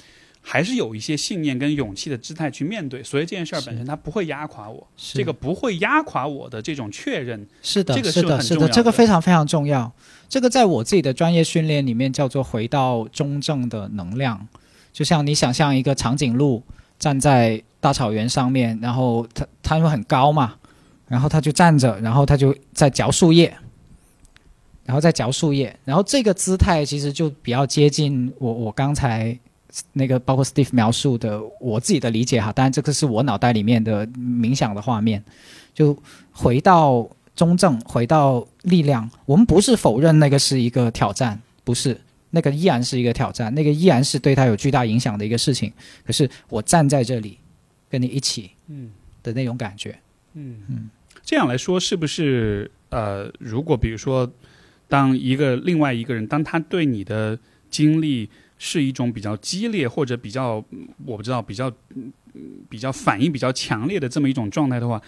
[0.48, 5.18] 还是有一些信念跟勇气的姿态去面对，所以这件事儿本身它不会压垮我，是。
[5.18, 9.92] 这个不会压垮我的这种确认，是的，这个是是的，是的，这个非常非常重要。
[10.30, 14.48] 这个在我自己的专业训练里面叫做回到中正的能量，
[14.94, 16.62] 就像你想象一个长颈鹿
[17.00, 20.56] 站在大草原上面，然后它它因为很高嘛，
[21.08, 23.52] 然后它就站着，然后它就在嚼树叶，
[24.84, 29.38] 然后再嚼树叶，然后这个姿态其实就比较接近我我刚才
[29.94, 35.24] 那个包括 Steve 描述的我自己的理解哈，当然这个是我脑袋里面的冥想的画面，
[35.74, 35.98] 就
[36.32, 39.10] 回到中正，回到力量。
[39.26, 42.00] 我们不是否认那个是一个挑战，不是
[42.30, 45.72] 那个依然是一个挑战，那个依然是对他有巨大影响的一个事情。
[46.06, 47.38] 可是我站在这里，
[47.90, 48.92] 跟你一起嗯
[49.24, 49.98] 的那种感觉，
[50.34, 50.90] 嗯嗯
[51.24, 54.32] 这样来说，是不是呃，如果比如说，
[54.88, 57.38] 当一个另外一个人，当他对你的
[57.70, 62.12] 经历是一种比较激烈或者比较，嗯我不知道比较，嗯
[62.70, 65.02] 比较反应比较强烈的这么一种状态的话，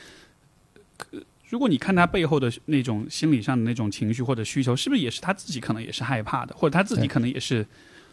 [1.49, 7.65] 如果你看他背后的那种心理上的那种情绪或者需求，是不是也是他自己可能也是害怕的，或者他自己可能也是，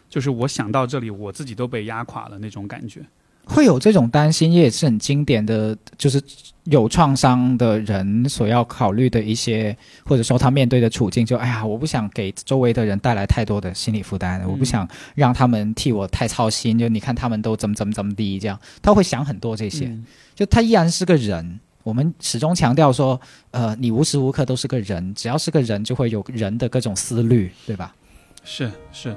[0.08, 3.04] 就是我想到这里，我自己都被压垮了那种感觉。
[3.46, 6.22] 会有这种担心，也是很经典的，就是
[6.64, 16.78] 有创伤的人所要考虑的一些，或者说他面对的处境，就哎呀，我不想给周围的人带来太多的心理负担，我不想让他们替我太操心。
[16.78, 19.86] 就你看他们都怎么怎么怎么地，这样他会想很多这些。
[19.86, 20.04] 嗯
[20.34, 21.60] 就他依然是个人。
[21.84, 27.94] 我们始终强调说，呃，你无时无刻都是个人，只要是个人，就会有人的各种思虑，对吧？
[28.42, 29.14] 是是。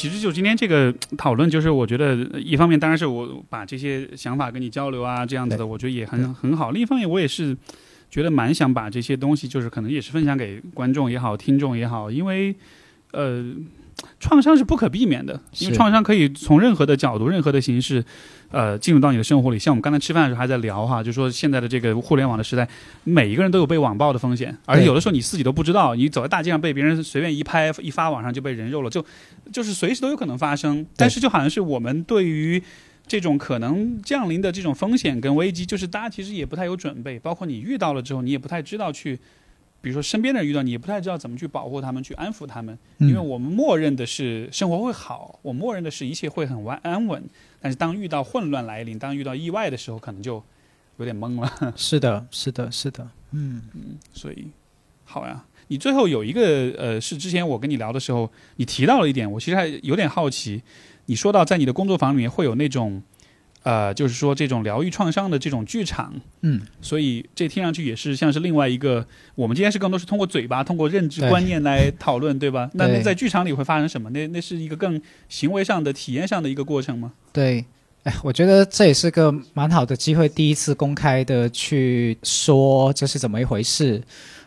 [0.00, 6.70] 其实就今天这个 讨论，就是我觉得呃一方面当然是我把这些想法跟你交流啊，这样子的，我觉得也很很好。
[6.70, 7.54] 另一方面，我也是
[8.10, 12.54] 觉得蛮想把这些东西，就是可能也是分享给观众也好，听众也好，因为
[13.12, 13.44] 呃，
[14.18, 18.04] 创伤是不可避免的，因为创伤可以从任何的角度、任何的形式，
[18.50, 19.58] 呃，进入到你的生活里。
[19.58, 22.68] 像我们刚才吃饭的时候还在聊哈，就说现在的这个互联网的时代，
[23.04, 29.04] 每一个人都有被网暴的风险，而且有的时候你自己都不知道，你走在大街上被别人随便一拍一发网上就被人肉了，就
[29.52, 30.84] 就是随时都有可能发生。
[30.96, 32.62] 但是就好像是我们对于
[33.06, 39.18] 这种可能降临的这种风险跟危机，就是大家其实也不太有准备，包括你遇到了之后，你也不太知道去。
[39.80, 47.22] 比如说身边的人遇到你，也不太知道怎么去保护他们，去安抚他们，因为嗯我们默认的是生活会好，我默认的是一切会很安安稳。
[47.60, 50.42] 但是当遇到混乱来临，当遇到意外的时候，可能就
[50.98, 51.52] 有点懵了。
[51.76, 53.62] 是的，是的，是的，嗯，
[54.12, 54.48] 所以，
[55.04, 55.44] 好呀。
[55.68, 60.60] 你最后有一个呃，是之前我跟你聊的时候，你提到了一点，我其实还有点好奇。
[61.06, 63.00] 你说到在你的工作坊里面会有那种，
[63.62, 72.70] 呃，就是说这种疗愈创伤的这种剧场，嗯，所以这听上去也是像是另外一个，我们今天是更多是通过嘴巴、通过认知观念来讨论，对吧？
[72.74, 74.08] 那那在剧场里会发生什么？
[74.10, 77.12] 那那是一个更行为上的、体验上的一个过程吗？
[77.32, 77.64] 对。
[78.04, 84.02] 哎，我觉得这也是个蛮好的机会，第一次公开的去说这是怎么一回事。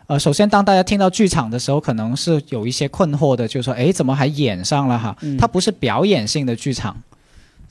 [0.08, 5.16] 呃，首先，当大家听到剧场的时候，可能是有一些困惑的，就是说，哎，怎么还演上了哈？
[5.22, 7.00] 嗯它不是表演性的剧场，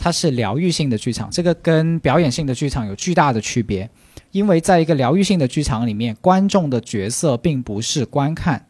[0.03, 1.29] 它是疗愈性的剧场。
[1.31, 3.89] 这个跟表演性的剧场有巨大的区别，
[4.31, 8.67] 因为在一个疗愈性的剧场里面，观众的角色并不是观看，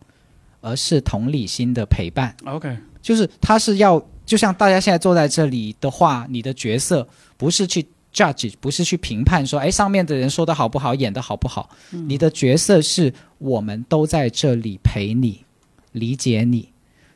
[0.61, 2.35] 而是同理心的陪伴。
[2.45, 7.84] OK，就是他是要，就像大家现在坐在这里的话，你的角色不是去
[8.14, 15.43] judge，不是去评判说，哎，上面的人说的好不好，演的好不好，你的角色是我们都在这里陪你，
[15.93, 16.72] 理解你。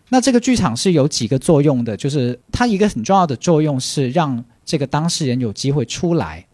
[0.10, 6.48] 那这个剧场是有几个作用的，就是它一个很重要的作用是让这个当事人有机会出来，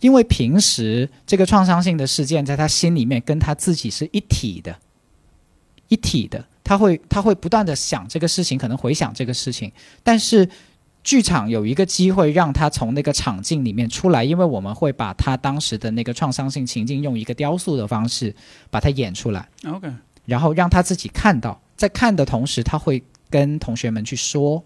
[0.00, 4.76] 因为平时这个创伤性的事件在他心里面跟他自己是一体的，
[5.86, 9.70] 一体的，他会他会不断的想这个事情，可能回想这个事情，
[10.02, 10.48] 但是
[11.04, 18.34] 剧场有一个机会让他从那个场境里面出来，因为我们会把他当时的那个创伤性情境用一个雕塑的方式
[18.68, 19.88] 把它演出来，OK，
[20.24, 21.60] 然后让他自己看到。
[21.76, 24.62] 在看的同时，他会跟同学们去说。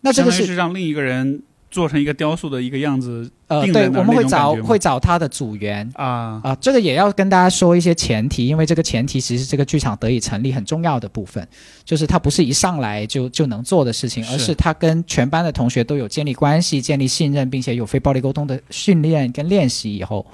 [0.00, 6.40] 那这个是让另一个人做成一个雕塑的一个样子呃，对，我们会找会找他的组员啊。
[6.42, 11.46] 啊、这个也要跟大家说一些前提，因为这个前提其实是这个剧场得以成立很重要的部分，
[11.84, 20.26] 就是它不是一上来就就能做的事情，而是是他跟全班的同学都有建立关系、建立信任，并且有非暴力沟通的训练跟练习以后，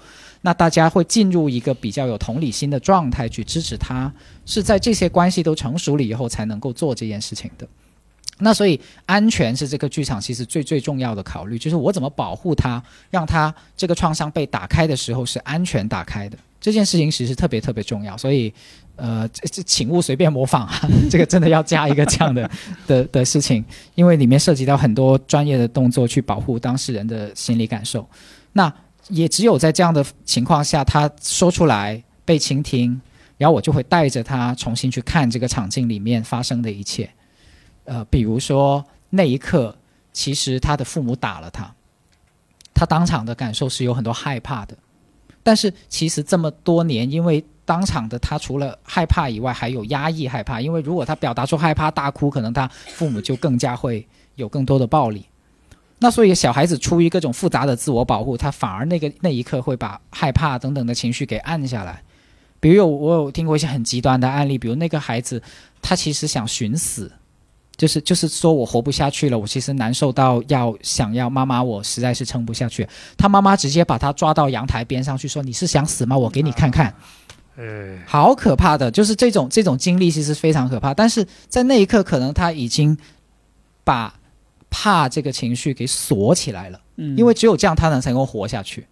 [0.48, 4.10] 那大家会进入一个比较有同理心的状态去支持他，
[4.46, 7.68] 是在这些关系都成熟了以后才能够做这件事情的。
[8.38, 16.38] 那所以安全是这个剧场其实最最重要的考虑，就是我怎么保护他，让他这个创伤被打开的时候是安全打开的。
[16.58, 18.50] 这件事情其实特别特别重要，所以
[18.96, 20.80] 呃，这这请勿随便模仿啊，
[21.12, 22.50] 这个真的要加一个这样的
[22.86, 23.62] 的的事情，
[23.94, 28.08] 因为里面涉及到很多专业的动作去保护当事人的心理感受。
[28.54, 28.72] 那
[29.08, 33.00] 也只有在这样的情况下，他说出来被倾听，
[33.36, 37.08] 然后我就会带着他重新去看这个场景里面发生的一切。
[37.84, 39.76] 呃，比如说那一刻，
[40.12, 41.74] 其实他的父母打了他，
[42.74, 44.76] 他当场的感受是有很多害怕的，
[45.42, 55.24] 但是其实这么多年，因为当场的他除了害怕以外，还有压抑害怕，因为如果他表达出害怕大哭，可能他父母就更加会有更多的暴力。
[55.98, 62.02] 那所以小孩子出于各种复杂的自我保护，他反而那个那一刻会把害怕等等的情绪给按下来。
[62.60, 65.42] 比如有我有听过一些很极端的案例，比如那个孩子
[65.80, 67.10] 他其实想寻死，
[67.76, 72.88] 就是就是说我活不下去了，我其实难受到要想要妈妈，我实在是撑不下去。
[73.16, 76.18] 他妈妈直接把他抓到阳台边上去说：“你是想死吗？
[76.18, 76.92] 我给你看看。”
[77.56, 80.94] 呃，好可怕的，就是这种这种经历其实非常可怕。
[80.94, 82.96] 但是在那一刻，可能他已经
[83.82, 84.14] 把
[84.70, 88.86] 怕这个情绪给锁起来了，嗯因为只有这样他能才能够活下去。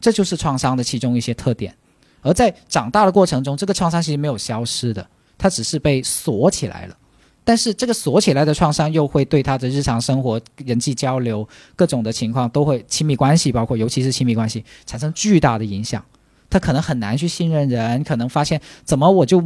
[0.00, 1.74] 这就是创伤的其中一些特点。
[2.22, 5.08] 而在长大的过程中，这个创伤其实没有消失的，
[5.38, 6.96] 它只是被锁起来了。
[7.44, 16.04] 但是这个锁起来的创伤又会对他的日常生活、人际交流、各种的情况都会亲密关系，包括尤其是亲密关系产生巨大的影响。
[16.52, 19.42] 他可能很难去信任人，可能发现怎么我就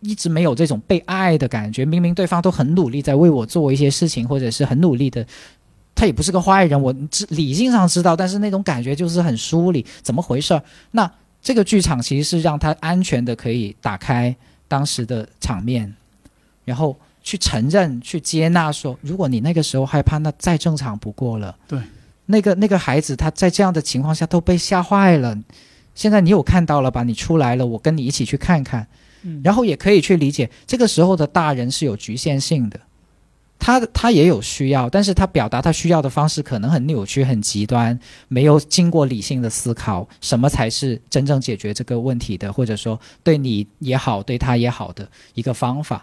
[0.00, 5.26] 一直没有这种被爱的感觉，明明对方都很努力在为我做一些事情，或者是很努力的，
[5.94, 10.62] 他也不是个坏人，我知理性上知道，但是那种感觉就是很疏离，怎么回事儿？
[10.90, 11.10] 那
[11.40, 14.36] 这个剧场其实是让他安全的可以打开
[14.68, 15.90] 当时的场面，
[16.66, 21.56] 然后去承认、去接纳说，如果你那个时候害怕，那再正常不过了。
[21.66, 21.80] 对，
[22.26, 25.34] 那个那个孩子他在这样的情况下都被吓坏了。
[26.00, 27.02] 现在你有看到了吧？
[27.02, 28.86] 你出来了，我跟你一起去看看，
[29.22, 32.80] 嗯然后也可以去理解，这个时候的大人是有局限性的，
[33.58, 46.02] 他他也有需要，但是他表达他需要的方式可能很扭曲、很极端，没有经过理性的思考，什么才是真正解决这个问题的，或者说对你也好、对他也好的一个方法。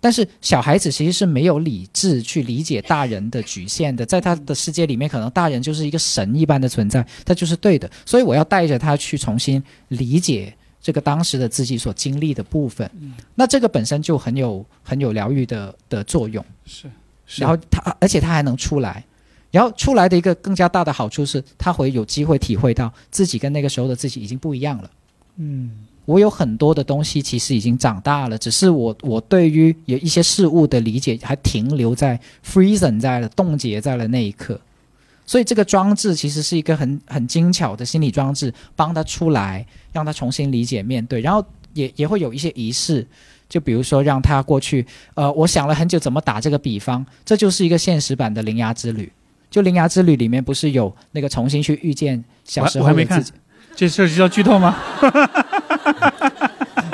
[0.00, 7.90] 但是小孩子其实是没有理智去理解大人的局限的，在他的世界里面，可能大人就是一个神一般的存在，他就是对的。
[8.06, 12.88] 所以我要带着他去重新理解这个当时的自己所经历的部分。
[13.34, 16.44] 那这个本身就很有很有疗愈的的作用。
[16.64, 16.88] 是，
[17.26, 19.04] 是然后他，而且他还能出来，
[19.50, 24.90] 然后出来的一个更加大的好处是，他会有机会体会到自己跟那个时候的自己已经不一样了。
[25.36, 34.58] 嗯我有很多的东西其实已经长大了，只是我我对于有一些事物的理解还停留在 freezing 在了冻结在了那一刻，
[35.26, 41.44] 所以这个装置其实是一个很很精巧的心理装置，帮他出来，让他重新理解面对，然后
[41.74, 43.06] 也也会有一些仪式，
[43.46, 49.12] 就比如说让他过去，呃，我想了很久怎么打这个比方，这就是一个现实版的铃芽之旅。
[49.50, 53.38] 就《铃芽之旅》里面不是有那个重新去遇见小时我还没看候的自己？
[53.76, 54.74] 这涉及到剧透吗？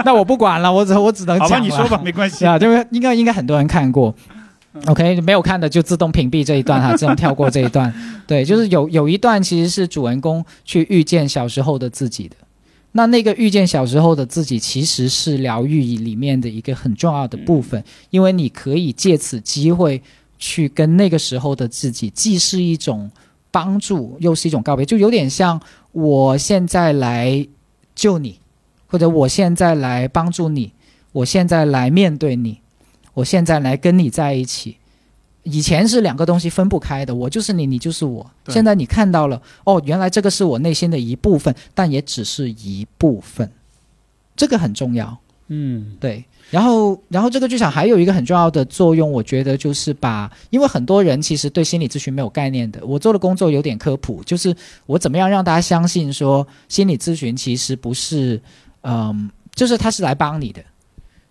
[0.07, 2.39] 那我不管了，我只我只能好吧，你说吧，没关系。
[2.45, 4.15] 是啊，就是应该应该很多人看过。
[4.87, 7.93] OK，没有看的就自动屏蔽这一段哈，自动跳过这一段。
[8.27, 12.37] 对，就是有有一段其实是主人公去遇见小时候的自己的。
[12.97, 20.01] 那那个遇见小时候的自己，其实是疗愈里面的一个很重要的部分，因为你可以借此机会
[20.39, 23.11] 去跟那个时候的自己，既是一种
[23.51, 25.61] 帮助，又是一种告别，就有点像
[25.93, 27.45] 我现在来
[27.95, 28.39] 救你，
[28.95, 30.73] 或者我现在来帮助你，
[31.11, 32.61] 我现在来面对你，
[33.13, 34.77] 我现在来跟你在一起。
[35.43, 38.25] 以前是两个东西分不开的，我就是你，你就是我。
[38.47, 43.51] 现在你看到了，哦，原来这个是我内心的一部分，但也只是一部分，
[44.37, 45.19] 这个很重要。
[45.49, 54.57] 嗯对，然后，然后这个剧场还有一个很重要的作用，我觉得就是把，因为很多人其实对心理咨询没有概念的，我做的工作有点科普，就是
[54.87, 58.41] 我怎么样让大家相信说，心理咨询其实不是，
[58.85, 60.63] 嗯，就是他是来帮你的，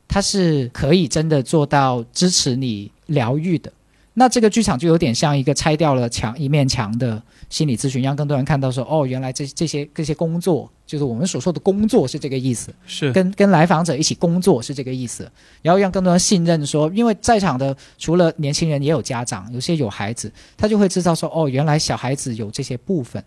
[0.07, 3.71] 他是可以真的做到支持你疗愈的。
[4.15, 7.19] 那这个剧场就有点像一个拆掉了墙一面墙的
[7.49, 12.71] 心理咨询，让更多人看到说，哦，原来这这些这些工作，就是我们所说的工作是这个意思。
[12.85, 15.27] 是跟跟来访者一起工作是这个意思，
[15.63, 23.23] 然后让更多人信任说，因为在场的除了年轻人，也有家长，有些有孩子，他就会知道说，哦，原来小孩子有这些部分，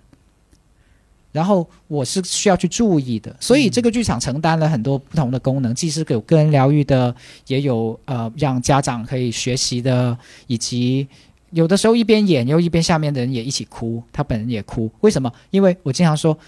[1.37, 7.15] 然后我是需要去注意的，所以这个剧场承担了很多不同的功能，既是有个人疗愈的，
[7.47, 11.07] 也有呃让家长可以学习的，以及
[11.51, 15.31] 有的时候一边演又一边下面的人也一起哭，他本人也哭，为什么？
[15.51, 16.39] 因为我经常说，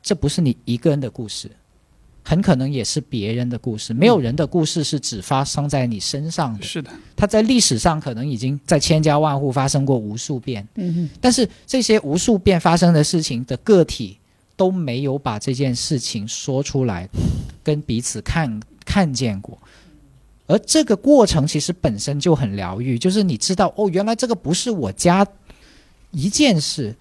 [0.00, 1.50] 这不是你一个人的故事。
[2.28, 6.64] 很可能也是别人的故事，没有人的故事是只发生在你身上的。
[6.64, 14.18] 是的，它在历史上可能已经在千家万户发生过无数遍，嗯但是这些无数遍发生的事情的个体
[14.56, 17.08] 都没有把这件事情说出来，
[17.62, 19.58] 跟彼此看看见过。
[20.46, 25.26] 而这个过程其实本身就很疗愈，就是你知道哦，原来这个不是我家
[26.12, 26.94] 一件事，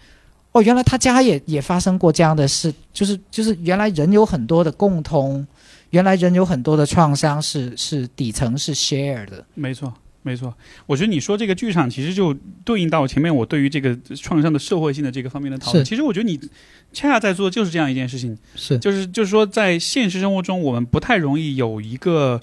[0.51, 5.45] 哦，原来他家也也发生过这样的事，就是就是原来人有很多的共通，
[5.91, 9.93] 原来人有很多的创伤是是底层是 share 的，没错。
[10.25, 10.51] 没错，
[10.87, 12.33] 我觉得你说这个剧场其实就
[12.63, 15.85] 对应到前面我对于这个创伤的社会性的这个方面的讨论。
[15.85, 16.35] 是其实我觉得你
[16.91, 22.41] 恰恰在做的就是这样一件事情，是就是就是说在现实生活中，我们不太容易有一个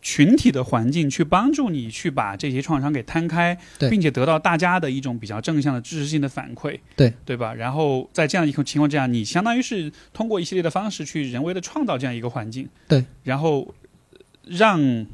[0.00, 3.58] 群体的环境去帮助你去把这些创伤给摊开，
[3.90, 7.52] 并且得到大家的一种比较正向的支持性的反馈，对对吧？
[7.52, 13.74] 然后在这样一个情况之下，你相当于是通过一系列的方式去人为的创造这样一个环境，对，然后
[14.44, 15.04] 让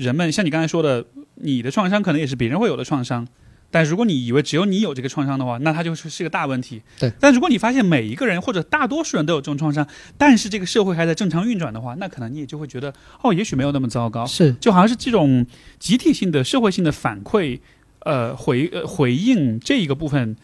[0.00, 1.04] 人们像你刚才说的，
[1.34, 3.28] 你的创伤可能也是别人会有的创伤。
[3.70, 6.80] 但如果你以为只有你有这个创伤的话，那它就是是个大问题。
[6.98, 7.12] 对。
[7.20, 9.86] 但如果你发现每一个人或者大多数人都有这种创伤，
[10.16, 14.24] 但是这个社会还在正常运转的话，那可能你也就会觉得，哦，也许没有那么糟糕。
[14.24, 15.46] 是就好像是这种
[15.78, 17.60] 集体性的、社会性的反馈，
[17.98, 20.34] 呃，回呃回应这一个部分。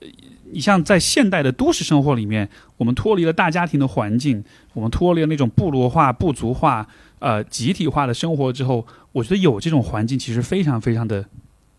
[0.00, 0.08] 呃
[0.50, 2.48] 你像在现代的都市生活里面，
[2.78, 4.42] 我们脱离了大家庭的环境，
[4.72, 6.88] 我们脱离了那种部落化、部族化、
[7.18, 11.24] 呃集体化的生活之后，我觉得有这种环境其实非常非常的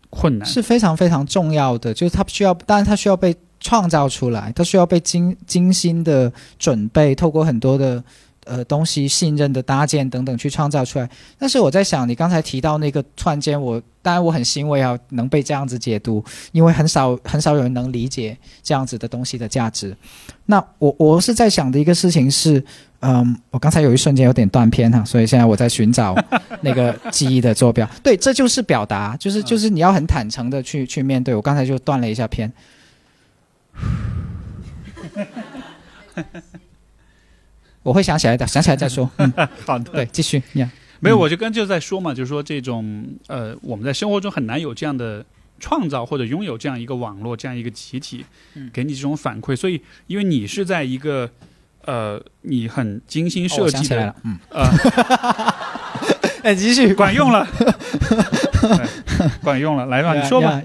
[0.08, 0.46] 困难。
[0.46, 8.02] 是非常非常重要的，就是它需要，当然它需要被创造出来，它需要被精精心的准备，透过很多的
[8.50, 11.08] 呃东西、信任的搭建等等去创造出来。
[11.38, 19.96] 但是我在想，你刚才提到那个突然间我，当然我很欣慰啊，能被这样子解读，因为很少很少有人能理解这样子的东西的价值。
[20.46, 22.64] 那我我是在想的一个事情是。
[23.02, 26.14] 嗯，我刚才有一瞬间有点断片哈，所以现在我在寻找
[26.60, 27.88] 那个记忆的坐标。
[28.02, 31.34] 对，这就是表达，就是就是你要很坦诚的去去面对。
[31.34, 32.52] 我刚才就断了一下片，
[37.82, 39.10] 我会想起来的，想起来再说。
[39.18, 39.32] 嗯，
[39.66, 40.70] 好的，对，继续呀。
[41.00, 45.24] 没有，嗯我就跟就在说嘛，就是说这种呃，我们在生活中很难有这样的
[45.58, 48.24] 创造或者拥有这样一个网络、这样一个集体，
[48.54, 49.56] 嗯给你这种反馈。
[49.56, 51.30] 所以，因为你是在一个
[51.86, 54.68] 呃，你很精心设计的，想起来了，嗯，呃，
[56.44, 59.86] 哎，继续管用了， 对管用了。
[59.86, 60.62] 来吧，你说吧。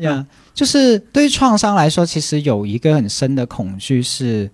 [0.54, 4.50] 就是对于创伤来说，其实有一个很深的恐惧是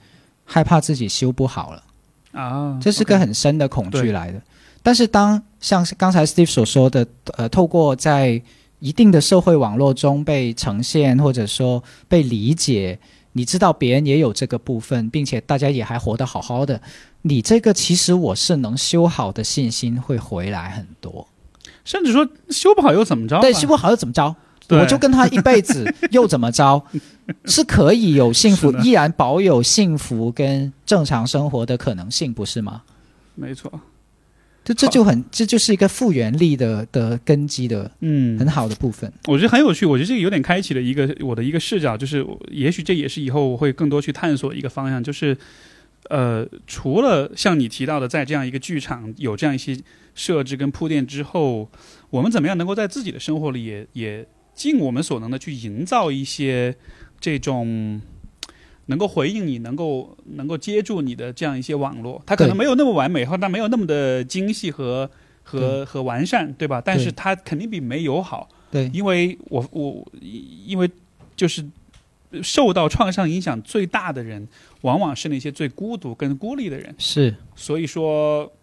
[0.46, 1.84] 害怕自己修不好了。
[2.32, 4.41] 啊，这是个很深的恐惧来的。
[4.84, 7.06] 但是当像刚才 Steve 所说的，
[7.38, 8.41] 呃，透过在
[8.80, 12.98] 一定的社会网络中被呈现，或者说被理解，
[13.34, 16.82] 你知道别人也有这个部分，并且大家也还活得好好的，
[17.22, 21.28] 你这个其实我是能修好的信心会回来很多。
[21.86, 23.40] 甚至说修不好又怎么着？
[23.40, 24.36] 对，修不好又怎么着？
[24.72, 26.81] 对我就跟他一辈子 又怎么着？
[27.45, 32.81] 是可以有幸福依然保有幸福跟正常生活的可能性，不是吗？
[33.35, 33.72] 没错，
[34.64, 39.11] 这这就很，这就是一个复原力的的根基的嗯，很好的部分。
[39.27, 45.38] 我觉得很有趣，我觉得这个有点开启了一个我的一个视角，就是也许这也是以后我会更多去探索一个方向，就是
[46.10, 49.77] 呃，除了像你提到的，在这样一个剧场有这样一些
[50.14, 51.69] 设置跟铺垫之后，
[52.10, 54.27] 我们怎么样能够在自己的生活里也也
[54.62, 56.76] 尽我们所能的去营造一些
[57.20, 58.00] 这种
[58.86, 62.22] 能够回应你、能够能够接住你的这样一些网络？
[62.28, 65.10] 它可能没有那么完美，或者它没有那么的精细和
[65.42, 66.80] 和和完善，对吧？
[66.80, 68.48] 但是对它肯定比没有好。
[68.70, 70.88] 对，因为我我因为
[71.36, 71.66] 就是
[72.44, 74.48] 受到创伤影响最大的人，
[74.82, 76.94] 往往是那些最孤独跟孤立的人。
[77.00, 78.54] 是所以说，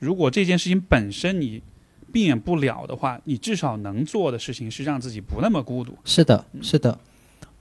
[0.00, 1.62] 如果这件事情本身你
[2.14, 5.92] 避免不了的话，你至少能做的事情是让自己不那么孤独。
[6.04, 6.96] 是的，是的。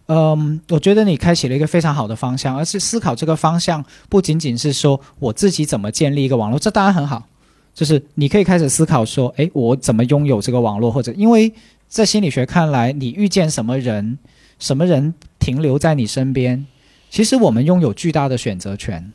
[0.06, 7.28] 嗯，我觉得你开启了一个非常好的方向，而是思考这个方向不仅仅是说我自己怎么建立一个网络，这当然很好，
[7.74, 11.52] 就是你可以开始思考说，诶，我怎么拥有这个网络，或者因为
[11.88, 14.20] 在心理学看来，你遇见什么人，
[14.60, 16.68] 什么人停留在你身边，
[17.10, 19.12] 其实我们拥有巨大的选择权，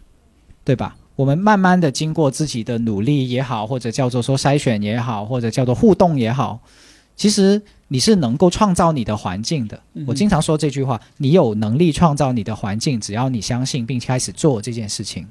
[0.64, 0.96] 对吧？
[1.18, 6.60] 我们慢慢的经过自己的努力也好，或者叫做说筛选也好，或者叫做互动也好，
[7.16, 9.82] 其实你是能够创造你的环境的。
[9.94, 15.26] 嗯我经常说这句话：你有能力创造你的环境，只要你相信并开始做这件事情。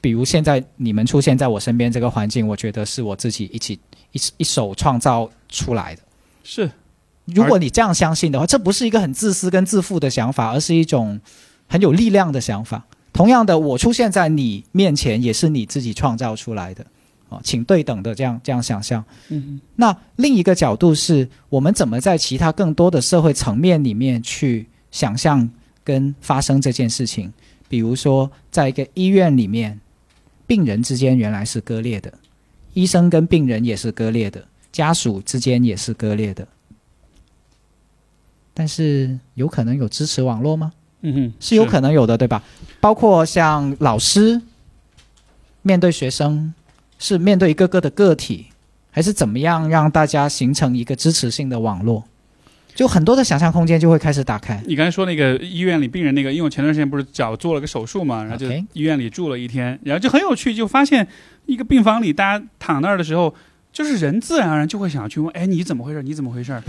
[0.00, 3.78] 比如现在你们出现在我身边这个环境，我觉得是我自己一起
[4.12, 6.00] 一一手创造出来的。
[6.42, 6.70] 是，
[7.26, 11.20] 如果你这样相信的话，这不是一个很自私跟自负的想法，而是一种
[11.68, 12.86] 很有力量的想法。
[13.12, 16.86] 同样的，我出现在你面前，也是你自己创造出来的。
[17.28, 19.04] 啊，请对等的这样这样想象。
[19.28, 25.48] 嗯那另一个角度是我们怎么在其他更多的社会层面里面去想象
[25.84, 27.32] 跟发生这件事情。
[27.68, 29.78] 比如说，在一个医院里面，
[30.44, 32.12] 病人之间原来是割裂的，
[32.74, 36.48] 医生跟病人也是割裂的，家属之间也是割裂的。
[38.52, 40.72] 但是有可能有支持网络吗？
[41.02, 42.42] 嗯哼，是有可能有的，对吧？
[42.80, 44.40] 包括像老师
[45.62, 46.52] 面对学生，
[46.98, 48.46] 是面对一个个的个体，
[48.90, 52.04] 还是怎么样让大家形成一个支持性的网络？
[52.74, 54.62] 就很多的想象空间就会开始打开。
[54.66, 61.06] 你刚才说那个医院里病人那个，因为我前段时间不是脚做了个手术嘛，然后就医院里住了一天，然后就很有趣，就发现
[61.46, 63.34] 一个病房里大家躺那儿的时候，
[63.72, 66.02] 就是人自然而然就会想要去问，哎，你怎么回事？
[66.02, 66.52] 你怎么回事？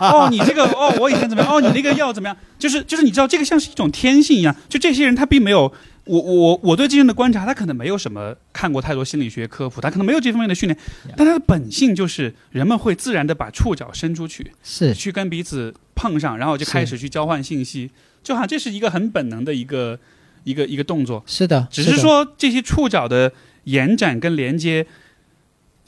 [0.00, 1.52] 哦，你这个哦，我以前怎么样？
[1.54, 2.36] 哦，你那个药怎么样？
[2.58, 5.72] 就是就是你知道，这个像是一种天性一样，就这些人他并没有。
[6.06, 10.78] 我我我对这些人的观察，他可能没有什么看过太多心理学科普，他可能没有这方面的训练，
[11.16, 17.90] 但他的本性就是人们会自然的把触角伸出去，是去跟彼此碰上，然后就开始去交换信息，
[18.22, 19.98] 就好像这是一个很本能的一个
[20.42, 23.32] 一个一个动作，是的，只是的说这些触角的
[23.64, 24.86] 延展跟连接，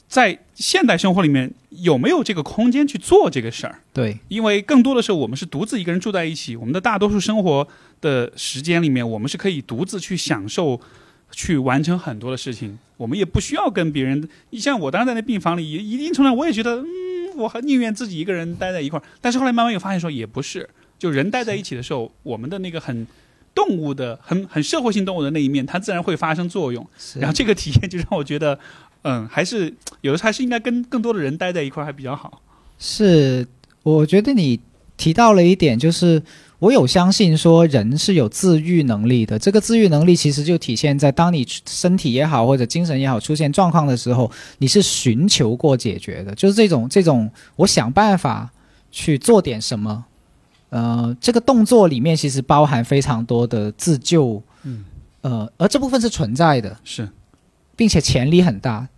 [0.07, 3.79] 在现代生活里面有没有这个空间去做这个事儿？
[3.93, 7.67] 对因为更多的时候我们是独自一个人住在一起，我们的大多数生活
[8.01, 10.79] 的时间里面，我们是可以独自去享受。
[11.29, 14.27] 去完成很多的事情，我们也不需要跟别人。
[14.51, 19.03] 你像我当时在那病房里，也一定程度上我也觉得，嗯，我很宁愿自己一个人待在一块儿。
[19.19, 20.67] 但是后来慢慢又发现说，也不是，
[20.97, 23.05] 就人待在一起的时候，我们的那个很
[23.53, 26.87] 动物的、很很社会性动物的那一面，它自然会发生作用。
[26.97, 28.57] 是然后这个体验就让我觉得，
[29.03, 32.41] 嗯，还是有的时候还是应该跟更多的人待在一块儿还比较好。
[32.77, 33.47] 是，
[33.83, 34.59] 我觉得你
[34.97, 36.21] 提到了一点，就是
[36.59, 39.37] 我有相信说人是有自愈能力的。
[39.39, 48.51] 这个自愈能力其实就体现在当你身体也好或者精神也好出现状况的时候，你是寻求过解决的，就是这种这种我想办法
[48.91, 50.05] 去做点什么。
[50.69, 54.83] 呃，这个动作里面其实包含非常多的自救，嗯，
[55.21, 56.77] 呃，而这部分是存在的。
[56.83, 57.07] 是，
[57.77, 58.89] 并且潜力很大。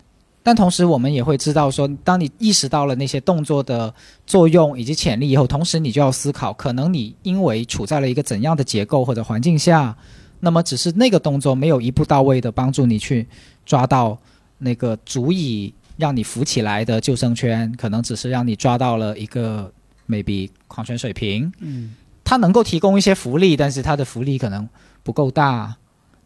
[0.41, 3.93] 但同时，我们也会知道说，当你意识到了那些动作的
[4.25, 9.95] 作用以及潜力以后，同时你就要思考，可能你因为处在了一个怎样的结构或者环境下，
[10.39, 13.27] 那么只是那个动作没有一步到位的帮助你去
[13.65, 14.17] 抓到
[14.57, 19.71] 那个足以让你浮起来的救生圈，可能只是让你抓到了一个
[20.07, 21.93] maybe 矿泉水瓶，嗯，
[22.23, 24.67] 它能够提供一些福利，但是它的福利可能
[25.03, 25.75] 不够大。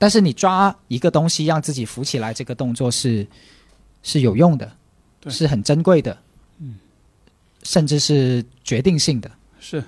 [0.03, 3.25] 但是你抓一个东西让自己浮起来，这个动作是
[4.01, 4.69] 是有用的，
[5.30, 6.17] 是很珍贵的，
[6.59, 6.75] 嗯，
[7.63, 9.31] 甚至是决定性的。
[9.61, 9.81] 是。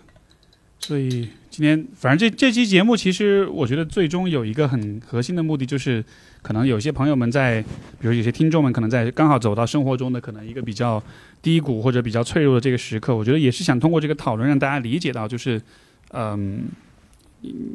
[0.80, 6.02] 所以今天，反正这这期节目，其实我觉得最终有一个很核心的目的，就是
[6.42, 7.62] 可能有些朋友们在，
[8.00, 11.04] 比如有些听众们可能在刚好走到生活中的可能一个比较
[11.42, 15.62] 低谷或者比较脆弱的这个时刻，我觉得也是想通过这个讨论让大家理解到，就是，
[16.12, 16.85] 嗯，你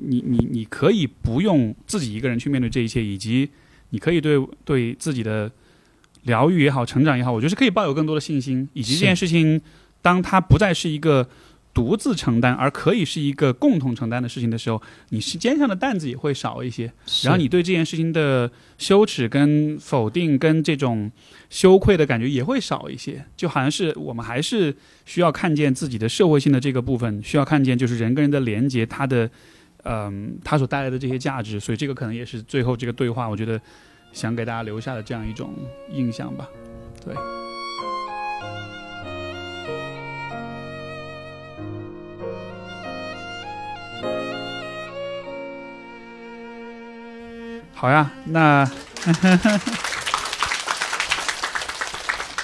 [0.06, 3.51] 你你你可以不用自己一个人去面对这一切，以及
[3.90, 5.51] 你可以对对自己的
[6.22, 9.60] 疗愈也好、成长也好，我觉得是可以抱有更多的信心，以及这件事情，
[10.02, 11.28] 当它不再是一个
[11.72, 16.92] 独自承担，而可以是一个共同承担的事情的时候，你是肩上的担子也会少一些。
[17.22, 21.10] 然后你对这件事情的羞耻、跟否定、跟这种
[21.48, 23.24] 羞愧的感觉也会少一些。
[23.36, 24.74] 就好像是我们还是
[25.06, 29.30] 需要看见自己的社会性的这个部分，需要看见就是人跟人的连接，它的
[29.85, 31.61] 嗯，它所带来的这些价值。
[31.61, 33.61] 所以这个可能也是最后这个对话，我觉得
[34.12, 35.55] 想给大家留下的这样一种
[35.90, 36.48] 印象吧。
[37.05, 37.15] 对。
[47.73, 48.65] 好呀，那，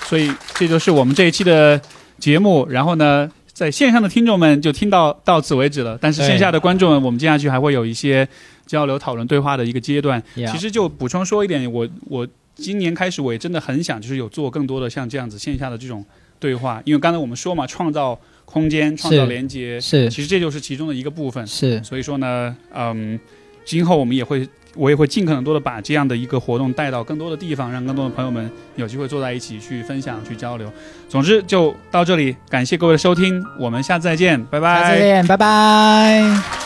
[0.04, 1.78] 所以这就是我们这一期的
[2.18, 2.66] 节目。
[2.70, 5.96] 然后呢，在线上的听众们就听到到此为止了。
[5.98, 8.28] 但是线下的观众们，我们接下去还会有一些
[8.66, 10.22] 交流、讨论、对话的一个阶段。
[10.34, 16.04] 其实就补充说一点，我我今年开始我也真的很想，就是有做更多的像这样子线下的这种
[16.38, 16.82] 对话。
[16.84, 21.46] 因为刚才我们说嘛，创造空间、创造连接，是，其实这就是其中的一个部分。
[21.46, 23.18] 是，所以说呢，嗯，
[23.64, 24.46] 今后我们也会。
[24.76, 30.70] 我也会尽可能多的把这样的一个活动带到更多的地方，让更多的朋友们有机会坐在一起去分享、去交流。
[31.08, 34.82] 总之就到这里，感谢各位的收听，我们下次再见，拜拜。
[34.82, 36.65] 再见，拜拜。